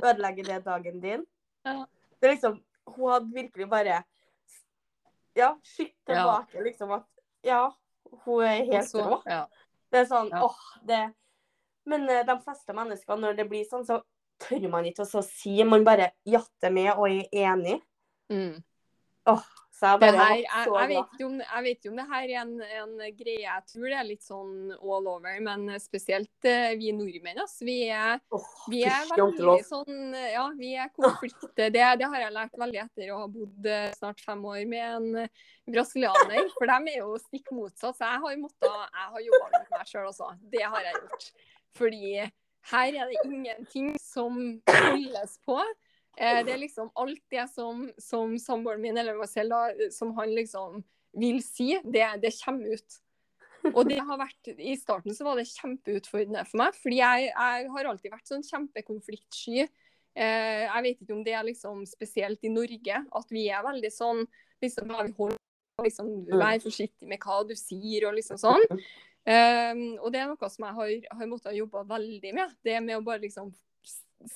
Ødelegger 0.00 0.44
det 0.44 0.60
dagen 0.64 1.00
din? 1.02 1.26
Ja. 1.66 1.86
Det 2.20 2.28
er 2.28 2.34
liksom 2.36 2.60
Hun 2.94 3.10
hadde 3.10 3.34
virkelig 3.34 3.66
bare 3.70 3.96
Ja, 5.36 5.50
skytt 5.66 5.94
tilbake, 6.06 6.62
liksom 6.64 6.92
at 6.96 7.06
Ja, 7.44 7.72
hun 8.24 8.42
er 8.44 8.64
helt 8.64 8.88
så- 8.88 9.02
rå. 9.04 9.22
ja. 9.26 9.46
Det 9.92 10.00
er 10.00 10.04
sånn, 10.06 10.30
Ja. 10.30 10.42
åh, 10.42 10.56
det 10.86 11.14
Men 11.86 12.02
uh, 12.10 12.22
de 12.26 12.40
fleste 12.42 12.72
mennesker, 12.74 13.16
når 13.16 13.36
det 13.36 13.48
blir 13.48 13.64
sånn, 13.64 13.84
så 13.86 14.02
tør 14.40 14.68
man 14.70 14.84
ikke 14.84 15.04
å 15.06 15.22
si. 15.24 15.62
Man 15.64 15.84
bare 15.84 16.10
jatter 16.26 16.70
med 16.72 16.90
og 16.96 17.06
er 17.08 17.28
enig. 17.32 17.80
Mm. 18.28 18.62
Så 19.26 19.36
jeg 19.84 20.00
bare 20.00 20.16
her, 20.16 20.38
jeg, 20.40 20.68
jeg, 20.72 20.88
vet 20.88 21.22
om, 21.26 21.34
jeg 21.42 21.64
vet 21.66 21.76
ikke 21.76 21.90
om 21.90 21.98
det 22.00 22.06
her 22.08 22.30
er 22.30 22.38
en, 22.40 22.52
en 22.80 22.94
greie. 23.18 23.42
Jeg 23.42 23.64
tror 23.68 23.84
det 23.90 23.98
er 23.98 24.06
litt 24.08 24.24
sånn 24.24 24.54
all 24.76 25.10
over. 25.10 25.36
Men 25.44 25.66
spesielt 25.82 26.48
eh, 26.48 26.70
vi 26.80 26.94
nordmenn. 26.96 27.42
Altså, 27.42 27.66
Vi 27.68 27.76
er, 27.92 28.22
oh, 28.32 28.46
vi 28.72 28.84
er 28.88 29.04
veldig 29.10 29.58
sånn 29.68 30.16
Ja, 30.32 30.46
vi 30.56 30.72
er 30.80 30.88
konflikte. 30.96 31.68
Det, 31.74 31.84
det 32.00 32.08
har 32.08 32.24
jeg 32.24 32.36
lært 32.38 32.56
veldig 32.64 32.82
etter 32.86 33.12
å 33.12 33.20
ha 33.24 33.28
bodd 33.34 33.68
eh, 33.68 33.90
snart 33.98 34.24
fem 34.24 34.48
år 34.48 34.62
med 34.70 34.86
en 34.86 35.22
eh, 35.26 35.44
brasilianer. 35.68 36.48
For 36.56 36.72
de 36.72 36.94
er 36.94 37.02
jo 37.02 37.20
stikk 37.26 37.52
motsatt. 37.56 37.98
Så 37.98 38.08
jeg 38.08 38.24
har 38.24 38.40
måttet, 38.40 38.70
jeg 38.70 39.12
har 39.12 39.26
jobba 39.28 39.52
med 39.58 39.70
meg 39.76 39.92
sjøl 39.92 40.08
også. 40.08 40.32
Det 40.56 40.64
har 40.64 40.88
jeg 40.88 41.02
gjort. 41.02 41.30
Fordi 41.76 42.04
her 42.72 42.96
er 43.02 43.10
det 43.12 43.26
ingenting 43.28 43.92
som 44.02 44.38
holdes 44.70 45.36
på. 45.46 45.60
Eh, 46.16 46.42
det 46.46 46.54
er 46.54 46.62
liksom 46.62 46.90
alt 46.96 47.22
det 47.32 47.46
som, 47.52 47.86
som 48.00 48.36
samboeren 48.40 48.82
min 48.82 48.96
eller 48.96 49.18
meg 49.18 49.28
selv 49.28 49.52
da, 49.52 49.88
som 49.92 50.14
han 50.16 50.32
liksom 50.32 50.80
vil 51.16 51.42
si, 51.44 51.74
det, 51.84 52.06
det 52.22 52.32
kommer 52.42 52.76
ut. 52.76 53.00
Og 53.72 53.82
det 53.88 53.98
har 54.04 54.20
vært, 54.20 54.52
I 54.56 54.76
starten 54.78 55.16
så 55.16 55.26
var 55.26 55.40
det 55.40 55.48
kjempeutfordrende 55.50 56.44
for 56.46 56.60
meg, 56.60 56.76
fordi 56.78 57.00
jeg, 57.00 57.30
jeg 57.32 57.70
har 57.74 57.88
alltid 57.90 58.12
vært 58.12 58.30
sånn 58.30 58.44
kjempekonfliktsky. 58.46 59.64
Eh, 60.16 60.62
jeg 60.64 60.84
vet 60.86 61.02
ikke 61.02 61.16
om 61.16 61.24
det 61.26 61.34
er 61.36 61.48
liksom 61.48 61.82
spesielt 61.88 62.46
i 62.46 62.52
Norge, 62.52 63.02
at 63.20 63.34
vi 63.34 63.48
er 63.52 63.66
veldig 63.66 63.90
sånn 63.92 64.22
liksom, 64.64 64.94
holder, 65.18 65.36
liksom, 65.82 66.14
Vær 66.30 66.62
forsiktig 66.62 67.10
med 67.10 67.20
hva 67.20 67.42
du 67.48 67.52
sier, 67.58 68.06
og 68.08 68.16
liksom 68.16 68.40
sånn. 68.40 68.64
Um, 69.26 69.96
og 69.98 70.12
det 70.14 70.20
er 70.22 70.28
noe 70.30 70.48
som 70.52 70.68
jeg 70.68 70.76
har, 70.76 70.90
har 71.18 71.28
måttet 71.28 71.56
jobbe 71.58 71.82
veldig 71.88 72.30
med. 72.36 72.52
Det 72.64 72.78
med 72.84 73.00
å 73.00 73.04
bare 73.04 73.24
liksom 73.24 73.50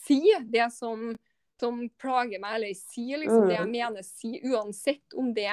si 0.03 0.19
det 0.51 0.67
som, 0.75 1.13
som 1.61 1.85
plager 2.01 2.41
meg, 2.43 2.57
eller 2.59 2.75
sier 2.79 3.21
liksom 3.23 3.47
det 3.49 3.59
jeg 3.59 3.71
mener, 3.71 4.07
si 4.07 4.33
uansett 4.49 5.17
om 5.21 5.31
det 5.37 5.53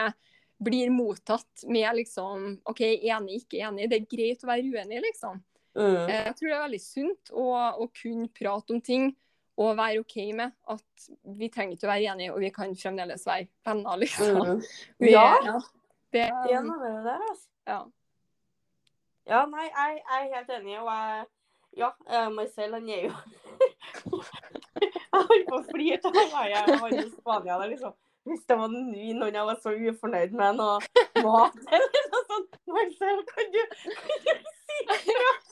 blir 0.58 0.90
mottatt 0.90 1.68
med 1.70 2.00
liksom 2.00 2.50
OK, 2.66 2.82
enig, 2.82 3.44
ikke 3.44 3.62
enig. 3.68 3.90
Det 3.92 4.00
er 4.00 4.10
greit 4.10 4.44
å 4.44 4.50
være 4.50 4.72
uenig, 4.74 5.04
liksom. 5.06 5.44
Mm. 5.78 5.96
Eh, 6.08 6.26
Jeg 6.26 6.36
tror 6.40 6.50
det 6.50 6.56
er 6.56 6.64
veldig 6.66 6.82
sunt 6.82 7.32
å, 7.38 7.48
å 7.78 7.90
kunne 7.94 8.30
prate 8.34 8.74
om 8.74 8.82
ting 8.82 9.12
og 9.58 9.78
være 9.78 10.02
OK 10.04 10.16
med 10.38 10.54
at 10.70 11.06
vi 11.38 11.50
trenger 11.54 11.78
ikke 11.78 11.88
å 11.88 11.92
være 11.92 12.10
enige, 12.14 12.34
og 12.34 12.42
vi 12.42 12.52
kan 12.54 12.74
fremdeles 12.78 13.26
være 13.26 13.48
venner, 13.66 14.02
liksom. 14.02 14.42
Mm. 14.42 14.66
Vi, 15.02 15.14
Ja. 15.14 15.60
Det, 16.14 16.24
noe 16.64 16.78
med 16.80 16.94
det 16.96 17.04
der, 17.04 17.24
altså. 17.28 17.50
ja. 17.68 17.80
Ja, 19.28 19.42
nei, 19.52 19.66
jeg, 19.68 19.98
jeg 20.00 20.22
er 20.24 20.36
helt 20.38 20.54
enig, 20.56 20.78
og 20.80 20.88
jeg 20.94 21.26
Ja, 21.78 21.90
uh, 22.08 22.30
Marcel, 22.34 22.74
han 22.74 22.88
er 22.90 23.10
jo 23.10 24.22
Jeg 25.22 25.30
holdt 25.32 25.48
på 25.50 25.58
å 25.60 25.64
flire 25.72 26.00
av 26.10 26.18
meg. 26.34 26.52
jeg 26.54 26.82
var 26.82 26.94
i 26.94 27.10
Spania 27.12 27.58
der, 27.62 27.72
liksom. 27.74 27.96
Hvis 28.28 28.44
var 28.60 28.68
ny, 28.74 29.14
noen 29.16 29.36
jeg 29.38 29.46
var 29.48 29.60
så 29.64 29.72
ufornøyd 29.72 30.34
med 30.36 30.58
noe 30.60 30.80
mat 31.24 31.60
eller 31.78 32.10
noe 32.12 32.24
sånt 32.28 32.58
Marcel, 32.68 33.22
kan 33.30 33.54
du, 33.54 33.62
kan 33.94 34.26
du 34.26 34.50
si 34.64 34.82
fra? 34.90 35.36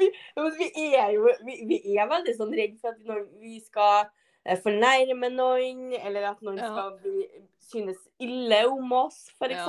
Vi, 0.00 0.06
vi 0.36 0.86
er 0.94 1.10
jo 1.16 1.26
vi, 1.44 1.54
vi 1.68 1.78
er 1.98 2.08
veldig 2.08 2.32
sånn 2.36 2.52
redd 2.56 2.76
for 2.80 2.92
at 2.94 3.00
når 3.08 3.22
vi 3.42 3.56
skal 3.64 4.06
eh, 4.44 4.56
fornærme 4.62 5.30
noen, 5.34 5.90
eller 5.98 6.28
at 6.30 6.40
noen 6.44 6.60
Ja. 6.60 6.68
skal 6.70 6.94
bli, 7.02 7.24
synes 7.70 8.00
ille 8.22 8.62
om 8.70 8.92
oss, 9.00 9.26
for 9.36 9.50
Ja. 9.52 9.64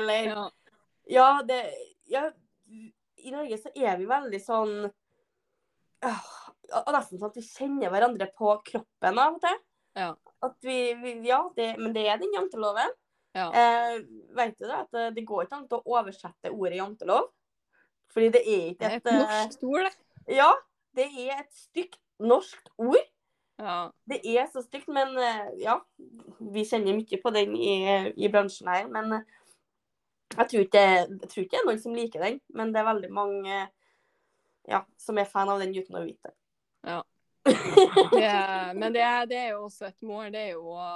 eller 0.00 0.30
ja. 0.30 0.46
ja, 1.08 1.28
det 1.48 1.60
ja, 2.08 2.30
I 3.18 3.34
Norge 3.34 3.58
så 3.60 3.72
er 3.74 3.98
vi 4.00 4.06
veldig 4.08 4.40
sånn 4.44 4.74
øh, 4.88 6.24
og 6.74 6.92
Nesten 6.94 7.20
sånn 7.20 7.30
at 7.30 7.38
vi 7.38 7.44
kjenner 7.46 7.92
hverandre 7.92 8.28
på 8.36 8.54
kroppen 8.66 9.20
av 9.22 9.36
og 9.38 9.42
til. 9.44 9.58
Ja. 9.98 10.12
At 10.44 10.56
vi, 10.62 10.78
vi 11.00 11.14
Ja, 11.26 11.42
det, 11.56 11.72
men 11.80 11.94
det 11.96 12.06
er 12.08 12.20
den 12.20 12.34
janteloven. 12.36 12.92
ja. 13.34 13.48
Eh, 13.50 14.00
vet 14.36 14.58
du 14.58 14.66
det? 14.66 14.76
At 14.76 14.90
det, 14.92 15.06
det 15.16 15.26
går 15.26 15.46
ikke 15.46 15.60
an 15.60 15.68
å 15.70 15.82
oversette 15.98 16.52
ordet 16.52 16.78
jantelov. 16.78 17.30
Fordi 18.12 18.30
det 18.34 18.42
er 18.44 18.66
ikke 18.72 18.90
et 18.96 19.04
Det 19.04 19.12
er 19.12 19.20
et 19.20 19.28
et 19.28 19.30
eh, 19.30 19.44
norsk 19.44 19.64
ord, 19.68 19.86
det. 19.88 20.36
Ja, 20.38 20.50
det 20.96 21.08
er 21.08 21.40
et 21.40 21.54
stygt 21.54 21.98
norsk 22.18 22.70
ord. 22.78 23.06
Ja. 23.58 23.78
Det 24.08 24.20
er 24.22 24.46
så 24.52 24.62
stygt, 24.62 24.88
men 24.88 25.16
eh, 25.18 25.50
ja. 25.64 25.78
Vi 26.38 26.64
kjenner 26.64 26.94
mye 26.94 27.18
på 27.22 27.32
den 27.34 27.56
i, 27.56 27.72
i 28.16 28.30
bransjen 28.32 28.70
her. 28.70 28.86
Men 28.92 29.12
eh, 29.18 29.26
jeg 30.36 30.48
tror, 30.50 30.64
ikke, 30.66 30.84
jeg 30.84 31.30
tror 31.32 31.42
ikke 31.42 31.56
det 31.56 31.60
er 31.62 31.68
noen 31.68 31.82
som 31.82 31.96
liker 31.96 32.24
den. 32.24 32.40
Men 32.54 32.72
det 32.72 32.80
er 32.80 32.90
veldig 32.92 33.10
mange 33.12 33.58
ja, 34.68 34.82
som 35.00 35.18
er 35.18 35.28
fan 35.28 35.50
av 35.50 35.62
den 35.62 35.74
uten 35.76 35.96
å 35.98 36.04
vite. 36.04 36.32
Ja. 36.88 37.02
Det, 38.12 38.32
men 38.76 38.92
det, 38.92 39.04
det 39.30 39.36
er 39.38 39.52
jo 39.54 39.62
også 39.68 39.86
et 39.88 40.02
mål, 40.04 40.26
det 40.34 40.40
er 40.42 40.50
jo 40.58 40.72
å, 40.74 40.88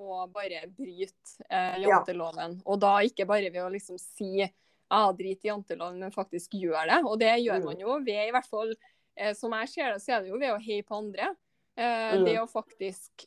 å 0.00 0.20
bare 0.32 0.62
bryte 0.72 1.42
eh, 1.50 1.80
janteloven. 1.82 2.54
Og 2.64 2.78
da 2.80 2.94
ikke 3.04 3.26
bare 3.28 3.50
ved 3.52 3.60
å 3.66 3.72
liksom 3.72 3.98
si 4.00 4.38
ja, 4.40 5.00
drit 5.18 5.44
i 5.44 5.50
janteloven, 5.50 5.98
men 6.00 6.14
faktisk 6.14 6.54
gjør 6.56 6.88
det. 6.88 7.00
Og 7.04 7.18
det 7.20 7.34
gjør 7.42 7.60
Mm. 7.60 7.66
man 7.68 7.82
jo 7.84 7.98
ved, 8.06 8.22
i 8.28 8.32
hvert 8.32 8.48
fall 8.48 8.72
eh, 8.72 9.34
som 9.36 9.52
jeg 9.58 9.68
ser 9.74 9.92
det, 9.92 10.00
så 10.02 10.14
er 10.16 10.24
det 10.24 10.32
jo 10.32 10.40
ved 10.40 10.54
å 10.54 10.62
heie 10.62 10.86
på 10.86 10.96
andre. 11.02 11.34
Eh, 11.76 12.16
Mm. 12.16 12.24
Det 12.26 12.38
å 12.40 12.48
faktisk 12.50 13.26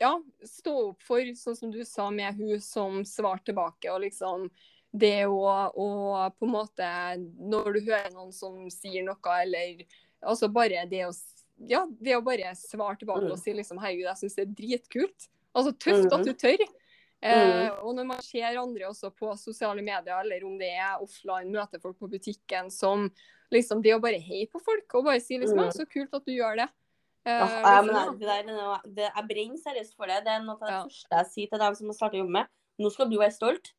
ja, 0.00 0.14
stå 0.48 0.74
opp 0.90 1.02
for, 1.04 1.20
sånn 1.36 1.56
som 1.56 1.70
du 1.70 1.84
sa 1.84 2.10
med 2.10 2.34
hun 2.40 2.60
som 2.64 3.02
svarte 3.04 3.52
tilbake, 3.52 3.90
og 3.92 4.02
liksom 4.02 4.48
det 4.90 5.26
å, 5.30 5.44
å 5.70 5.88
på 6.34 6.46
en 6.48 6.50
måte 6.50 6.86
Når 7.38 7.68
du 7.76 7.80
hører 7.86 8.08
noen 8.10 8.32
som 8.34 8.56
sier 8.74 9.04
noe, 9.06 9.36
eller 9.44 9.84
altså 10.26 10.48
bare 10.50 10.82
det 10.90 11.04
å 11.06 11.12
ja, 11.68 11.86
det 12.00 12.16
å 12.16 12.22
bare 12.24 12.54
svare 12.56 12.96
tilbake 12.98 13.24
Mm. 13.26 13.32
og 13.32 13.38
si 13.38 13.52
liksom 13.52 13.78
herregud, 13.78 14.06
jeg 14.08 14.16
syns 14.16 14.34
det 14.36 14.46
er 14.48 14.54
dritkult. 14.54 15.28
Altså 15.54 15.72
tøft 15.72 16.12
at 16.12 16.24
du 16.24 16.32
tør. 16.34 16.58
Eh, 17.22 17.68
Mm. 17.68 17.84
og 17.84 17.94
når 17.96 18.06
man 18.06 18.22
ser 18.22 18.56
andre 18.56 18.86
også 18.88 19.10
på 19.14 19.36
sosiale 19.38 19.82
medier, 19.82 20.20
eller 20.20 20.44
om 20.46 20.56
det 20.58 20.70
er 20.72 20.96
offline, 21.02 21.50
møter 21.52 21.78
folk 21.80 21.98
på 21.98 22.08
butikken 22.10 22.70
som 22.70 23.10
liksom 23.52 23.82
Det 23.82 23.90
å 23.92 24.00
bare 24.00 24.20
heie 24.20 24.46
på 24.46 24.60
folk 24.62 24.94
og 24.94 25.04
bare 25.04 25.20
si 25.20 25.36
liksom 25.36 25.58
Mm. 25.58 25.64
ja, 25.64 25.70
så 25.72 25.84
kult 25.90 26.14
at 26.14 26.24
du 26.24 26.32
gjør 26.32 26.56
det. 26.56 26.68
Eh, 27.26 27.38
Ja, 27.40 27.60
ja, 27.76 27.82
men 27.82 27.94
liksom, 27.94 28.18
det, 28.18 28.26
det 28.26 28.46
der, 28.46 28.54
er 28.54 28.80
det, 28.94 29.12
jeg 29.14 29.28
brenner 29.28 29.58
seriøst 29.58 29.96
for 29.96 30.06
det. 30.06 30.24
Det 30.24 30.28
er 30.32 30.40
noe 30.42 30.54
av 30.54 30.60
det 30.60 30.70
Ja. 30.70 30.84
første 30.84 31.10
jeg 31.10 31.26
sier 31.26 31.48
til 31.50 31.58
dem 31.58 31.74
som 31.74 31.86
har 31.88 31.94
starta 31.94 32.14
å 32.16 32.20
jobbe 32.24 32.30
med. 32.32 32.46
Nå 32.78 32.90
skal 32.92 33.10
du 33.10 33.18
være 33.18 33.32
stolt. 33.36 33.72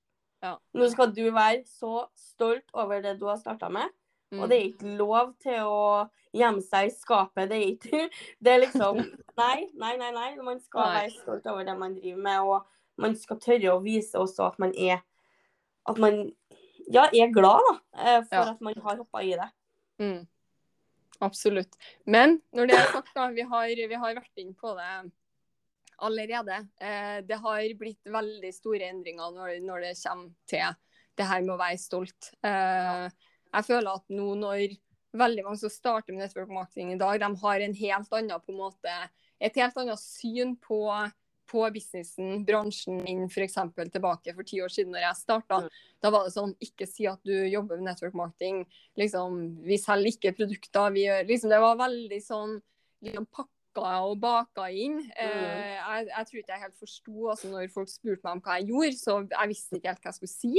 Ja. 0.43 0.57
Nå 0.75 0.91
skal 0.91 1.11
du 1.11 1.31
være 1.31 1.63
så 1.65 2.07
stolt 2.15 2.63
over 2.75 3.01
det 3.01 3.17
du 3.19 3.25
har 3.25 3.37
starta 3.37 3.71
med. 3.71 3.89
Mm. 4.31 4.39
Og 4.39 4.49
det 4.49 4.57
er 4.57 4.67
ikke 4.69 4.95
lov 4.99 5.33
til 5.43 5.59
å 5.67 6.09
gjemme 6.35 6.63
seg 6.65 6.89
i 6.89 6.93
skapet. 6.95 7.49
Det 7.51 7.57
er 7.59 7.69
ikke 7.75 8.03
Det 8.43 8.53
er 8.53 8.61
liksom 8.65 8.99
Nei, 9.37 9.69
nei, 9.75 9.95
nei. 9.99 10.11
nei. 10.15 10.29
Man 10.43 10.59
skal 10.63 10.85
Nei. 10.85 10.97
være 10.99 11.15
stolt 11.15 11.47
over 11.51 11.67
det 11.67 11.77
man 11.79 11.95
driver 11.97 12.25
med, 12.27 12.41
og 12.41 13.01
man 13.01 13.15
skal 13.17 13.39
tørre 13.41 13.73
å 13.73 13.81
vise 13.83 14.19
også 14.19 14.49
at 14.51 14.59
man 14.61 14.75
er 14.77 15.01
At 15.89 15.97
man 16.01 16.23
ja, 16.91 17.07
er 17.13 17.31
glad 17.31 17.63
da, 17.69 17.73
eh, 17.95 18.19
for 18.27 18.35
Ja. 18.35 18.51
at 18.51 18.61
man 18.61 18.75
har 18.83 18.97
hoppa 18.97 19.21
i 19.23 19.31
det. 19.37 19.47
Mm. 20.01 20.27
Absolutt. 21.21 21.77
Men 22.05 22.41
når 22.51 22.67
det 22.67 22.75
er 22.77 22.91
sagt, 22.91 23.11
da, 23.15 23.27
vi 23.31 23.45
har, 23.47 23.67
vi 23.89 23.99
har 24.03 24.15
vært 24.17 24.41
inn 24.41 24.53
på 24.57 24.73
det 24.77 24.89
allerede. 26.01 26.67
Eh, 26.81 27.21
det 27.25 27.37
har 27.41 27.73
blitt 27.77 28.09
veldig 28.09 28.51
store 28.53 28.89
endringer 28.89 29.33
når, 29.35 29.59
når 29.65 29.85
det 29.85 29.93
kommer 30.01 30.31
til 30.49 30.73
det 31.19 31.27
her 31.29 31.43
med 31.45 31.53
å 31.55 31.59
være 31.61 31.79
stolt. 31.81 32.31
Eh, 32.43 33.05
jeg 33.51 33.67
føler 33.67 33.91
at 33.93 34.05
nå 34.13 34.33
når 34.39 34.77
veldig 35.17 35.43
mange 35.45 35.59
som 35.59 35.71
starter 35.71 36.13
med 36.13 36.23
network 36.23 36.51
marketing 36.53 36.93
i 36.93 36.99
dag, 36.99 37.19
de 37.19 37.31
har 37.43 37.63
en 37.63 37.75
helt 37.75 38.13
annen 38.15 38.43
på 38.43 38.53
en 38.53 38.61
måte, 38.61 38.95
et 39.41 39.57
helt 39.59 39.77
annet 39.81 39.99
syn 39.99 40.55
på, 40.61 40.79
på 41.51 41.63
businessen, 41.75 42.45
bransjen 42.47 43.01
enn 43.09 43.25
f.eks. 43.27 43.57
tilbake 43.91 44.35
for 44.37 44.47
ti 44.47 44.61
år 44.63 44.71
siden 44.71 44.95
når 44.95 45.07
jeg 45.09 45.21
starta. 45.21 45.63
Da 46.01 46.11
var 46.13 46.27
det 46.27 46.35
sånn, 46.35 46.53
ikke 46.63 46.87
si 46.89 47.07
at 47.11 47.19
du 47.27 47.33
jobber 47.33 47.79
med 47.79 47.89
network 47.91 48.15
marketing. 48.17 48.63
Liksom, 48.99 49.41
vi 49.67 49.79
selger 49.81 50.13
ikke 50.13 50.35
produkter. 50.39 50.93
Vi 50.95 51.07
gjør, 51.07 51.25
liksom, 51.27 51.51
det 51.51 51.63
var 51.65 51.81
veldig 51.81 52.21
sånn 52.23 52.55
liksom, 53.03 53.27
pakka 53.35 53.91
og 54.05 54.15
baka 54.21 54.69
inn. 54.71 55.01
Eh, 55.19 55.75
jeg, 55.75 56.07
jeg 56.13 56.29
tror 56.29 56.41
ikke 56.41 56.55
jeg 56.55 56.65
helt 56.67 56.79
forsto 56.79 57.29
altså, 57.33 57.51
når 57.51 57.69
folk 57.73 57.91
spurte 57.91 58.23
meg 58.23 58.37
om 58.37 58.45
hva 58.45 58.57
jeg 58.61 58.71
gjorde, 58.71 58.97
så 59.01 59.19
jeg 59.25 59.51
visste 59.51 59.79
ikke 59.79 59.91
helt 59.91 60.03
hva 60.05 60.13
jeg 60.13 60.21
skulle 60.21 60.37
si. 60.37 60.55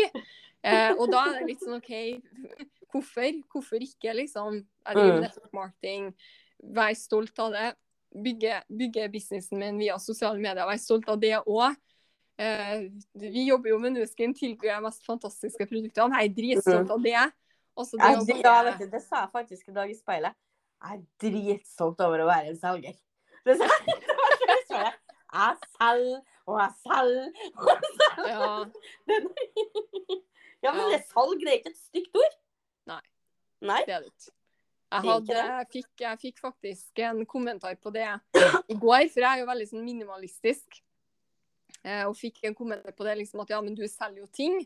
Eh, 0.62 0.92
og 0.94 1.08
da 1.10 1.24
er 1.30 1.40
det 1.40 1.52
litt 1.54 1.64
sånn 1.64 1.80
OK, 1.80 1.92
hvorfor? 2.92 3.30
Hvorfor 3.52 3.76
ikke, 3.82 4.12
liksom? 4.14 4.60
Driver 4.86 5.06
med 5.06 5.14
Mm. 5.16 5.22
network 5.26 5.52
marketing. 5.52 6.14
Vær 6.62 6.94
stolt 6.96 7.38
av 7.38 7.52
det. 7.52 7.74
Bygge, 8.14 8.62
bygge 8.68 9.08
businessen 9.12 9.58
min 9.58 9.78
via 9.78 9.96
sosiale 9.98 10.38
medier. 10.38 10.66
Vær 10.68 10.78
stolt 10.78 11.08
av 11.08 11.18
det 11.20 11.32
òg. 11.46 11.76
Eh, 12.38 12.88
vi 13.14 13.46
jobber 13.48 13.70
jo 13.70 13.78
med 13.78 13.92
Nuskin, 13.92 14.34
tilbyr 14.34 14.74
de 14.76 14.80
mest 14.82 15.04
fantastiske 15.06 15.66
produktene. 15.66 16.20
Jeg 16.20 16.30
er 16.30 16.34
dritstolt 16.34 16.90
av 16.90 17.02
det. 17.02 17.32
Også 17.76 17.96
det 17.96 18.28
Jeg, 18.28 18.42
ja, 18.42 18.42
bare- 18.42 18.72
vet 18.72 18.78
du, 18.78 18.90
det 18.96 19.02
sa 19.02 19.20
jeg 19.22 19.30
faktisk 19.32 19.68
i 19.68 19.72
dag 19.72 19.90
i 19.90 19.94
speilet. 19.94 20.34
Jeg 20.82 20.98
er 20.98 21.02
dritstolt 21.30 22.00
over 22.00 22.18
å 22.20 22.26
være 22.26 22.48
en 22.48 22.56
selger. 22.56 22.94
Det 23.46 23.56
sa 23.58 23.64
jeg 23.64 23.86
det. 23.86 24.94
Jeg 25.32 25.56
selger, 25.78 26.20
og 26.46 26.58
jeg 26.60 26.72
selger, 26.82 27.28
og 27.56 27.68
jeg 27.68 27.82
selger. 27.96 28.28
ja, 28.28 28.64
Ja, 30.62 30.72
men 30.76 30.90
det 30.92 30.98
er 31.00 31.06
salg, 31.10 31.40
det 31.40 31.48
er 31.50 31.56
ikke 31.58 31.72
et 31.72 31.80
stygt 31.80 32.14
ord. 32.14 32.36
Nei. 32.90 33.02
Nei? 33.62 33.82
det 33.86 33.96
er 33.96 34.06
det 34.06 34.12
ikke. 34.12 34.32
Jeg, 34.92 35.04
hadde, 35.06 35.36
jeg, 35.38 35.66
fikk, 35.72 35.90
jeg 36.02 36.20
fikk 36.20 36.40
faktisk 36.42 37.00
en 37.06 37.22
kommentar 37.24 37.78
på 37.80 37.92
det 37.94 38.08
i 38.68 38.76
går, 38.76 39.06
for 39.08 39.24
jeg 39.24 39.28
er 39.30 39.40
jo 39.40 39.48
veldig 39.48 39.68
sånn 39.70 39.86
minimalistisk. 39.86 40.82
Eh, 41.82 42.04
og 42.04 42.14
fikk 42.18 42.42
en 42.46 42.56
kommentar 42.56 42.94
på 42.94 43.06
det 43.06 43.16
liksom 43.22 43.40
at 43.42 43.54
ja, 43.54 43.60
men 43.64 43.76
du 43.78 43.86
selger 43.88 44.20
jo 44.20 44.28
ting. 44.34 44.58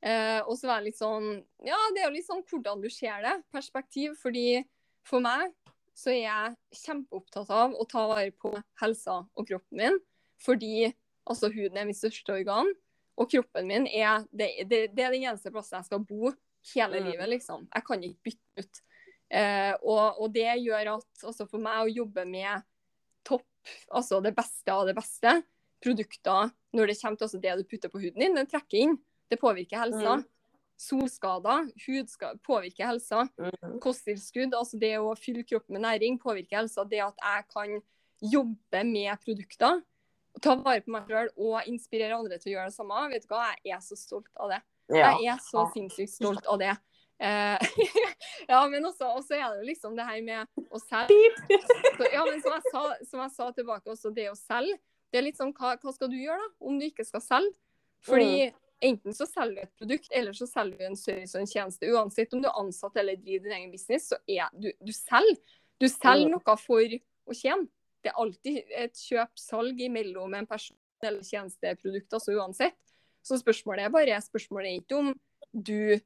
Eh, 0.00 0.38
og 0.46 0.54
så 0.56 0.70
var 0.70 0.78
jeg 0.78 0.86
litt 0.88 0.96
sånn 0.96 1.26
Ja, 1.66 1.76
det 1.92 2.00
er 2.00 2.06
jo 2.06 2.14
litt 2.14 2.28
sånn 2.28 2.44
hvordan 2.46 2.84
du 2.84 2.88
ser 2.92 3.24
det. 3.26 3.34
Perspektiv. 3.52 4.14
Fordi 4.20 4.62
for 5.06 5.24
meg 5.24 5.50
så 5.96 6.14
er 6.14 6.22
jeg 6.22 6.84
kjempeopptatt 6.84 7.50
av 7.52 7.74
å 7.74 7.88
ta 7.88 8.06
vare 8.08 8.30
på 8.32 8.54
helsa 8.80 9.24
og 9.34 9.48
kroppen 9.50 9.82
min. 9.82 9.98
Fordi 10.40 10.92
altså 11.28 11.50
huden 11.52 11.76
er 11.76 11.90
mitt 11.90 11.98
største 11.98 12.38
organ. 12.38 12.70
Og 13.20 13.28
kroppen 13.34 13.66
min 13.68 13.90
er 13.90 14.24
det, 14.30 14.52
det, 14.70 14.86
det 14.94 15.04
er 15.04 15.12
den 15.12 15.26
eneste 15.26 15.52
plassen 15.52 15.80
jeg 15.80 15.90
skal 15.90 16.06
bo 16.06 16.30
hele 16.74 17.00
Mm. 17.00 17.10
livet, 17.10 17.28
liksom. 17.28 17.68
Jeg 17.74 17.84
kan 17.84 18.02
ikke 18.02 18.22
bytte 18.30 18.64
ut. 18.64 18.82
Eh, 19.30 19.74
og, 19.82 20.20
og 20.20 20.32
det 20.34 20.48
gjør 20.64 20.96
at 20.96 21.24
også 21.24 21.46
for 21.48 21.62
meg 21.62 21.84
å 21.84 21.92
jobbe 21.92 22.24
med 22.26 22.62
topp, 23.24 23.46
altså 23.92 24.20
det 24.22 24.34
beste 24.34 24.72
av 24.72 24.86
det 24.88 24.96
beste, 24.96 25.42
produkter 25.80 26.50
når 26.76 26.90
det 26.90 26.98
kommer 27.00 27.16
til 27.16 27.26
også 27.26 27.40
det 27.40 27.56
du 27.56 27.64
putter 27.64 27.88
på 27.88 28.00
huden 28.02 28.20
din, 28.20 28.34
den 28.36 28.46
trekker 28.46 28.78
inn. 28.78 28.98
Det 29.30 29.38
påvirker 29.40 29.78
helsa. 29.78 30.18
Mm. 30.20 30.24
Solskader, 30.80 31.68
hudskader 31.86 32.40
påvirker 32.44 32.86
helsa. 32.88 33.28
Mm. 33.38 33.78
Kosttilskudd, 33.84 34.54
altså 34.56 34.78
det 34.80 34.94
å 34.98 35.14
fylle 35.18 35.44
kroppen 35.44 35.76
med 35.76 35.84
næring, 35.84 36.18
påvirker 36.20 36.62
helsa. 36.62 36.84
Det 36.88 37.00
at 37.04 37.16
jeg 37.20 37.46
kan 37.52 37.78
jobbe 38.20 38.82
med 38.88 39.22
produkter, 39.24 39.82
ta 40.40 40.54
vare 40.56 40.82
på 40.84 40.92
meg 40.94 41.08
sjøl 41.10 41.30
og 41.36 41.68
inspirere 41.68 42.16
andre 42.16 42.38
til 42.38 42.52
å 42.52 42.54
gjøre 42.56 42.70
det 42.70 42.76
samme. 42.76 43.00
Vet 43.12 43.26
du 43.26 43.32
hva, 43.32 43.50
jeg 43.64 43.76
er 43.76 43.84
så 43.84 43.98
stolt 43.98 44.30
av 44.36 44.52
det. 44.54 44.60
Ja. 44.96 45.12
Jeg 45.20 45.34
er 45.34 45.42
så 45.44 45.66
sinnssykt 45.74 46.12
stolt 46.14 46.46
av 46.50 46.58
det. 46.62 46.76
Eh, 47.20 47.58
ja, 48.48 48.60
men 48.68 48.84
også, 48.88 49.10
også 49.18 49.36
er 49.36 49.44
det 49.52 49.60
jo 49.60 49.66
liksom 49.68 49.96
det 49.98 50.06
her 50.08 50.22
med 50.24 50.64
å 50.70 50.80
selge. 50.80 51.18
Så, 51.98 52.08
ja, 52.12 52.24
men 52.24 52.40
som 52.40 52.54
jeg, 52.56 52.64
sa, 52.72 52.84
som 53.10 53.20
jeg 53.24 53.34
sa 53.36 53.50
tilbake, 53.56 53.90
også 53.92 54.12
det 54.16 54.30
å 54.30 54.38
selge. 54.38 54.78
Det 55.10 55.18
er 55.20 55.26
litt 55.26 55.38
sånn, 55.40 55.52
hva, 55.58 55.74
hva 55.82 55.92
skal 55.92 56.08
du 56.12 56.16
gjøre 56.16 56.40
da, 56.40 56.50
om 56.70 56.78
du 56.80 56.86
ikke 56.86 57.04
skal 57.04 57.22
selge? 57.24 57.56
Fordi 58.06 58.48
enten 58.80 59.12
så 59.12 59.26
selger 59.28 59.58
du 59.58 59.66
et 59.66 59.76
produkt, 59.82 60.08
eller 60.16 60.32
så 60.32 60.46
selger 60.48 60.78
du 60.78 60.84
en 60.86 60.96
service 60.96 61.34
og 61.34 61.42
en 61.42 61.50
tjeneste. 61.50 61.90
Uansett 61.92 62.32
om 62.32 62.40
du 62.40 62.48
er 62.48 62.60
ansatt 62.62 62.96
eller 63.02 63.18
driver 63.20 63.50
din 63.50 63.56
egen 63.58 63.72
business, 63.74 64.06
så 64.14 64.16
er 64.30 64.48
du, 64.56 64.70
du 64.80 64.92
selger. 64.96 65.36
Du 65.80 65.88
selger 65.88 66.30
Mm. 66.30 66.38
noe 66.38 66.56
for 66.60 66.96
å 67.28 67.36
tjene. 67.36 67.68
Det 68.00 68.08
er 68.14 68.16
alltid 68.22 68.72
et 68.80 68.96
kjøp-salg 68.96 69.80
imellom 69.84 70.32
en 70.38 70.46
person 70.48 70.76
eller 71.04 71.20
tjenesteprodukt, 71.24 72.12
altså 72.16 72.32
uansett. 72.36 72.76
Så 73.22 73.38
spørsmålet 73.40 73.84
er 73.84 73.92
bare 73.94 74.20
spørsmålet 74.24 74.70
er 74.70 74.80
ikke 74.80 74.98
om 74.98 75.12
du 75.52 75.98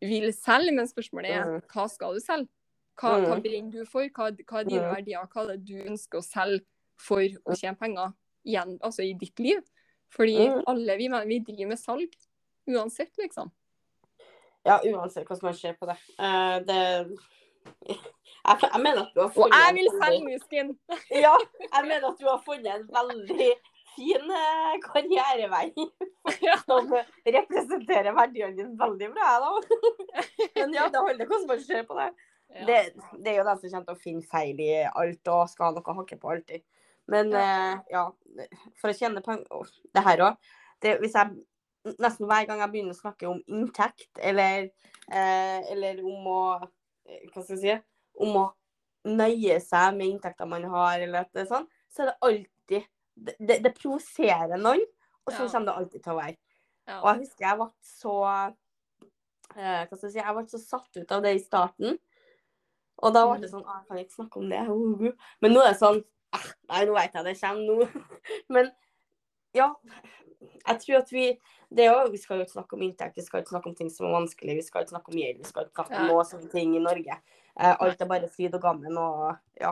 vil 0.00 0.32
selge, 0.32 0.72
men 0.72 0.86
spørsmålet 0.88 1.30
er 1.30 1.44
Mhm. 1.44 1.62
hva 1.72 1.88
skal 1.90 2.14
du 2.14 2.20
selge? 2.20 2.48
Hva, 3.00 3.16
hva 3.24 3.34
Mhm. 3.36 3.42
brenner 3.42 3.72
du 3.72 3.84
for? 3.86 4.02
Hva, 4.08 4.30
hva 4.30 4.60
er 4.60 4.64
dine 4.64 4.86
Mhm. 4.86 4.94
verdier? 4.94 5.26
Hva 5.28 5.42
er 5.44 5.56
det 5.56 5.64
du 5.66 5.74
ønsker 5.82 6.18
å 6.18 6.24
selge 6.24 6.64
for 6.98 7.20
å 7.20 7.56
tjene 7.56 7.78
penger 7.78 8.12
igjen, 8.46 8.78
altså 8.82 9.02
i 9.02 9.14
ditt 9.14 9.38
liv? 9.40 9.62
Fordi 10.10 10.36
alle 10.66 10.96
vi, 10.96 11.08
vi 11.08 11.38
driver 11.40 11.68
med 11.68 11.78
salg. 11.78 12.12
Uansett, 12.68 13.10
liksom. 13.18 13.50
ja, 14.66 14.78
uansett 14.84 15.24
hvordan 15.26 15.42
man 15.42 15.54
ser 15.54 15.72
på 15.74 15.86
det. 15.86 15.96
Uh, 16.18 16.58
det 16.60 17.18
jeg, 17.88 18.60
jeg 18.60 18.80
mener 18.82 19.02
at 19.02 19.14
du 19.14 19.20
har 19.20 19.28
Og 19.36 19.50
jeg 19.50 19.74
vil 19.74 19.88
selge 20.02 20.24
Nuskin! 20.24 20.78
Ja, 21.24 21.34
jeg 21.60 21.84
mener 21.84 22.08
at 22.12 22.18
du 22.18 22.26
har 22.26 22.42
funnet 22.44 22.66
en 22.74 22.88
veldig 22.88 23.52
fin 23.94 24.34
eh, 24.36 24.74
karrierevei 24.84 25.70
som 26.66 26.92
representerer 27.36 28.14
verdiene 28.16 28.56
dine 28.56 28.76
veldig 28.80 29.10
bra. 29.14 29.30
da. 29.44 29.52
Men 30.58 30.76
ja, 30.76 30.88
det 30.92 31.04
holder 31.06 31.30
hvordan 31.30 31.48
man 31.50 31.64
ser 31.64 31.86
på 31.88 31.98
det. 31.98 32.10
Ja. 32.50 32.66
Det, 32.66 32.78
det 33.22 33.32
er 33.32 33.38
jo 33.38 33.46
den 33.46 33.60
som 33.60 33.72
kommer 33.74 33.90
til 33.90 33.98
å 33.98 34.04
finne 34.04 34.26
feil 34.26 34.62
i 34.62 34.72
alt 34.88 35.30
og 35.30 35.50
skal 35.52 35.68
ha 35.68 35.76
noe 35.76 35.92
å 35.92 35.98
hakke 36.00 36.18
på 36.20 36.32
alltid. 36.34 36.64
Men 37.10 37.32
eh, 37.34 37.76
ja, 37.90 38.04
for 38.78 38.92
å 38.92 38.96
tjene 38.96 39.22
penger 39.24 39.70
Det 39.94 40.02
her 40.06 40.26
òg. 40.28 40.50
Hvis 40.80 41.16
jeg 41.18 41.94
nesten 42.00 42.28
hver 42.28 42.46
gang 42.48 42.62
jeg 42.62 42.72
begynner 42.72 42.96
å 42.96 43.00
snakke 43.00 43.28
om 43.30 43.40
inntekt, 43.48 44.10
eller, 44.18 44.68
eh, 45.10 45.58
eller 45.72 46.02
om 46.04 46.30
å 46.30 46.42
eh, 46.60 47.26
Hva 47.32 47.42
skal 47.42 47.56
jeg 47.56 47.62
si? 47.62 47.76
Om 48.20 48.40
å 48.42 48.46
nøye 49.08 49.56
seg 49.64 49.94
med 49.96 50.10
inntekter 50.10 50.48
man 50.48 50.66
har, 50.68 51.00
eller 51.00 51.24
at 51.24 51.30
det 51.32 51.46
er 51.46 51.52
sånn, 51.54 51.68
så 51.88 52.04
er 52.04 52.10
det 52.10 52.18
alltid 52.26 52.88
Det, 53.20 53.58
det, 53.60 53.74
provoserer 53.76 54.56
noen, 54.56 54.82
og 55.26 55.34
sånn 55.34 55.46
Ja. 55.46 55.52
kommer 55.52 55.68
det 55.68 55.76
alltid 55.80 56.04
til 56.04 56.12
å 56.12 56.20
være. 56.20 56.36
Ja. 56.88 57.00
Og 57.00 57.08
jeg 57.10 57.18
husker 57.24 57.46
jeg 57.46 57.58
ble 57.60 57.66
så 57.86 58.14
eh, 59.56 59.82
Hva 59.84 59.96
skal 59.96 60.06
jeg 60.08 60.14
si 60.14 60.18
Jeg 60.22 60.34
ble 60.34 60.44
så 60.48 60.60
satt 60.62 60.96
ut 60.96 61.12
av 61.12 61.22
det 61.22 61.34
i 61.36 61.42
starten. 61.42 61.98
Og 63.00 63.14
da 63.14 63.26
ble 63.28 63.40
det 63.42 63.50
sånn 63.52 63.64
«Ah, 63.64 63.80
Jeg 63.80 63.88
kan 63.88 64.00
ikke 64.02 64.18
snakke 64.18 64.40
om 64.40 64.48
det. 64.50 64.62
uh, 64.68 65.04
uh». 65.08 65.28
Men 65.40 65.54
nå 65.54 65.62
er 65.64 65.72
det 65.72 65.80
sånn 65.80 66.02
«Ah, 66.36 66.48
Nei, 66.72 66.84
nå 66.88 66.96
vet 66.96 67.16
jeg 67.16 67.28
det 67.28 67.36
kommer 67.40 67.68
nå. 67.68 68.04
Men 68.54 68.72
ja. 69.56 69.72
Jeg 70.40 70.82
tror 70.84 71.00
at 71.00 71.12
vi 71.12 71.30
det 71.70 71.84
er 71.84 71.92
jo, 71.92 72.10
Vi 72.10 72.18
skal 72.18 72.40
jo 72.40 72.46
ikke 72.46 72.56
snakke 72.56 72.76
om 72.76 72.82
inntekt, 72.82 73.16
vi 73.16 73.22
skal 73.22 73.42
ikke 73.42 73.54
snakke 73.54 73.70
om 73.70 73.76
ting 73.78 73.90
som 73.94 74.08
er 74.08 74.16
vanskelig, 74.16 74.56
vi 74.58 74.64
skal 74.66 74.82
ikke 74.82 74.96
snakke 74.96 75.12
om 75.12 75.20
gjeld, 75.20 75.38
vi 75.38 75.46
skal 75.46 75.68
ikke 75.68 75.76
snakke 75.76 76.00
om 76.00 76.08
noe 76.10 76.24
sånne 76.26 76.50
ting 76.50 76.72
i 76.74 76.82
Norge. 76.82 77.18
Eh, 77.54 77.76
alt 77.84 78.02
er 78.02 78.08
bare 78.10 78.30
fryd 78.32 78.56
og 78.58 78.64
gammen 78.64 78.98
og 78.98 79.36
ja. 79.60 79.70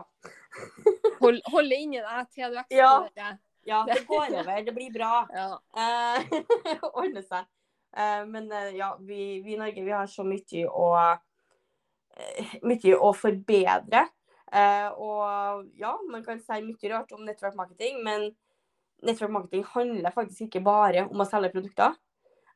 Hold, 1.21 1.41
holde 1.53 1.79
inni 1.79 2.03
deg 2.03 2.33
til 2.35 2.53
du 2.53 2.59
eksploderer. 2.63 3.39
Ja, 3.69 3.83
det 3.85 4.03
går 4.09 4.33
over. 4.33 4.61
Det 4.65 4.75
blir 4.75 4.93
bra. 4.95 5.15
Ja. 5.39 5.49
Eh, 5.77 6.83
Ordne 6.93 7.23
seg. 7.27 7.49
Eh, 7.97 8.23
men 8.29 8.51
eh, 8.53 8.77
ja, 8.79 8.95
vi, 9.01 9.41
vi 9.45 9.57
i 9.57 9.61
Norge 9.61 9.85
vi 9.85 9.95
har 9.95 10.09
så 10.11 10.25
mye 10.27 10.69
å 10.69 10.93
mye 12.67 12.97
å 12.99 13.13
forbedre. 13.15 14.05
Eh, 14.49 14.89
og 14.97 15.67
ja, 15.79 15.95
man 16.11 16.25
kan 16.25 16.41
si 16.41 16.61
mye 16.65 16.93
rart 16.93 17.13
om 17.15 17.25
network 17.27 17.57
marketing, 17.59 18.01
men 18.05 18.31
network 19.05 19.35
marketing 19.35 19.65
handler 19.75 20.15
faktisk 20.15 20.49
ikke 20.49 20.65
bare 20.65 21.07
om 21.07 21.23
å 21.23 21.29
selge 21.29 21.53
produkter. 21.55 21.97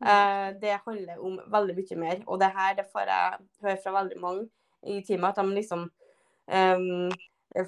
Eh, 0.03 0.49
det 0.63 0.81
handler 0.87 1.21
om 1.23 1.39
veldig 1.53 1.77
mye 1.79 2.01
mer. 2.01 2.23
Og 2.27 2.41
det 2.43 2.51
her 2.57 2.79
det 2.79 2.89
får 2.91 3.13
jeg 3.13 3.45
høre 3.67 3.81
fra 3.85 3.97
veldig 4.01 4.23
mange 4.23 4.49
i 4.83 5.03
teamet, 5.07 5.31
at 5.31 5.39
de 5.39 5.55
liksom 5.55 5.85
em, 6.51 7.13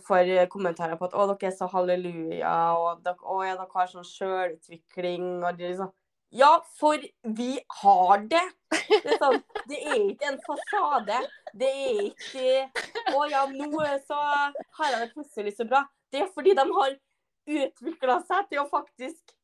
får 0.07 0.47
kommentarer 0.53 0.97
på 1.01 1.09
at 1.09 1.17
å, 1.17 1.27
dere 1.31 1.51
er 1.51 1.55
så 1.57 1.69
halleluja, 1.73 2.55
og 2.79 3.05
dere, 3.05 3.21
å, 3.21 3.43
ja, 3.45 3.55
dere 3.59 3.81
har 3.81 3.91
sånn 3.91 4.09
sjølutvikling, 4.09 5.29
og 5.45 5.59
det 5.59 5.75
liksom 5.75 5.93
Ja, 6.35 6.51
for 6.81 6.99
vi 7.39 7.53
har 7.83 8.25
det! 8.31 8.43
Det 8.71 9.13
er, 9.13 9.19
sånn, 9.21 9.39
det 9.71 9.79
er 9.81 10.01
ikke 10.01 10.31
en 10.33 10.41
fasade. 10.45 11.21
Det 11.55 11.69
er 11.69 12.01
ikke 12.09 13.15
Å 13.15 13.27
ja, 13.31 13.45
nå 13.53 13.85
så 14.03 14.19
har 14.19 14.91
jeg 14.91 15.05
det 15.05 15.13
plutselig 15.13 15.55
så 15.55 15.69
bra. 15.69 15.85
Det 16.11 16.25
er 16.25 16.33
fordi 16.35 16.57
de 16.59 16.65
har 16.75 16.97
utvikla 17.45 18.19
seg 18.27 18.51
til 18.51 18.65
å 18.65 18.69
faktisk 18.71 19.35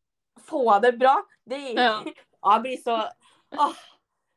få 0.49 0.80
det 0.82 0.97
bra. 0.99 1.14
Det 1.47 1.61
er 1.61 1.70
ikke 1.70 2.14
Ja, 2.16 2.53
Jeg 2.57 2.62
blir 2.66 2.82
så 2.82 2.99
Åh. 3.59 3.80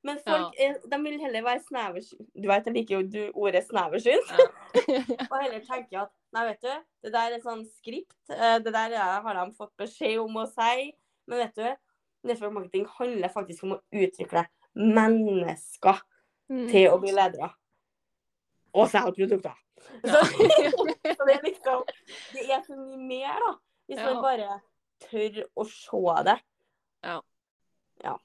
Men 0.03 0.17
folk 0.19 0.57
er, 0.59 0.73
de 0.91 0.97
vil 1.03 1.19
heller 1.21 1.43
være 1.45 1.61
sneversynt. 1.63 2.27
Du 2.35 2.47
vet, 2.49 2.65
jeg 2.67 2.73
liker 2.75 2.95
jo 2.97 3.03
du, 3.07 3.21
ordet 3.39 3.61
sneversynt. 3.63 4.33
og 5.31 5.37
heller 5.39 5.61
tenke 5.63 6.01
at 6.01 6.11
nei, 6.35 6.43
vet 6.49 6.61
du, 6.65 6.73
det 7.05 7.13
der 7.13 7.35
er 7.37 7.43
sånn 7.45 7.63
skript. 7.77 8.17
eh, 8.29 8.57
Det 8.59 8.73
der 8.73 8.97
er- 8.99 9.21
har 9.23 9.33
de 9.39 9.53
fått 9.55 9.71
beskjed 9.79 10.19
om 10.19 10.35
å 10.41 10.45
si. 10.51 10.91
Men 11.27 11.39
vet 11.45 11.55
du, 11.55 11.69
network 12.27 12.53
marketing 12.53 12.85
handler 12.97 13.29
faktisk 13.31 13.63
om 13.63 13.77
å 13.77 13.81
utvikle 13.93 14.45
mennesker 14.75 16.01
Mm. 16.51 16.67
til 16.69 16.89
å 16.91 16.99
bli 16.99 17.11
ledere. 17.15 17.47
Og 18.75 18.89
selge 18.91 19.13
produkter. 19.15 19.55
Så, 20.03 20.19
så 21.15 21.25
det 21.27 21.37
er 21.37 21.45
liksom 21.47 21.83
Det 22.33 22.43
er 22.51 22.61
så 22.67 22.75
mye 22.75 22.97
mer, 23.07 23.39
da. 23.39 23.53
Hvis 23.87 23.99
Ja. 23.99 24.13
man 24.13 24.21
bare 24.23 24.61
tør 25.07 25.43
å 25.55 25.65
se 25.65 26.23
det. 26.27 26.35
Ja. 27.03 27.21
Ja. 28.03 28.17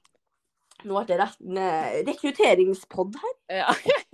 Nå 0.87 1.01
ble 1.03 1.17
det 1.19 1.25
en 1.25 1.57
eh, 1.59 1.97
rekrutteringspod 2.07 3.17
her. 3.19 3.33
Ja. 3.61 3.73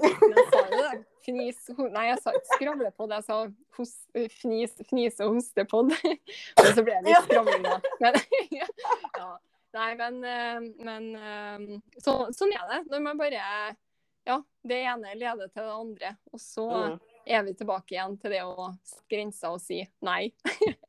Jeg 0.00 0.44
sa 0.50 0.60
jo 0.64 0.80
det. 0.80 0.90
Fnis, 1.20 1.58
Nei, 1.92 2.06
jeg 2.08 2.16
sa 2.22 2.32
skravlepod, 2.54 3.10
jeg 3.12 3.24
sa 3.26 3.34
hos, 3.76 3.90
fnis, 4.40 4.72
fnis 4.88 5.18
og 5.20 5.34
hostepod. 5.36 5.92
Men 6.56 6.70
så 6.72 6.84
ble 6.86 6.94
det 6.96 7.10
litt 7.12 7.26
skravling, 7.26 7.66
da. 7.66 7.74
Men, 8.00 8.16
ja. 8.60 8.68
Nei, 9.76 9.90
men, 10.00 10.16
eh, 10.26 10.64
men 10.82 11.04
eh, 11.14 11.66
så, 12.02 12.16
sånn 12.34 12.56
er 12.56 12.64
det. 12.72 12.80
Når 12.90 13.04
man 13.04 13.20
bare 13.20 13.44
Ja, 14.26 14.40
det 14.66 14.80
ene 14.84 15.12
leder 15.16 15.48
til 15.52 15.62
det 15.68 15.76
andre. 15.76 16.10
Og 16.32 16.40
så 16.42 16.66
Mm. 16.70 16.98
er 17.36 17.44
vi 17.46 17.54
tilbake 17.60 17.94
igjen 17.94 18.16
til 18.20 18.32
det 18.34 18.40
å 18.48 18.70
sette 18.82 19.06
grenser 19.12 19.54
og 19.54 19.60
si 19.62 19.78
nei. 20.02 20.32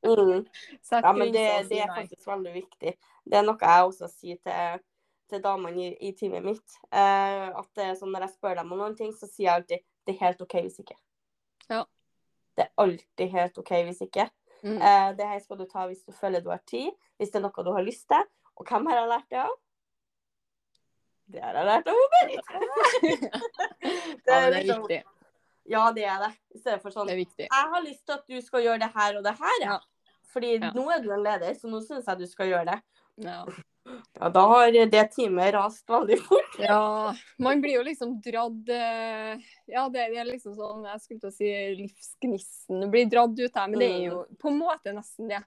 Mm. 0.01 0.47
Ja, 0.91 1.11
men 1.13 1.31
det, 1.35 1.45
og 1.59 1.69
det 1.69 1.83
er 1.83 1.93
faktisk 1.93 2.25
veldig 2.31 2.53
viktig. 2.55 2.95
Det 3.25 3.37
er 3.37 3.45
noe 3.45 3.57
jeg 3.61 3.85
også 3.87 4.07
sier 4.11 4.37
til, 4.43 4.81
til 5.29 5.41
damene 5.43 5.87
i, 5.87 5.93
i 6.09 6.11
teamet 6.17 6.43
mitt. 6.45 6.77
Eh, 6.91 7.47
at 7.61 7.69
det 7.77 7.85
er 7.85 7.95
sånn 7.99 8.11
Når 8.15 8.25
jeg 8.27 8.35
spør 8.35 8.55
dem 8.61 8.71
om 8.73 8.81
noen 8.81 8.95
ting, 8.97 9.13
så 9.13 9.29
sier 9.29 9.47
jeg 9.47 9.55
alltid 9.61 9.87
det 10.07 10.15
er 10.15 10.23
helt 10.25 10.41
OK 10.41 10.55
hvis 10.65 10.79
ikke. 10.81 10.95
Ja. 11.69 11.83
Det 12.57 12.63
er 12.65 12.71
alltid 12.81 13.35
helt 13.35 13.57
OK 13.61 13.71
hvis 13.85 14.01
ikke. 14.07 14.25
Mm. 14.63 14.77
Eh, 14.81 15.09
det 15.17 15.27
her 15.29 15.39
skal 15.43 15.59
du 15.61 15.65
ta 15.69 15.85
hvis 15.89 16.03
du 16.05 16.11
føler 16.13 16.41
du 16.41 16.49
har 16.49 16.61
tid, 16.69 16.89
hvis 17.17 17.29
det 17.33 17.39
er 17.41 17.45
noe 17.45 17.65
du 17.65 17.71
har 17.75 17.85
lyst 17.85 18.07
til. 18.09 18.25
Og 18.57 18.65
hvem 18.67 18.89
har 18.89 18.99
jeg 19.01 19.11
lært 19.13 19.29
det 19.31 19.39
av? 19.45 19.53
Det 21.31 21.41
har 21.45 21.55
jeg 21.61 21.69
lært 21.69 21.87
av 21.87 22.01
Berit. 22.17 22.51
Ja, 23.81 24.17
det 24.25 24.35
er 24.35 24.51
liksom- 24.57 24.85
viktig. 24.87 25.03
Ja, 25.71 25.91
det 25.95 26.03
er 26.09 26.17
det. 26.25 26.31
I 26.55 26.59
stedet 26.59 26.81
for 26.81 26.91
sånn 26.91 27.07
Det 27.07 27.13
er 27.15 27.45
jeg 27.45 27.69
har 27.73 27.83
lyst 27.85 28.01
til 28.05 28.15
at 28.17 28.23
du 28.27 28.41
skal 28.41 28.63
gjøre 28.65 28.79
det 28.81 28.89
her 28.95 29.17
og 29.19 29.23
det 29.23 29.33
her. 29.37 29.59
Ja. 29.61 29.77
Fordi 30.33 30.55
Ja. 30.57 30.71
nå 30.73 30.89
er 30.89 31.01
du 31.03 31.11
en 31.13 31.23
leder, 31.23 31.53
så 31.53 31.69
nå 31.69 31.79
syns 31.85 32.07
jeg 32.07 32.17
du 32.19 32.25
skal 32.27 32.47
gjøre 32.49 32.65
det. 32.71 32.79
Ja. 33.23 33.45
Ja, 34.19 34.29
da 34.29 34.41
har 34.45 34.71
det 34.71 35.03
teamet 35.15 35.53
rast 35.55 35.89
veldig 35.89 36.19
fort. 36.21 36.57
Ja, 36.61 37.15
man 37.41 37.61
blir 37.63 37.79
jo 37.79 37.85
liksom 37.87 38.19
dratt 38.21 38.69
eh, 38.69 39.41
Ja, 39.71 39.87
det, 39.89 40.03
er 40.05 40.27
liksom 40.29 40.53
sånn 40.55 40.85
Jeg 40.85 41.01
skulle 41.01 41.23
til 41.23 41.31
å 41.31 41.33
si 41.33 41.49
livsgnisten. 41.79 42.85
Blir 42.93 43.09
dratt 43.09 43.39
ut 43.39 43.57
her, 43.57 43.71
men 43.71 43.81
det 43.81 43.89
er 43.89 44.03
jo 44.11 44.19
på 44.39 44.51
en 44.51 44.59
måte 44.61 44.93
nesten 44.95 45.31
det. 45.31 45.41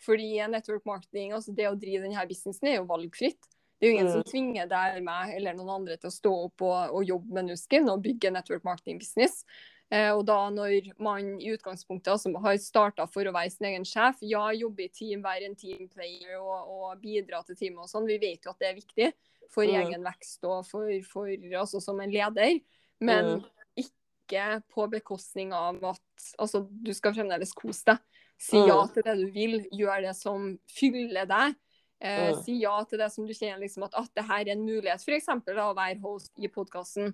Fordi 0.00 0.38
network 0.48 0.86
marketing, 0.88 1.34
altså 1.36 1.52
det 1.52 1.66
å 1.68 1.74
drive 1.76 2.06
denne 2.06 2.28
businessen, 2.30 2.70
er 2.70 2.78
jo 2.78 2.86
valgfritt. 2.88 3.50
Det 3.80 3.88
er 3.88 3.90
jo 3.90 3.96
ingen 3.96 4.08
Mm. 4.08 4.14
som 4.14 4.24
tvinger 4.28 4.68
deg, 4.68 4.94
eller 4.94 5.04
meg 5.04 5.34
eller 5.36 5.54
noen 5.56 5.74
andre 5.80 5.96
til 5.96 6.08
å 6.08 6.14
stå 6.14 6.32
opp 6.46 6.62
og, 6.62 6.94
og 6.94 7.04
jobbe 7.04 7.36
med 7.36 7.50
nusken 7.50 7.88
og 7.88 8.02
bygge 8.04 8.32
network 8.32 8.64
marketing 8.64 8.98
business. 9.00 9.44
Eh, 9.90 10.12
og 10.14 10.22
da 10.28 10.36
når 10.54 10.92
man 11.02 11.32
i 11.42 11.50
utgangspunktet 11.50 12.12
altså, 12.12 12.30
har 12.38 12.56
starta 12.62 13.08
for 13.10 13.26
å 13.26 13.32
være 13.34 13.50
sin 13.50 13.66
egen 13.72 13.84
sjef, 13.88 14.20
ja, 14.22 14.44
jobbe 14.54 14.84
i 14.84 14.88
team, 14.94 15.22
være 15.24 15.48
en 15.48 15.56
teamplayer 15.58 16.36
og, 16.38 16.68
og 16.70 17.00
bidra 17.02 17.42
til 17.46 17.56
teamet 17.58 17.82
og 17.82 17.90
sånn, 17.90 18.06
vi 18.06 18.18
vet 18.22 18.46
jo 18.46 18.52
at 18.52 18.60
det 18.62 18.68
er 18.70 18.78
viktig 18.78 19.08
for 19.50 19.66
Mm. 19.66 19.74
egen 19.80 20.04
vekst 20.06 20.44
og 20.46 20.60
for, 20.68 20.86
for 21.10 21.26
altså 21.58 21.80
som 21.82 21.98
en 22.00 22.10
leder. 22.14 22.60
Men 23.00 23.40
Mm. 23.40 23.44
ikke 23.82 24.62
på 24.70 24.86
bekostning 24.92 25.52
av 25.52 25.82
at 25.82 26.28
altså, 26.38 26.62
du 26.70 26.92
skal 26.94 27.12
fremdeles 27.16 27.50
kose 27.52 27.82
deg. 27.90 27.98
Si 28.38 28.56
Mm. 28.56 28.68
ja 28.68 28.86
til 28.86 29.02
det 29.02 29.16
du 29.18 29.26
vil, 29.34 29.66
gjør 29.74 30.02
det 30.06 30.14
som 30.16 30.58
fyller 30.70 31.26
deg. 31.26 31.56
Eh, 32.00 32.30
Mm. 32.30 32.42
Si 32.44 32.60
ja 32.62 32.84
til 32.84 32.98
det 33.02 33.10
som 33.12 33.26
du 33.26 33.32
kjenner 33.34 33.58
liksom 33.58 33.82
at, 33.84 33.94
at 33.98 34.14
det 34.14 34.24
her 34.24 34.40
er 34.46 34.52
en 34.52 34.64
mulighet, 34.64 35.02
f.eks. 35.02 35.26
å 35.28 35.74
være 35.74 36.00
host 36.00 36.30
i 36.38 36.46
podkasten. 36.46 37.12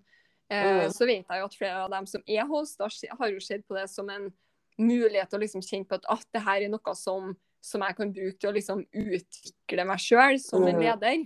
Eh, 0.50 0.84
Mm. 0.86 0.92
Så 0.94 1.06
vet 1.06 1.26
jeg 1.28 1.40
jo 1.40 1.44
at 1.44 1.54
flere 1.58 1.84
av 1.84 1.90
dem 1.90 2.06
som 2.06 2.22
er 2.26 2.46
host, 2.46 2.78
har 2.80 3.16
har 3.18 3.30
jo 3.32 3.40
sett 3.40 3.66
på 3.66 3.74
det 3.74 3.88
som 3.90 4.08
en 4.10 4.32
mulighet 4.78 5.32
å 5.34 5.38
liksom 5.40 5.62
kjenne 5.64 5.88
på 5.88 5.94
at, 5.96 6.04
at 6.08 6.26
det 6.32 6.42
her 6.44 6.62
er 6.62 6.68
noe 6.68 6.94
som, 6.94 7.34
som 7.64 7.80
jeg 7.82 7.96
kan 7.96 8.12
bruke 8.12 8.38
til 8.38 8.50
å 8.50 8.54
liksom 8.54 8.84
utvikle 8.92 9.86
meg 9.88 9.98
sjøl 9.98 10.38
som 10.38 10.62
en 10.68 10.78
leder. 10.84 11.24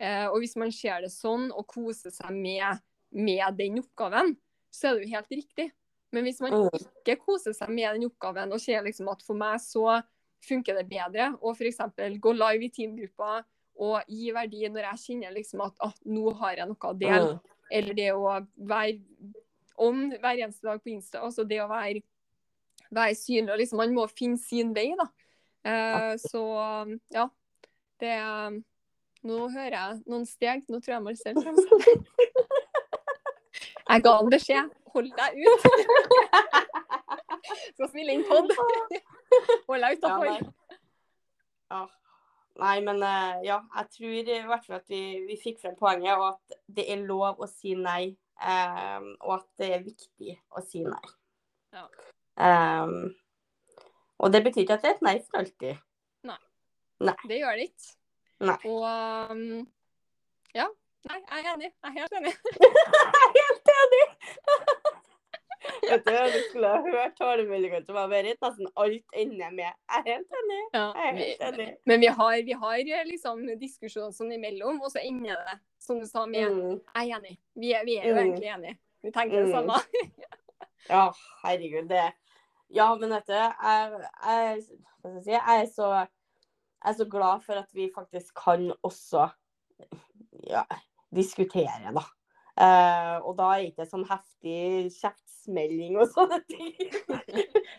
Eh, 0.00 0.26
og 0.28 0.38
hvis 0.42 0.56
man 0.56 0.70
ser 0.72 1.00
det 1.02 1.10
sånn 1.10 1.50
og 1.52 1.66
koser 1.66 2.10
seg 2.10 2.30
med, 2.34 2.80
med 3.10 3.56
den 3.58 3.78
oppgaven, 3.80 4.36
så 4.70 4.88
er 4.90 4.98
det 4.98 5.08
jo 5.08 5.14
helt 5.16 5.30
riktig. 5.32 5.70
Men 6.12 6.24
hvis 6.24 6.40
man 6.40 6.52
ikke 6.78 7.16
koser 7.24 7.52
seg 7.56 7.68
med 7.70 7.94
den 7.96 8.06
oppgaven 8.08 8.52
og 8.52 8.60
ser 8.60 8.82
liksom 8.82 9.08
at 9.12 9.22
for 9.26 9.34
meg 9.36 9.60
så 9.60 10.02
funker 10.44 10.74
det 10.78 10.86
bedre 10.88 11.32
å 11.42 11.52
f.eks. 11.54 11.80
gå 12.20 12.32
live 12.32 12.64
i 12.64 12.70
teamgruppa 12.70 13.44
og 13.78 14.02
gi 14.08 14.30
verdi 14.32 14.68
når 14.68 14.86
jeg 14.92 15.02
kjenner 15.06 15.34
liksom 15.34 15.60
at 15.66 15.74
ah, 15.80 15.92
nå 16.06 16.32
har 16.40 16.56
jeg 16.56 16.68
noe 16.68 16.90
å 16.92 16.98
dele, 16.98 17.38
Mm. 17.38 17.38
Eller 17.70 17.96
det 17.96 18.12
å 18.14 18.38
være 18.56 18.98
on 19.78 20.08
hver 20.18 20.42
eneste 20.42 20.66
dag 20.66 20.80
på 20.82 20.92
Insta, 20.92 21.22
altså 21.22 21.44
det 21.46 21.60
å 21.62 21.68
være, 21.70 22.02
være 22.90 23.14
synlig 23.18 23.54
og 23.54 23.60
liksom 23.60 23.82
Man 23.82 23.94
må 23.94 24.06
finne 24.10 24.40
sin 24.42 24.74
vei, 24.74 24.90
da. 24.98 25.06
Eh, 25.68 26.14
så 26.22 26.42
ja. 27.14 27.28
Det 27.98 28.14
Nå 29.26 29.38
hører 29.50 29.74
jeg 29.74 29.96
noen 30.06 30.26
steg. 30.30 30.62
Nå 30.70 30.78
tror 30.78 30.94
jeg 30.94 31.02
meg 31.02 31.16
selv 31.18 31.42
kommer. 31.42 31.88
Jeg 33.88 34.02
ga 34.04 34.12
han 34.14 34.30
beskjed. 34.30 34.70
Hold 34.94 35.08
deg 35.16 35.38
ut. 35.42 35.64
Skal 37.74 37.88
spille 37.90 38.14
inn 38.14 38.24
pod. 38.28 38.52
Hold 39.66 39.84
deg 39.84 39.98
utafor. 39.98 40.28
Ja. 41.72 41.82
Nei, 42.58 42.78
men 42.82 43.02
eh, 43.06 43.44
ja, 43.46 43.60
jeg 43.76 43.90
tror 43.94 44.16
i 44.18 44.38
hvert 44.48 44.64
fall 44.66 44.80
at 44.80 44.88
vi, 44.90 45.02
vi 45.28 45.36
fikk 45.38 45.60
frem 45.62 45.76
poenget, 45.78 46.16
og 46.18 46.32
at 46.32 46.58
det 46.78 46.88
er 46.90 47.04
lov 47.06 47.38
å 47.38 47.50
si 47.50 47.76
nei. 47.78 48.16
Um, 48.38 49.12
og 49.26 49.32
at 49.40 49.46
det 49.58 49.68
er 49.74 49.86
viktig 49.86 50.34
å 50.54 50.62
si 50.62 50.84
nei. 50.86 51.08
Ja. 51.74 51.84
Um, 52.38 53.10
og 54.22 54.30
det 54.34 54.44
betyr 54.46 54.62
ikke 54.62 54.76
at 54.78 54.84
det 54.84 54.92
er 54.92 54.98
et 54.98 55.06
nei 55.06 55.16
for 55.22 55.40
alltid. 55.42 55.80
Nei. 56.26 57.16
Det 57.30 57.40
gjør 57.40 57.58
det 57.58 57.66
ikke. 57.70 57.90
Nei. 58.46 58.58
Og 58.70 58.84
um, 59.32 59.66
ja. 60.54 60.68
Nei, 61.08 61.18
jeg 61.22 61.44
er 61.44 61.50
enig. 61.54 61.70
Jeg 61.70 61.90
er 61.90 61.96
helt 61.98 62.16
enig. 62.18 62.34
Jeg 62.58 63.24
er 63.24 63.36
helt 63.38 63.70
enig! 63.74 64.08
Vet 65.90 66.04
du, 66.06 66.12
du 66.12 66.38
skulle 66.48 66.68
ha 66.68 66.80
hørt 66.84 67.14
talemeldinga 67.18 67.80
til 67.86 67.94
Berit. 67.94 68.40
Nesten 68.42 68.68
alt 68.76 69.04
ender 69.14 69.50
med 69.50 69.64
'jeg 69.64 69.98
er 69.98 70.02
helt 70.06 70.32
enig'. 70.40 70.68
Ja, 70.74 70.86
Jeg 70.94 71.08
er 71.08 71.16
helt 71.16 71.42
enig. 71.60 71.76
men 71.86 72.00
vi 72.00 72.06
har, 72.06 72.42
vi 72.44 72.52
har 72.52 73.04
liksom 73.06 73.46
diskusjoner 73.60 74.10
sånn 74.12 74.32
imellom, 74.32 74.80
og 74.82 74.90
så 74.90 74.98
ender 75.02 75.36
det, 75.48 75.58
som 75.78 76.00
du 76.00 76.06
sa, 76.06 76.26
med 76.26 76.50
Mm. 76.50 76.80
'jeg 76.94 77.10
er 77.10 77.18
enig'. 77.20 77.38
Vi 77.56 77.72
er, 77.72 77.84
vi 77.84 77.96
er 77.96 78.08
jo 78.08 78.14
Mm. 78.14 78.20
egentlig 78.20 78.48
enige. 78.54 78.78
Vi 79.02 79.10
tenker 79.10 79.36
det 79.44 79.48
Mm. 79.48 79.52
samme. 79.52 79.74
Ja, 80.90 81.12
herregud, 81.44 81.88
det 81.88 82.12
Ja, 82.70 82.94
men 82.94 83.10
vet 83.10 83.26
du, 83.26 83.32
jeg, 83.32 84.06
jeg, 84.26 84.62
si? 84.62 85.30
jeg, 85.30 85.42
er 85.62 85.66
så, 85.66 85.88
jeg 86.84 86.90
er 86.90 86.92
så 86.92 87.04
glad 87.10 87.40
for 87.42 87.52
at 87.54 87.68
vi 87.74 87.90
faktisk 87.94 88.34
kan 88.34 88.72
også 88.82 89.28
ja, 90.46 90.62
diskutere, 91.14 91.92
da. 91.94 92.04
Uh, 92.60 93.26
og 93.28 93.36
da 93.38 93.42
er 93.54 93.58
det 93.62 93.66
ikke 93.72 93.86
sånn 93.86 94.06
heftig 94.08 94.90
kjeftsmelling 95.38 95.96
og 95.98 96.08
sånne 96.14 96.40
ting. 96.48 96.74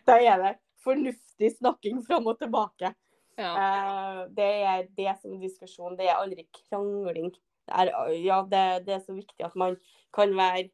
da 0.07 0.13
er 0.19 0.37
det 0.41 0.53
fornuftig 0.83 1.51
snakking 1.57 2.05
fram 2.05 2.27
og 2.27 2.39
tilbake. 2.39 2.93
Ja. 3.39 3.53
Uh, 3.55 4.27
det 4.35 4.49
er 4.67 4.87
det 4.97 5.15
som 5.21 5.33
er 5.33 5.39
diskusjon, 5.43 5.97
det 5.97 6.05
er 6.09 6.19
aldri 6.19 6.47
krangling. 6.69 7.31
Det 7.65 7.73
er, 7.75 7.85
ja, 8.23 8.41
det, 8.43 8.85
det 8.87 8.93
er 8.95 8.99
så 9.03 9.13
viktig 9.13 9.45
at 9.45 9.55
man 9.55 9.77
kan 10.13 10.35
være 10.35 10.69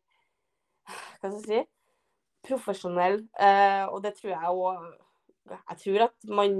Hva 0.86 1.32
skal 1.32 1.34
jeg 1.34 1.46
si 1.46 1.64
profesjonell, 2.46 3.28
Uh, 3.42 3.86
og 3.90 4.04
det 4.04 4.14
tror 4.16 4.30
jeg 4.32 4.50
òg 4.54 4.78
Jeg 5.50 5.78
tror 5.82 6.04
at 6.06 6.18
man 6.30 6.52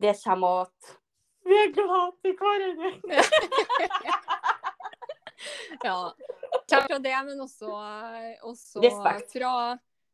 Det 0.00 0.14
kommer 0.24 0.48
av 0.48 0.60
at 0.68 0.96
vi 1.44 1.54
er 1.56 1.72
glad 1.74 2.12
i 2.28 2.30
hverandre. 2.38 2.90
ja. 5.84 6.14
Kommer 6.70 6.94
fra 6.94 7.00
det, 7.04 7.16
men 7.26 7.42
også, 7.44 7.70
også 8.46 8.82
fra 9.32 9.54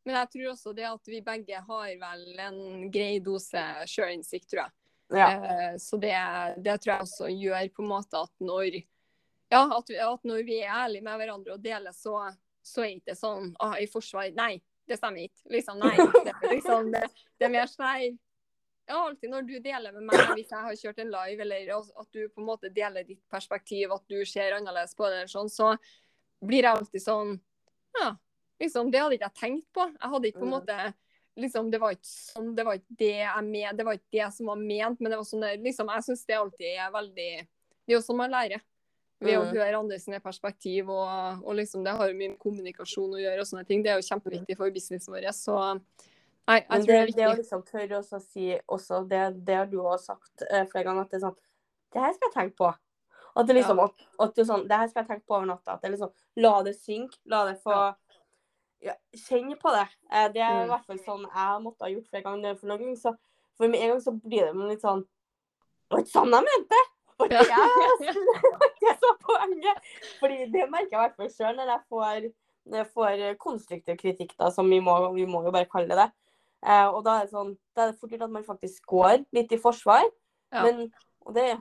Men 0.07 0.15
jeg 0.15 0.29
tror 0.33 0.49
også 0.53 0.73
det 0.73 0.87
at 0.87 1.09
vi 1.11 1.21
begge 1.21 1.61
har 1.69 1.87
vel 2.01 2.43
en 2.43 2.59
grei 2.91 3.17
dose 3.23 3.63
sjølinnsikt, 3.91 4.49
tror 4.51 4.63
jeg. 4.65 4.75
Ja. 5.15 5.29
Eh, 5.31 5.73
Så 5.79 5.97
det, 5.97 6.15
det 6.63 6.77
tror 6.81 6.93
jeg 6.93 7.07
også 7.07 7.31
gjør 7.31 7.73
på 7.75 7.83
en 7.83 7.91
måte 7.91 8.19
at 8.19 8.33
når 8.43 8.81
ja, 9.49 9.61
at, 9.77 9.89
vi, 9.89 9.99
at 10.03 10.23
når 10.27 10.43
vi 10.43 10.59
er 10.59 10.73
ærlige 10.83 11.03
med 11.05 11.19
hverandre 11.21 11.55
og 11.55 11.63
deler, 11.63 11.93
så, 11.95 12.19
så 12.63 12.83
er 12.83 12.89
det 12.89 13.01
ikke 13.01 13.15
sånn 13.15 13.53
ah, 13.63 13.77
i 13.79 13.87
forsvar 13.87 14.33
Nei, 14.35 14.57
det 14.87 14.97
stemmer 14.99 15.27
ikke. 15.27 15.43
Liksom, 15.55 15.79
nei. 15.79 15.93
Det, 16.25 16.33
liksom, 16.51 16.89
det, 16.91 17.05
det 17.39 17.47
er 17.47 17.53
mer 17.53 17.71
sånn. 17.71 18.17
Ja, 18.87 19.01
alltid 19.01 19.31
når 19.31 19.47
du 19.47 19.55
deler 19.59 19.95
med 19.95 20.05
meg, 20.07 20.21
hvis 20.35 20.51
jeg 20.51 20.63
har 20.63 20.75
kjørt 20.79 20.99
en 21.03 21.11
live, 21.11 21.43
eller 21.43 21.71
at 21.75 22.11
du 22.15 22.21
på 22.27 22.39
en 22.39 22.47
måte 22.47 22.71
deler 22.71 23.03
ditt 23.07 23.23
perspektiv, 23.31 23.91
at 23.91 24.03
du 24.07 24.21
ser 24.27 24.55
annerledes 24.55 24.95
på 24.95 25.07
det, 25.07 25.23
eller 25.23 25.31
sånn, 25.31 25.51
så 25.51 25.73
blir 26.45 26.63
jeg 26.63 26.71
alltid 26.75 27.01
sånn 27.03 27.39
Ja, 27.97 28.11
liksom, 28.61 28.91
det 28.91 28.99
hadde 29.01 29.17
ikke 29.17 29.29
jeg 29.31 29.39
tenkt 29.41 29.67
på. 29.73 29.87
Jeg 29.89 30.09
hadde 30.11 30.27
ikke 30.29 30.39
på 30.39 30.45
en 30.45 30.53
måte 30.53 30.93
liksom, 31.37 31.71
Det 31.71 31.79
var 31.81 31.91
ikke 31.95 32.09
sånn, 32.09 32.55
det 32.55 32.65
var 32.65 32.79
ikke 32.79 32.97
det 32.99 33.11
jeg 33.23 33.43
med, 33.45 33.77
det 33.77 33.85
var 33.85 33.93
ikke 33.97 34.11
det 34.17 34.31
som 34.33 34.47
var 34.51 34.57
ment, 34.61 34.99
men 34.99 35.11
det 35.11 35.17
var 35.19 35.25
sånn 35.29 35.45
liksom, 35.63 35.89
jeg 35.93 36.03
syns 36.07 36.25
det 36.25 36.37
alltid 36.37 36.79
er 36.81 36.91
veldig 36.93 37.29
Det 37.47 37.93
er 37.93 37.97
jo 37.97 38.01
sånn 38.05 38.17
man 38.17 38.31
lærer. 38.33 38.61
Ved 39.19 39.33
å 39.39 39.45
Mm. 39.47 39.53
høre 39.55 39.77
andre 39.79 39.97
sine 39.97 40.19
perspektiv, 40.21 40.89
og, 40.93 41.39
og 41.43 41.55
liksom, 41.57 41.83
det 41.83 41.93
har 41.97 42.07
jo 42.09 42.13
mye 42.19 42.29
med 42.35 42.39
kommunikasjon 42.39 43.15
å 43.15 43.21
gjøre. 43.21 43.39
og 43.41 43.47
sånne 43.49 43.65
ting. 43.65 43.81
Det 43.81 43.89
er 43.89 43.97
jo 43.97 44.05
kjempeviktig 44.05 44.57
for 44.59 44.69
businessen 44.69 45.13
vår. 45.13 45.25
Så 45.33 45.55
nei, 46.47 46.59
jeg 46.59 46.67
tror 46.69 46.85
det, 46.85 46.97
er 46.99 47.11
det 47.17 47.25
å 47.25 47.37
liksom 47.39 47.63
tørre 47.65 47.97
å 47.97 48.19
si 48.21 48.51
også, 48.67 48.99
det, 49.09 49.23
det 49.47 49.55
har 49.55 49.65
du 49.65 49.79
òg 49.81 49.97
sagt 50.03 50.43
eh, 50.51 50.65
flere 50.69 50.83
ganger, 50.85 51.01
at 51.01 51.09
det 51.09 51.17
er 51.17 51.25
sånn 51.25 51.39
Det 51.93 52.03
her 52.03 52.13
skal 52.13 52.29
jeg 52.29 52.35
tenke 52.35 52.55
på. 52.61 52.69
At 53.37 53.47
det 53.47 53.55
liksom, 53.59 53.79
at, 53.83 54.03
at 54.25 54.33
du 54.35 54.41
sånn, 54.47 54.63
det 54.67 54.77
her 54.81 54.87
skal 54.89 55.03
jeg 55.03 55.09
tenke 55.11 55.27
på 55.29 55.35
over 55.37 55.45
natta. 55.51 55.75
At 55.77 55.81
det 55.85 55.91
liksom, 55.93 56.11
La 56.41 56.55
det 56.65 56.73
synke. 56.79 57.17
La 57.29 57.43
det 57.49 57.57
få 57.63 57.75
Ja. 58.81 58.93
Kjenne 59.17 59.55
på 59.57 59.71
det. 59.73 59.87
Eh, 60.11 60.27
det 60.33 60.41
er 60.41 60.53
i 60.61 60.65
Mm. 60.65 60.69
hvert 60.69 60.85
fall 60.85 60.99
sånn 61.01 61.23
jeg 61.25 61.61
måtte 61.63 61.81
ha 61.85 61.89
gjort 61.89 62.09
flere 62.11 62.23
ganger. 62.23 62.57
For 62.59 62.67
noen 62.69 62.79
ganger 62.83 62.99
så 63.01 63.15
for 63.57 63.67
med 63.73 63.81
en 63.81 63.89
gang 63.89 64.01
så 64.01 64.11
blir 64.21 64.45
det 64.45 64.67
litt 64.69 64.81
sånn 64.85 65.01
Det 65.01 65.95
var 65.95 66.03
ikke 66.03 66.13
sånn 66.17 66.35
jeg 66.35 66.45
mente! 66.49 66.81
Og 67.19 67.29
det 67.29 67.37
er, 67.39 67.47
det 68.81 68.89
er 68.91 68.97
så 69.01 69.11
poenget. 69.23 69.77
Fordi 70.19 70.37
det 70.53 70.67
merker 70.69 70.91
jeg 70.91 70.99
i 70.99 71.01
hvert 71.01 71.15
fall 71.17 71.29
sjøl 71.33 71.55
når 71.57 71.71
jeg 71.71 71.81
får, 71.89 72.27
når 72.69 72.77
jeg 72.83 72.89
får 72.93 73.23
konstruktiv 73.41 73.97
kritikk, 73.97 74.35
da, 74.37 74.51
som 74.53 74.69
vi 74.69 74.77
må, 74.83 74.93
vi 75.15 75.25
må 75.25 75.41
jo 75.47 75.51
bare 75.55 75.65
kalle 75.71 75.97
det. 75.97 76.11
Eh, 76.67 76.85
og 76.89 77.03
da 77.05 77.15
er 77.21 77.25
det 77.25 77.31
sånn, 77.33 77.55
da 77.73 77.87
er 77.87 77.91
det 77.91 77.99
fort 78.01 78.11
gjort 78.13 78.27
at 78.27 78.35
man 78.35 78.43
faktisk 78.45 78.85
går 78.93 79.25
litt 79.33 79.51
i 79.51 79.57
forsvar. 79.57 80.05
Ja. 80.53 80.63
Men, 80.67 80.91
og 81.27 81.33
det 81.35 81.43
er 81.43 81.57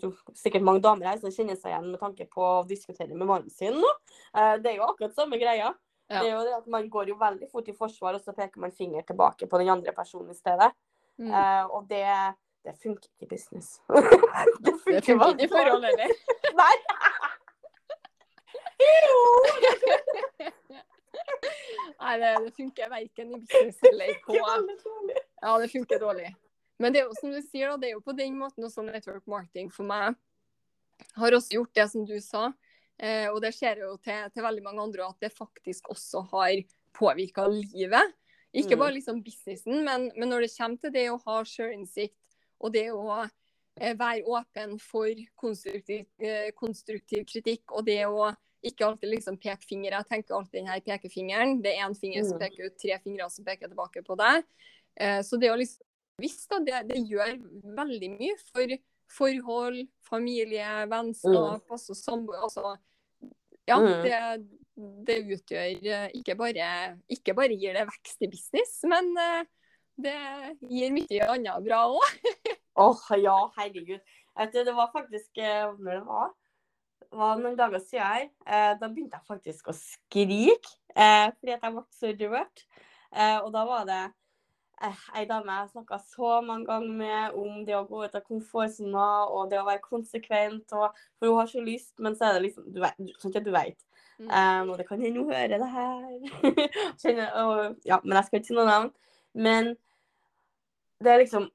jo 0.00 0.10
sikkert 0.32 0.64
mange 0.64 0.80
damer 0.84 1.10
her 1.10 1.18
som 1.20 1.32
kjenner 1.32 1.58
seg 1.60 1.74
igjen 1.74 1.90
med 1.92 2.00
tanke 2.00 2.24
på 2.32 2.40
å 2.40 2.62
diskutere 2.68 3.12
med 3.12 3.28
mannen 3.28 3.52
sin 3.52 3.76
nå. 3.76 3.90
Eh, 4.32 4.54
det 4.64 4.72
er 4.72 4.78
jo 4.78 4.86
akkurat 4.88 5.16
samme 5.16 5.36
greia. 5.40 5.74
Ja. 6.08 6.20
Det 6.20 6.28
er 6.28 6.32
jo 6.32 6.44
det 6.44 6.54
at 6.56 6.66
Man 6.72 6.88
går 6.92 7.12
jo 7.12 7.18
veldig 7.20 7.48
fort 7.52 7.68
i 7.68 7.76
forsvar, 7.76 8.16
og 8.16 8.24
så 8.24 8.32
peker 8.36 8.60
man 8.60 8.72
finger 8.72 9.04
tilbake 9.04 9.48
på 9.48 9.60
den 9.60 9.72
andre 9.72 9.92
personen 9.96 10.32
i 10.32 10.38
stedet. 10.38 10.70
Mm. 11.20 11.30
Eh, 11.30 11.64
og 11.68 11.84
det, 11.90 12.04
det 12.64 12.74
funker 12.82 13.08
ikke 13.10 13.28
i 13.28 13.32
business. 13.34 13.80
det 14.64 14.74
funker 14.84 14.98
ikke 14.98 15.44
i 15.44 15.52
forhold 15.52 15.84
heller. 15.84 16.16
Nei! 16.62 16.74
Jo! 18.84 19.20
Nei, 22.00 22.16
det, 22.20 22.32
det 22.46 22.54
funker 22.56 22.90
verken 22.90 23.36
i 23.36 23.42
business 23.44 23.84
eller 23.92 24.16
på 24.24 24.40
er 24.40 24.48
veldig 24.48 24.78
dårlig. 24.80 25.20
Ja, 25.44 25.58
det 25.60 25.70
funker 25.72 26.00
dårlig. 26.00 26.32
Men 26.78 26.92
det 26.92 27.00
er 27.02 27.08
jo 27.08 27.16
som 27.20 27.30
du 27.30 27.40
sier, 27.42 27.70
da, 27.70 27.76
det 27.78 27.88
er 27.88 27.96
jo 27.96 28.04
på 28.04 28.16
den 28.18 28.36
måten 28.38 28.64
også 28.66 28.82
network 28.82 29.26
marketing 29.30 29.70
for 29.72 29.86
meg 29.86 30.16
har 31.18 31.34
også 31.34 31.56
gjort 31.56 31.74
det 31.74 31.86
som 31.90 32.04
du 32.06 32.16
sa. 32.22 32.48
Eh, 32.98 33.26
og 33.30 33.40
det 33.42 33.52
ser 33.54 33.80
jo 33.82 33.96
til, 34.02 34.28
til 34.34 34.44
veldig 34.46 34.62
mange 34.62 34.82
andre 34.82 35.08
at 35.08 35.22
det 35.22 35.32
faktisk 35.34 35.88
også 35.90 36.22
har 36.32 36.60
påvirka 36.94 37.46
livet. 37.50 38.12
Ikke 38.54 38.76
Mm. 38.76 38.78
bare 38.78 38.94
liksom 38.94 39.22
businessen, 39.22 39.84
men, 39.84 40.12
men 40.16 40.28
når 40.30 40.44
det 40.46 40.52
kommer 40.56 40.78
til 40.78 40.92
det 40.94 41.08
å 41.10 41.18
ha 41.24 41.40
sjølinnsikt 41.42 42.36
og 42.60 42.72
det 42.72 42.84
å 42.94 43.24
eh, 43.80 43.94
være 43.98 44.22
åpen 44.30 44.78
for 44.78 45.10
konstruktiv, 45.34 46.06
eh, 46.22 46.52
konstruktiv 46.54 47.24
kritikk 47.26 47.74
og 47.74 47.86
det 47.86 48.04
å 48.06 48.30
ikke 48.64 48.86
alltid 48.86 49.10
liksom 49.10 49.36
peke 49.36 49.66
finger. 49.66 49.92
Jeg 49.98 50.06
tenker 50.08 50.34
alltid 50.38 50.60
den 50.62 50.70
her 50.70 50.80
pekefingeren. 50.80 51.58
Det 51.62 51.74
er 51.74 51.82
én 51.84 51.98
finger 51.98 52.22
som 52.24 52.38
Mm. 52.38 52.44
peker 52.46 52.66
ut, 52.70 52.78
tre 52.78 52.98
fingre 53.02 53.30
som 53.30 53.44
peker 53.44 53.68
tilbake 53.68 54.02
på 54.06 54.16
deg. 54.16 54.44
Eh, 54.96 55.20
så 55.20 55.36
det 55.36 55.50
å 55.50 55.58
liksom 55.58 55.82
visst 56.20 56.50
da, 56.50 56.58
det, 56.64 56.82
det 56.90 57.00
gjør 57.08 57.36
veldig 57.76 58.10
mye 58.16 58.36
for 58.50 58.74
forhold, 59.14 59.80
familie, 60.08 60.66
vennskap, 60.90 61.64
altså 61.70 61.94
samboer. 61.94 62.42
Altså, 62.46 62.74
ja, 63.68 63.78
Mm. 63.80 64.02
det, 64.04 64.20
det 65.06 65.18
utgjør 65.36 65.86
eh, 65.86 66.08
ikke 66.18 66.34
bare, 66.36 66.68
ikke 67.08 67.34
bare 67.38 67.56
gir 67.56 67.76
det 67.78 67.86
vekst 67.88 68.24
i 68.26 68.28
business, 68.32 68.80
men 68.90 69.12
eh, 69.16 69.44
det 70.04 70.16
gir 70.68 70.90
mye 70.92 71.28
annet 71.30 71.64
bra 71.64 71.84
òg. 71.94 72.18
Åh, 72.84 73.04
ja, 73.22 73.36
herregud. 73.56 74.00
Vet 74.34 74.52
du, 74.56 74.64
det 74.66 74.74
var 74.74 74.90
faktisk 74.90 75.38
eh, 75.38 75.68
Når 75.78 75.92
det 76.00 76.06
var? 76.08 76.32
Var 77.14 77.36
noen 77.38 77.54
dager 77.56 77.78
siden 77.78 78.02
her. 78.02 78.24
Eh, 78.50 78.72
da 78.80 78.88
begynte 78.90 79.20
jeg 79.20 79.28
faktisk 79.30 79.68
å 79.70 79.74
skrike 79.78 80.72
eh, 80.96 81.28
fordi 81.38 81.52
jeg 81.54 81.60
ble 81.62 81.84
så 81.94 82.10
rørt. 82.18 82.64
Eh, 83.14 83.38
og 83.44 83.52
da 83.54 83.62
var 83.68 83.86
det 83.86 84.00
ei 85.18 85.24
dame 85.28 85.56
jeg 85.60 85.70
snakka 85.72 85.98
så 86.02 86.40
mange 86.44 86.66
ganger 86.68 86.94
med 86.98 87.38
om 87.38 87.64
det 87.66 87.76
å 87.78 87.86
gå 87.88 88.04
ut 88.04 88.14
av 88.14 88.24
komfortsona 88.26 89.08
og 89.30 89.50
det 89.50 89.60
å 89.60 89.66
være 89.66 89.82
konsekvent. 89.84 90.72
Og, 90.76 91.02
for 91.18 91.30
hun 91.30 91.40
har 91.40 91.50
så 91.50 91.64
lyst, 91.64 91.94
men 92.02 92.16
så 92.18 92.28
er 92.28 92.38
det 92.38 92.44
liksom 92.48 92.70
Du 92.74 92.80
vet, 92.82 93.00
sånn 93.22 93.34
at 93.34 93.46
du 93.46 93.52
vet. 93.54 93.78
Um, 94.20 94.70
og 94.70 94.78
det 94.78 94.86
kan 94.86 95.00
hende 95.02 95.22
hun 95.22 95.32
hører 95.32 95.58
det 95.58 95.70
her. 95.72 96.14
Kjenner, 97.02 97.32
og, 97.42 97.80
ja, 97.86 97.98
men 98.04 98.18
jeg 98.18 98.28
skal 98.28 98.40
ikke 98.40 98.50
si 98.50 98.56
noe 98.58 98.68
navn. 98.68 98.92
Men 99.34 99.74
det 101.02 101.12
er 101.12 101.22
liksom 101.24 101.50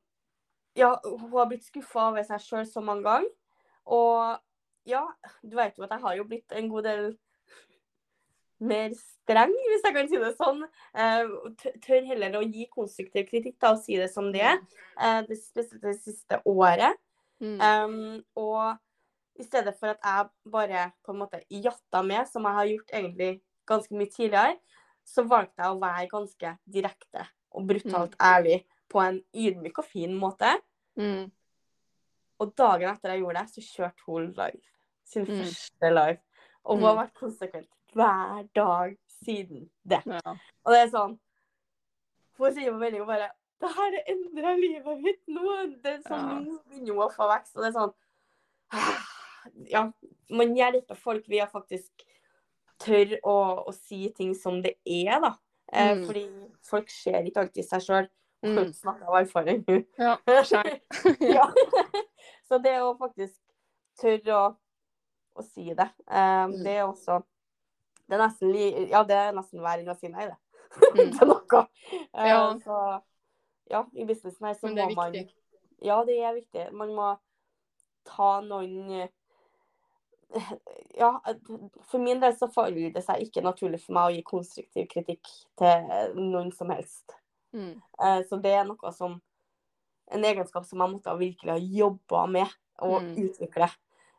Ja, 0.78 0.94
hun 1.04 1.32
har 1.34 1.48
blitt 1.50 1.66
skuffa 1.66 2.10
over 2.12 2.24
seg 2.24 2.44
sjøl 2.44 2.68
så 2.68 2.84
mange 2.84 3.04
ganger. 3.08 3.32
Og 3.90 4.38
ja, 4.88 5.02
du 5.44 5.58
vet 5.58 5.78
jo 5.78 5.86
at 5.86 5.96
jeg 5.96 6.04
har 6.04 6.16
jo 6.20 6.28
blitt 6.30 6.54
en 6.56 6.70
god 6.72 6.86
del 6.88 7.10
mer 8.60 8.90
streng, 8.98 9.54
hvis 9.70 9.84
jeg 9.86 9.94
kan 9.96 10.08
si 10.10 10.18
det 10.18 10.36
sånn. 10.38 10.64
Eh, 10.94 11.28
tør- 11.86 12.06
heller 12.08 12.32
å 12.40 12.44
gi 12.44 12.68
konstruktiv 12.74 13.30
kritikk 13.30 13.60
da, 13.60 13.72
og 13.72 13.80
si 13.84 13.96
det 13.96 14.10
som 14.12 14.32
det 14.32 14.42
er. 14.42 14.60
Eh, 15.00 15.22
det, 15.28 15.38
spesielt 15.38 15.82
det 15.82 15.96
siste 16.02 16.42
året. 16.46 16.98
Mm. 17.42 17.62
Um, 17.62 18.24
og 18.36 18.78
i 19.40 19.44
stedet 19.44 19.78
for 19.80 19.88
at 19.94 20.00
jeg 20.04 20.30
bare 20.52 20.92
på 21.06 21.14
en 21.14 21.20
måte 21.22 21.40
jatta 21.50 22.02
med, 22.04 22.28
som 22.28 22.44
jeg 22.44 22.54
har 22.54 22.66
gjort 22.66 22.92
egentlig 22.92 23.42
ganske 23.66 23.92
mye 23.96 24.12
tidligere, 24.12 24.58
så 25.06 25.24
valgte 25.26 25.64
jeg 25.64 25.72
å 25.72 25.80
være 25.80 26.10
ganske 26.12 26.58
direkte 26.70 27.28
og 27.56 27.66
brutalt 27.68 28.16
ærlig 28.20 28.66
på 28.90 29.00
en 29.02 29.22
ydmyk 29.34 29.80
og 29.80 29.86
fin 29.86 30.14
måte. 30.20 30.52
Mm. 30.98 31.32
Og 32.42 32.56
dagen 32.56 32.90
etter 32.94 33.14
jeg 33.14 33.22
gjorde 33.24 33.40
det, 33.40 33.50
så 33.54 33.62
kjørte 33.62 34.06
hun 34.06 34.28
live. 34.34 34.62
Sin 35.06 35.26
Mm. 35.26 35.40
første 35.40 35.90
live. 35.96 36.20
Og 36.66 36.76
hun 36.78 36.84
har 36.84 36.96
Mm. 36.96 37.02
vært 37.08 37.14
konsekvent 37.14 37.70
hver 37.96 38.48
dag 38.56 38.96
siden 39.24 39.70
det. 39.84 40.02
Ja. 40.06 40.36
Og 40.66 40.74
det 40.74 40.80
er 40.86 40.92
sånn 40.94 41.18
Hun 42.40 42.54
sier 42.56 42.72
på 42.72 42.80
meldinga 42.80 43.06
bare 43.10 43.32
Det 43.60 43.72
her 43.76 43.98
endra 44.14 44.54
livet 44.56 45.02
mitt 45.04 45.22
nå. 45.28 45.56
Det 45.84 45.98
er 45.98 46.04
sånn, 46.06 46.30
Ja. 46.30 46.38
Nå 46.46 46.60
begynner 46.70 46.94
hun 46.94 47.04
å 47.04 47.10
få 47.12 47.28
vekst. 47.34 47.56
Og 47.58 47.64
det 47.66 47.72
er 47.72 47.78
sånn 47.80 47.94
Ja, 49.74 49.82
man 50.30 50.56
hjelper 50.56 50.96
folk 51.00 51.28
via 51.32 51.48
faktisk 51.50 52.06
tør 52.80 53.18
å, 53.28 53.36
å 53.68 53.74
si 53.76 54.06
ting 54.16 54.32
som 54.38 54.62
det 54.64 54.76
er, 54.86 55.20
da. 55.24 55.34
Eh, 55.74 55.96
Mm. 55.98 56.06
Fordi 56.08 56.24
folk 56.66 56.90
ser 56.90 57.26
ikke 57.28 57.42
alltid 57.44 57.66
seg 57.68 57.82
sjøl. 57.84 58.08
Mm. 58.46 58.56
Hun 58.56 58.70
snakker 58.74 59.10
av 59.10 59.18
erfaring, 59.20 59.64
hun. 59.68 59.84
Ja, 60.00 60.16
ja. 61.36 61.48
Så 62.48 62.58
det 62.64 62.78
å 62.82 62.94
faktisk 62.98 63.36
tørre 64.00 64.38
å, 64.38 64.46
å 65.36 65.44
si 65.44 65.68
det, 65.76 65.90
eh, 66.08 66.46
Mm. 66.48 66.56
det 66.64 66.78
er 66.78 66.86
også 66.88 67.20
det 68.10 68.18
er 68.18 68.24
nesten 68.28 68.52
li, 68.52 68.90
Ja, 68.90 69.04
det 69.08 69.16
er 69.16 69.32
nesten 69.38 69.62
verre 69.62 69.84
enn 69.84 69.94
å 69.94 69.98
si 70.00 70.10
nei, 70.12 70.26
det. 70.28 70.38
Mm. 70.96 71.14
til 71.18 71.28
noe. 71.30 71.62
Eh, 72.14 72.28
Ja. 72.28 72.42
Så 72.66 72.80
ja, 73.70 73.84
i 73.94 74.06
businessen 74.06 74.46
her 74.48 74.54
så 74.58 74.68
Men 74.68 74.76
det 74.76 74.84
er 74.84 74.90
viktig. 74.96 75.24
man. 75.24 75.30
Ja, 75.82 76.04
det 76.06 76.18
er 76.20 76.34
viktig. 76.36 76.72
Man 76.74 76.90
må 76.98 77.08
ta 78.06 78.42
noen 78.42 79.08
Ja, 80.98 81.16
for 81.90 81.98
min 82.00 82.20
del 82.22 82.36
så 82.38 82.48
faller 82.54 82.92
det 82.94 83.02
seg 83.06 83.24
ikke 83.26 83.42
naturlig 83.42 83.80
for 83.82 83.96
meg 83.98 84.10
å 84.10 84.14
gi 84.14 84.24
konstruktiv 84.28 84.86
kritikk 84.92 85.26
til 85.58 85.88
noen 86.20 86.52
som 86.54 86.70
helst. 86.70 87.16
Mm. 87.54 87.82
Eh, 88.04 88.20
Så 88.30 88.38
det 88.42 88.52
er 88.60 88.64
noe 88.68 88.92
som 88.94 89.16
en 90.12 90.24
egenskap 90.26 90.66
som 90.66 90.80
jeg 90.84 90.92
måtte 90.94 91.18
virkelig 91.18 91.50
ha 91.56 91.58
jobba 91.58 92.28
med 92.30 92.48
og 92.80 93.02
Mm. 93.02 93.16
utvikle. 93.26 93.70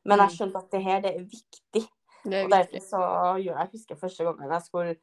Men 0.04 0.18
jeg 0.18 0.28
Mm. 0.30 0.36
skjønte 0.36 0.56
at 0.58 0.70
det 0.70 0.82
her, 0.82 1.00
det 1.00 1.14
er 1.16 1.22
viktig. 1.24 1.88
Og 2.26 2.50
derfor 2.52 2.82
så 2.84 3.00
gjør 3.40 3.56
jeg 3.62 3.70
husker 3.72 3.96
første 4.00 4.24
gangen 4.26 4.52
jeg 4.52 4.62
skulle 4.66 4.96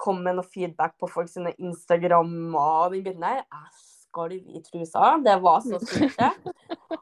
komme 0.00 0.22
med 0.24 0.38
noe 0.38 0.46
feedback 0.48 0.94
på 1.00 1.08
folk 1.12 1.28
sine 1.28 1.52
Instagram 1.58 2.54
og 2.56 2.92
den 2.94 3.02
biten 3.04 3.24
der. 3.24 3.42
Jeg 3.42 3.72
skalv 4.10 4.32
i 4.38 4.62
trusa. 4.64 5.10
Det 5.24 5.34
var 5.44 5.60
så 5.66 5.78
stort. 5.82 6.16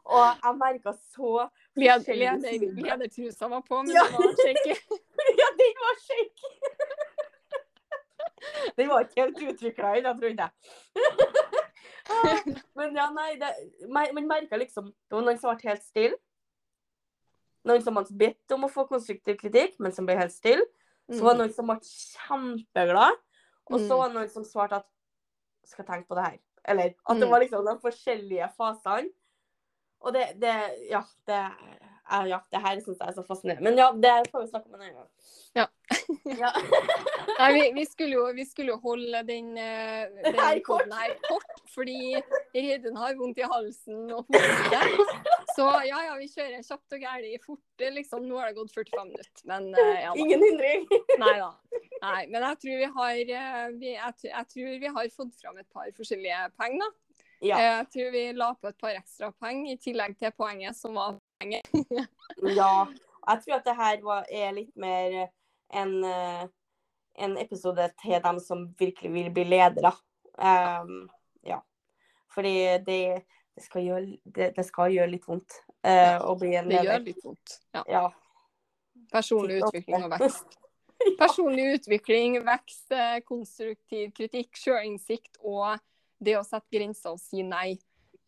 Og 0.08 0.24
jeg 0.42 0.54
merka 0.58 0.92
så 0.96 1.48
Led, 1.78 1.92
forskjellige 2.02 2.32
leder, 2.42 2.80
ledertrusa 2.88 3.48
var 3.52 3.62
på, 3.68 3.82
men 3.82 3.92
Ja. 3.94 4.02
den 4.08 4.18
var 4.24 4.34
shaky. 4.42 4.74
Ja, 5.40 5.48
den 5.60 5.78
var 5.84 5.96
shaky! 6.02 6.52
Den 8.76 8.88
var 8.88 9.00
ikke 9.04 9.20
helt 9.22 9.42
utvikla 9.52 9.94
ennå, 9.98 10.12
trodde 10.20 10.48
jeg. 10.48 10.50
Ah, 12.08 12.38
Men 12.74 12.94
ja, 12.96 13.10
nei, 13.12 13.34
det, 13.36 13.48
man 13.92 14.24
merka 14.30 14.56
liksom 14.56 14.86
Det 14.86 15.12
var 15.12 15.26
noen 15.26 15.36
som 15.38 15.52
ble 15.58 15.68
helt 15.68 15.82
stille. 15.84 16.16
Noen 17.64 17.82
som 17.82 17.96
hadde 17.96 18.14
bedt 18.18 18.52
om 18.54 18.64
å 18.64 18.70
få 18.70 18.86
konstruktiv 18.88 19.36
kritikk, 19.40 19.74
men 19.80 19.92
som 19.92 20.06
ble 20.06 20.16
helt 20.16 20.32
stille. 20.32 20.64
Så 21.10 21.22
var 21.24 21.34
det 21.34 21.40
noen 21.46 21.54
som 21.54 21.66
ble 21.66 21.78
kjempeglad. 21.82 23.16
Og 23.70 23.80
så 23.80 23.88
Mm. 23.88 23.98
var 23.98 24.08
det 24.08 24.14
noen 24.16 24.30
som 24.30 24.44
svarte 24.44 24.72
at 24.76 24.86
skal 25.66 25.84
tenke 25.84 26.06
på 26.08 26.14
det 26.14 26.24
her. 26.24 26.38
Eller 26.64 26.84
at 27.06 27.16
det 27.16 27.26
Mm. 27.26 27.30
var 27.30 27.40
liksom 27.40 27.64
de 27.64 27.80
forskjellige 27.80 28.52
fasene. 28.56 29.10
Og 30.00 30.12
det, 30.12 30.38
det 30.40 30.54
Ja, 30.90 31.02
det 31.26 31.34
er, 32.10 32.24
ja, 32.26 32.38
det 32.52 32.60
her 32.62 32.76
syns 32.80 32.98
jeg 33.00 33.08
er 33.08 33.12
så 33.12 33.26
fascinerende. 33.26 33.62
Men 33.62 33.76
ja, 33.76 33.90
det 33.92 34.30
får 34.30 34.40
vi 34.44 34.50
snakke 34.50 34.66
om 34.68 34.74
en 34.74 34.80
annen 34.80 34.94
gang. 34.94 35.08
Ja. 35.54 35.66
ja. 36.42 36.52
Nei, 37.38 37.52
vi, 37.52 37.72
vi, 37.74 37.84
skulle 37.84 38.12
jo, 38.14 38.32
vi 38.32 38.44
skulle 38.44 38.68
jo 38.72 38.78
holde 38.78 39.22
den, 39.26 39.54
den 39.56 40.34
her 40.34 40.60
kort. 40.64 40.88
her 40.92 41.14
kort, 41.28 41.60
fordi 41.74 42.22
Reidun 42.54 42.96
har 42.96 43.14
vondt 43.14 43.38
i 43.38 43.42
halsen 43.42 44.10
og 44.12 44.24
hodet. 44.24 45.18
Så 45.58 45.64
ja, 45.88 45.98
ja, 46.06 46.12
vi 46.14 46.28
kjører 46.30 46.62
kjapt 46.62 46.94
og 46.94 47.00
gærent 47.02 47.42
fort. 47.42 47.82
Liksom, 47.82 48.26
nå 48.30 48.36
har 48.38 48.52
det 48.52 48.58
gått 48.60 48.74
45 48.76 49.08
minutter, 49.08 49.42
men 49.50 49.64
eh, 49.74 49.88
ja 50.04 50.12
da. 50.12 50.20
Ingen 50.22 50.44
hindring. 50.44 50.84
Nei 51.22 51.32
da. 51.40 51.48
Nei, 52.04 52.20
men 52.30 52.44
jeg 52.46 52.60
tror 52.62 52.78
vi 52.78 52.90
har, 52.98 53.32
eh, 53.40 53.64
vi, 53.80 53.88
jeg, 53.96 54.14
jeg 54.28 54.50
tror 54.52 54.76
vi 54.84 54.92
har 54.98 55.08
fått 55.16 55.40
fram 55.40 55.58
et 55.58 55.66
par 55.74 55.88
forskjellige 55.96 56.44
poeng, 56.54 56.78
da. 56.78 56.90
Ja. 57.42 57.58
Eh, 57.58 57.66
Jeg 57.72 57.88
tror 57.94 58.14
vi 58.14 58.22
la 58.38 58.52
på 58.54 58.70
et 58.70 58.78
par 58.78 58.94
ekstra 59.00 59.32
poeng, 59.34 59.64
i 59.66 59.74
tillegg 59.82 60.14
til 60.20 60.34
poenget 60.38 60.78
som 60.78 60.94
var 60.98 61.18
ja. 61.42 62.70
Jeg 63.28 63.42
tror 63.42 63.58
at 63.58 63.66
det 63.66 63.76
her 63.78 64.00
var, 64.06 64.30
er 64.30 64.54
litt 64.54 64.74
mer 64.78 65.18
en, 65.74 65.92
en 67.18 67.34
episode 67.38 67.90
til 68.02 68.22
dem 68.24 68.38
som 68.42 68.64
virkelig 68.78 69.10
vil 69.14 69.28
bli 69.34 69.44
ledere. 69.46 69.92
Um, 70.38 71.08
ja. 71.46 71.60
Fordi 72.34 72.54
det, 72.86 73.02
det, 73.58 73.66
skal 73.66 73.84
gjøre, 73.84 74.06
det, 74.24 74.52
det 74.56 74.64
skal 74.66 74.94
gjøre 74.94 75.10
litt 75.10 75.26
vondt 75.28 75.58
eh, 75.82 76.14
en 76.14 76.70
Det 76.70 76.84
gjør 76.86 77.04
litt 77.04 77.20
vondt. 77.24 77.58
Ja. 77.74 77.82
Ja. 77.90 78.06
Personlig 79.12 79.60
utvikling 79.62 80.06
og 80.06 80.14
vekst. 80.14 80.56
Personlig 81.22 81.66
utvikling, 81.76 82.40
vekst, 82.46 82.86
eh, 82.94 83.20
konstruktiv 83.26 84.10
kritikk, 84.16 84.56
sjølinnsikt 84.58 85.38
og 85.46 85.78
det 86.18 86.34
å 86.38 86.42
sette 86.46 86.66
grenser 86.74 87.14
og 87.14 87.22
si 87.22 87.44
nei. 87.46 87.76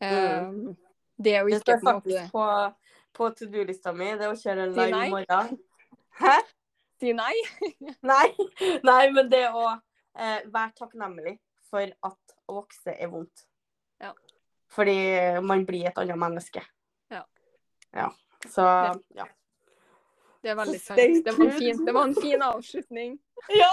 Eh, 0.03 0.53
Det 1.21 1.35
er 1.37 1.43
jo 1.45 1.51
ikke 1.53 1.59
Det 1.59 1.81
står 1.81 1.83
faktisk 1.85 2.31
på, 2.33 2.47
på 3.19 3.35
to 3.37 3.51
do-lista 3.51 3.93
mi, 3.93 4.15
det 4.19 4.31
å 4.31 4.39
kjøre 4.39 4.69
en 4.69 4.79
live 4.79 5.05
i 5.07 5.13
morgen. 5.13 5.59
Hæ? 6.21 6.39
si 7.01 7.15
nei. 7.17 7.35
Nei, 8.13 8.29
nei 8.85 9.05
men 9.15 9.31
det 9.33 9.47
å 9.57 9.65
eh, 9.73 10.43
være 10.53 10.73
takknemlig 10.77 11.39
for 11.71 11.87
at 11.87 12.35
å 12.51 12.59
vokse 12.61 12.93
er 12.93 13.09
vondt. 13.13 13.47
Ja. 14.03 14.13
Fordi 14.71 14.97
man 15.43 15.65
blir 15.67 15.89
et 15.91 15.99
annet 15.99 16.19
menneske. 16.19 16.63
Ja. 17.11 17.25
Ja. 17.97 18.09
Så 18.49 18.63
ja. 19.17 19.27
Det 20.41 20.53
er 20.53 20.57
veldig 20.57 20.81
sant. 20.81 21.01
Det 21.25 21.35
var 21.37 21.47
en 21.47 21.59
fin, 21.59 21.87
det 21.87 21.95
var 21.95 22.05
en 22.09 22.15
fin 22.17 22.43
avslutning. 22.43 23.19
Ja! 23.53 23.73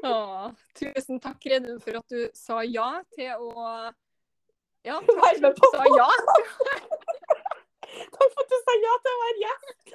Åh, 0.02 0.50
tusen 0.78 1.20
takk, 1.20 1.46
Redun, 1.46 1.80
for 1.80 1.98
at 2.00 2.12
du 2.12 2.28
sa 2.36 2.62
ja 2.64 3.02
til 3.16 3.32
å 3.36 3.64
Ja, 4.86 4.96
være 5.04 5.40
med 5.44 5.58
på 5.58 5.68
sa 5.74 5.84
ja. 5.84 6.08
Takk 8.14 8.32
for 8.32 8.42
at 8.42 8.52
du 8.52 8.58
sa 8.64 8.76
ja 8.80 8.94
til 9.04 9.12
å 9.12 9.20
være 9.20 9.40
gjest. 9.42 9.94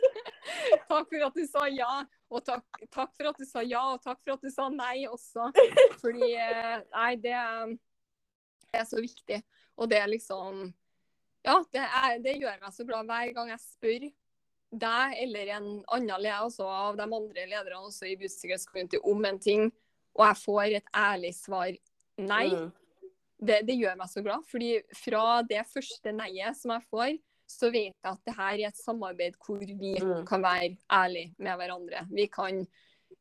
Takk 0.89 1.09
for 1.09 1.25
at 1.29 1.39
du 1.39 1.45
sa 1.49 1.65
ja, 1.71 1.91
og 2.35 2.43
takk, 2.45 2.81
takk 2.91 3.13
for 3.15 3.31
at 3.31 3.39
du 3.39 3.45
sa 3.47 3.63
ja, 3.65 3.81
og 3.95 4.03
takk 4.03 4.19
for 4.21 4.35
at 4.35 4.43
du 4.43 4.51
sa 4.51 4.67
nei 4.73 5.05
også. 5.07 5.49
Fordi 6.01 6.31
eh, 6.33 6.77
Nei, 6.91 7.11
det, 7.23 7.35
er- 7.35 8.87
så 8.89 8.99
viktig. 8.99 9.39
Og 9.79 9.89
det 9.91 10.01
er 10.01 10.11
liksom 10.11 10.67
Ja, 11.45 11.59
det, 11.71 11.81
er, 11.83 12.19
det 12.23 12.39
gjør 12.41 12.61
meg 12.61 12.73
så 12.73 12.83
glad 12.87 13.07
hver 13.07 13.33
gang 13.37 13.51
jeg 13.53 13.61
spør 13.63 14.07
deg 14.75 15.17
eller 15.21 15.51
en 15.55 15.67
annen 15.93 16.21
leder 16.23 16.41
altså, 16.47 16.65
av 16.67 16.97
de 16.97 17.05
andre 17.05 17.45
lederne 17.47 17.83
også 17.85 18.09
i 18.09 18.17
Business 18.19 18.65
om 19.03 19.27
en 19.29 19.39
ting, 19.39 19.69
og 20.17 20.25
jeg 20.25 20.39
får 20.41 20.63
et 20.79 20.89
ærlig 20.97 21.31
svar 21.37 21.71
nei. 22.17 22.47
Mm. 22.51 22.71
det, 23.39 23.61
det 23.69 23.77
gjør 23.77 23.95
meg 23.99 24.09
så 24.11 24.23
glad. 24.25 24.43
fordi 24.49 24.81
fra 24.95 25.41
det 25.47 25.63
første 25.69 26.11
nei-et 26.11 26.57
som 26.57 26.73
jeg 26.75 26.87
får, 26.89 27.13
så 27.47 27.69
vet 27.71 27.93
jeg 27.93 28.11
at 28.11 28.19
det 28.25 28.35
her 28.35 28.53
er 28.59 28.67
et 28.67 28.77
samarbeid 28.77 29.35
hvor 29.45 29.59
vi 29.59 29.95
Mm. 30.01 30.25
kan 30.25 30.41
være 30.41 30.77
ærlige 30.91 31.35
med 31.37 31.57
hverandre. 31.57 32.07
Vi 32.11 32.27
kan 32.27 32.67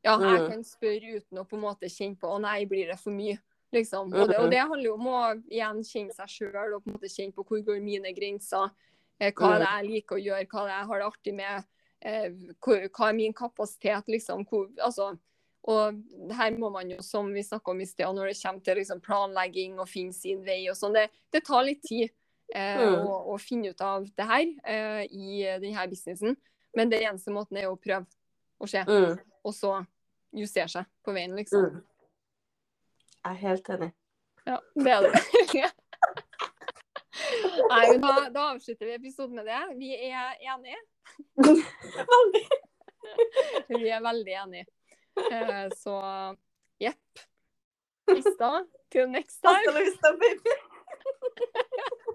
Ja, 0.04 0.18
jeg 0.20 0.40
Mm. 0.42 0.48
kan 0.50 0.64
spørre 0.64 1.16
uten 1.16 1.38
å 1.38 1.44
på 1.48 1.56
en 1.56 1.62
måte 1.62 1.88
kjenne 1.88 2.18
på 2.20 2.28
å 2.28 2.40
nei, 2.40 2.66
blir 2.66 2.86
det 2.90 2.98
for 3.00 3.10
mye? 3.10 3.38
Liksom. 3.72 4.12
Og, 4.12 4.28
det, 4.28 4.36
og 4.38 4.50
det 4.50 4.58
handler 4.60 4.84
jo 4.84 4.94
om 4.94 5.06
å 5.06 5.42
igjen 5.50 5.80
kjenne 5.82 6.12
seg 6.12 6.28
sjøl 6.28 6.74
og 6.74 6.84
på 6.84 6.90
en 6.90 6.94
måte 6.98 7.08
kjenne 7.08 7.32
på 7.32 7.44
hvor 7.44 7.62
går 7.64 7.80
mine 7.82 8.12
grenser. 8.14 8.70
Eh, 9.18 9.32
hva 9.32 9.54
er 9.54 9.58
det 9.60 9.68
jeg 9.70 9.88
liker 9.90 10.16
å 10.16 10.24
gjøre, 10.24 10.46
hva 10.46 10.60
er 10.60 10.66
det 10.68 10.76
jeg 10.76 10.86
har 10.86 10.98
det 10.98 11.06
artig 11.06 11.34
med, 11.34 11.64
eh, 12.02 12.30
hvor, 12.60 12.88
hva 12.88 13.08
er 13.08 13.12
min 13.14 13.32
kapasitet, 13.32 14.04
liksom. 14.06 14.44
Hvor, 14.46 14.68
altså, 14.78 15.18
og 15.66 16.02
her 16.36 16.50
må 16.50 16.70
man 16.70 16.90
jo, 16.90 16.98
som 17.00 17.32
vi 17.32 17.40
snakka 17.40 17.70
om 17.70 17.80
i 17.80 17.86
sted, 17.86 18.06
når 18.06 18.28
det 18.28 18.42
kommer 18.42 18.62
til 18.62 18.76
liksom 18.76 19.00
planlegging 19.00 19.78
og 19.80 19.88
finne 19.88 20.12
sin 20.12 20.44
vei 20.44 20.68
og 20.68 20.76
sånn, 20.76 20.92
det, 20.92 21.08
det 21.32 21.44
tar 21.44 21.64
litt 21.64 21.82
tid 21.82 22.10
Mm. 22.55 23.00
å, 23.02 23.14
og, 23.32 23.40
finne 23.42 23.72
ut 23.74 23.80
av 23.82 24.05
det 24.07 24.26
her 24.28 24.44
eh, 24.70 25.02
i 25.11 25.42
denne 25.62 25.88
businessen. 25.90 26.36
Men 26.74 26.90
det 26.90 27.02
eneste 27.02 27.32
måten 27.34 27.59
er 27.59 27.66
å 27.70 27.76
prøve 27.78 28.07
å 28.62 28.68
se, 28.70 28.84
Mm. 28.86 29.18
og 29.44 29.55
så 29.55 29.86
justere 30.34 30.68
seg 30.68 30.84
på 31.05 31.14
veien, 31.14 31.34
liksom. 31.34 31.66
Mm. 31.70 31.82
Jeg 33.24 33.32
er 33.32 33.40
helt 33.42 33.68
enig. 33.74 33.92
Ja, 34.46 34.59
det 34.76 34.92
er 34.92 35.00
det. 35.02 35.12
Nei, 37.70 37.84
men 37.90 38.00
da, 38.02 38.14
da 38.34 38.42
avslutter 38.52 38.86
vi 38.86 38.96
episoden 38.98 39.38
med 39.38 39.46
det. 39.48 39.61
Vi 39.78 39.94
er 39.94 40.34
enige. 40.52 40.80
Veldig. 42.14 42.44
Vi 43.68 43.88
er 43.92 44.00
veldig 44.02 44.32
enige. 44.32 44.64
Eh, 45.30 45.68
så 45.76 45.98
jepp. 46.80 47.24
Hasta 48.09 48.50
til 48.92 49.09
next 49.12 49.42
time. 49.44 49.72
Hasta. 49.76 50.09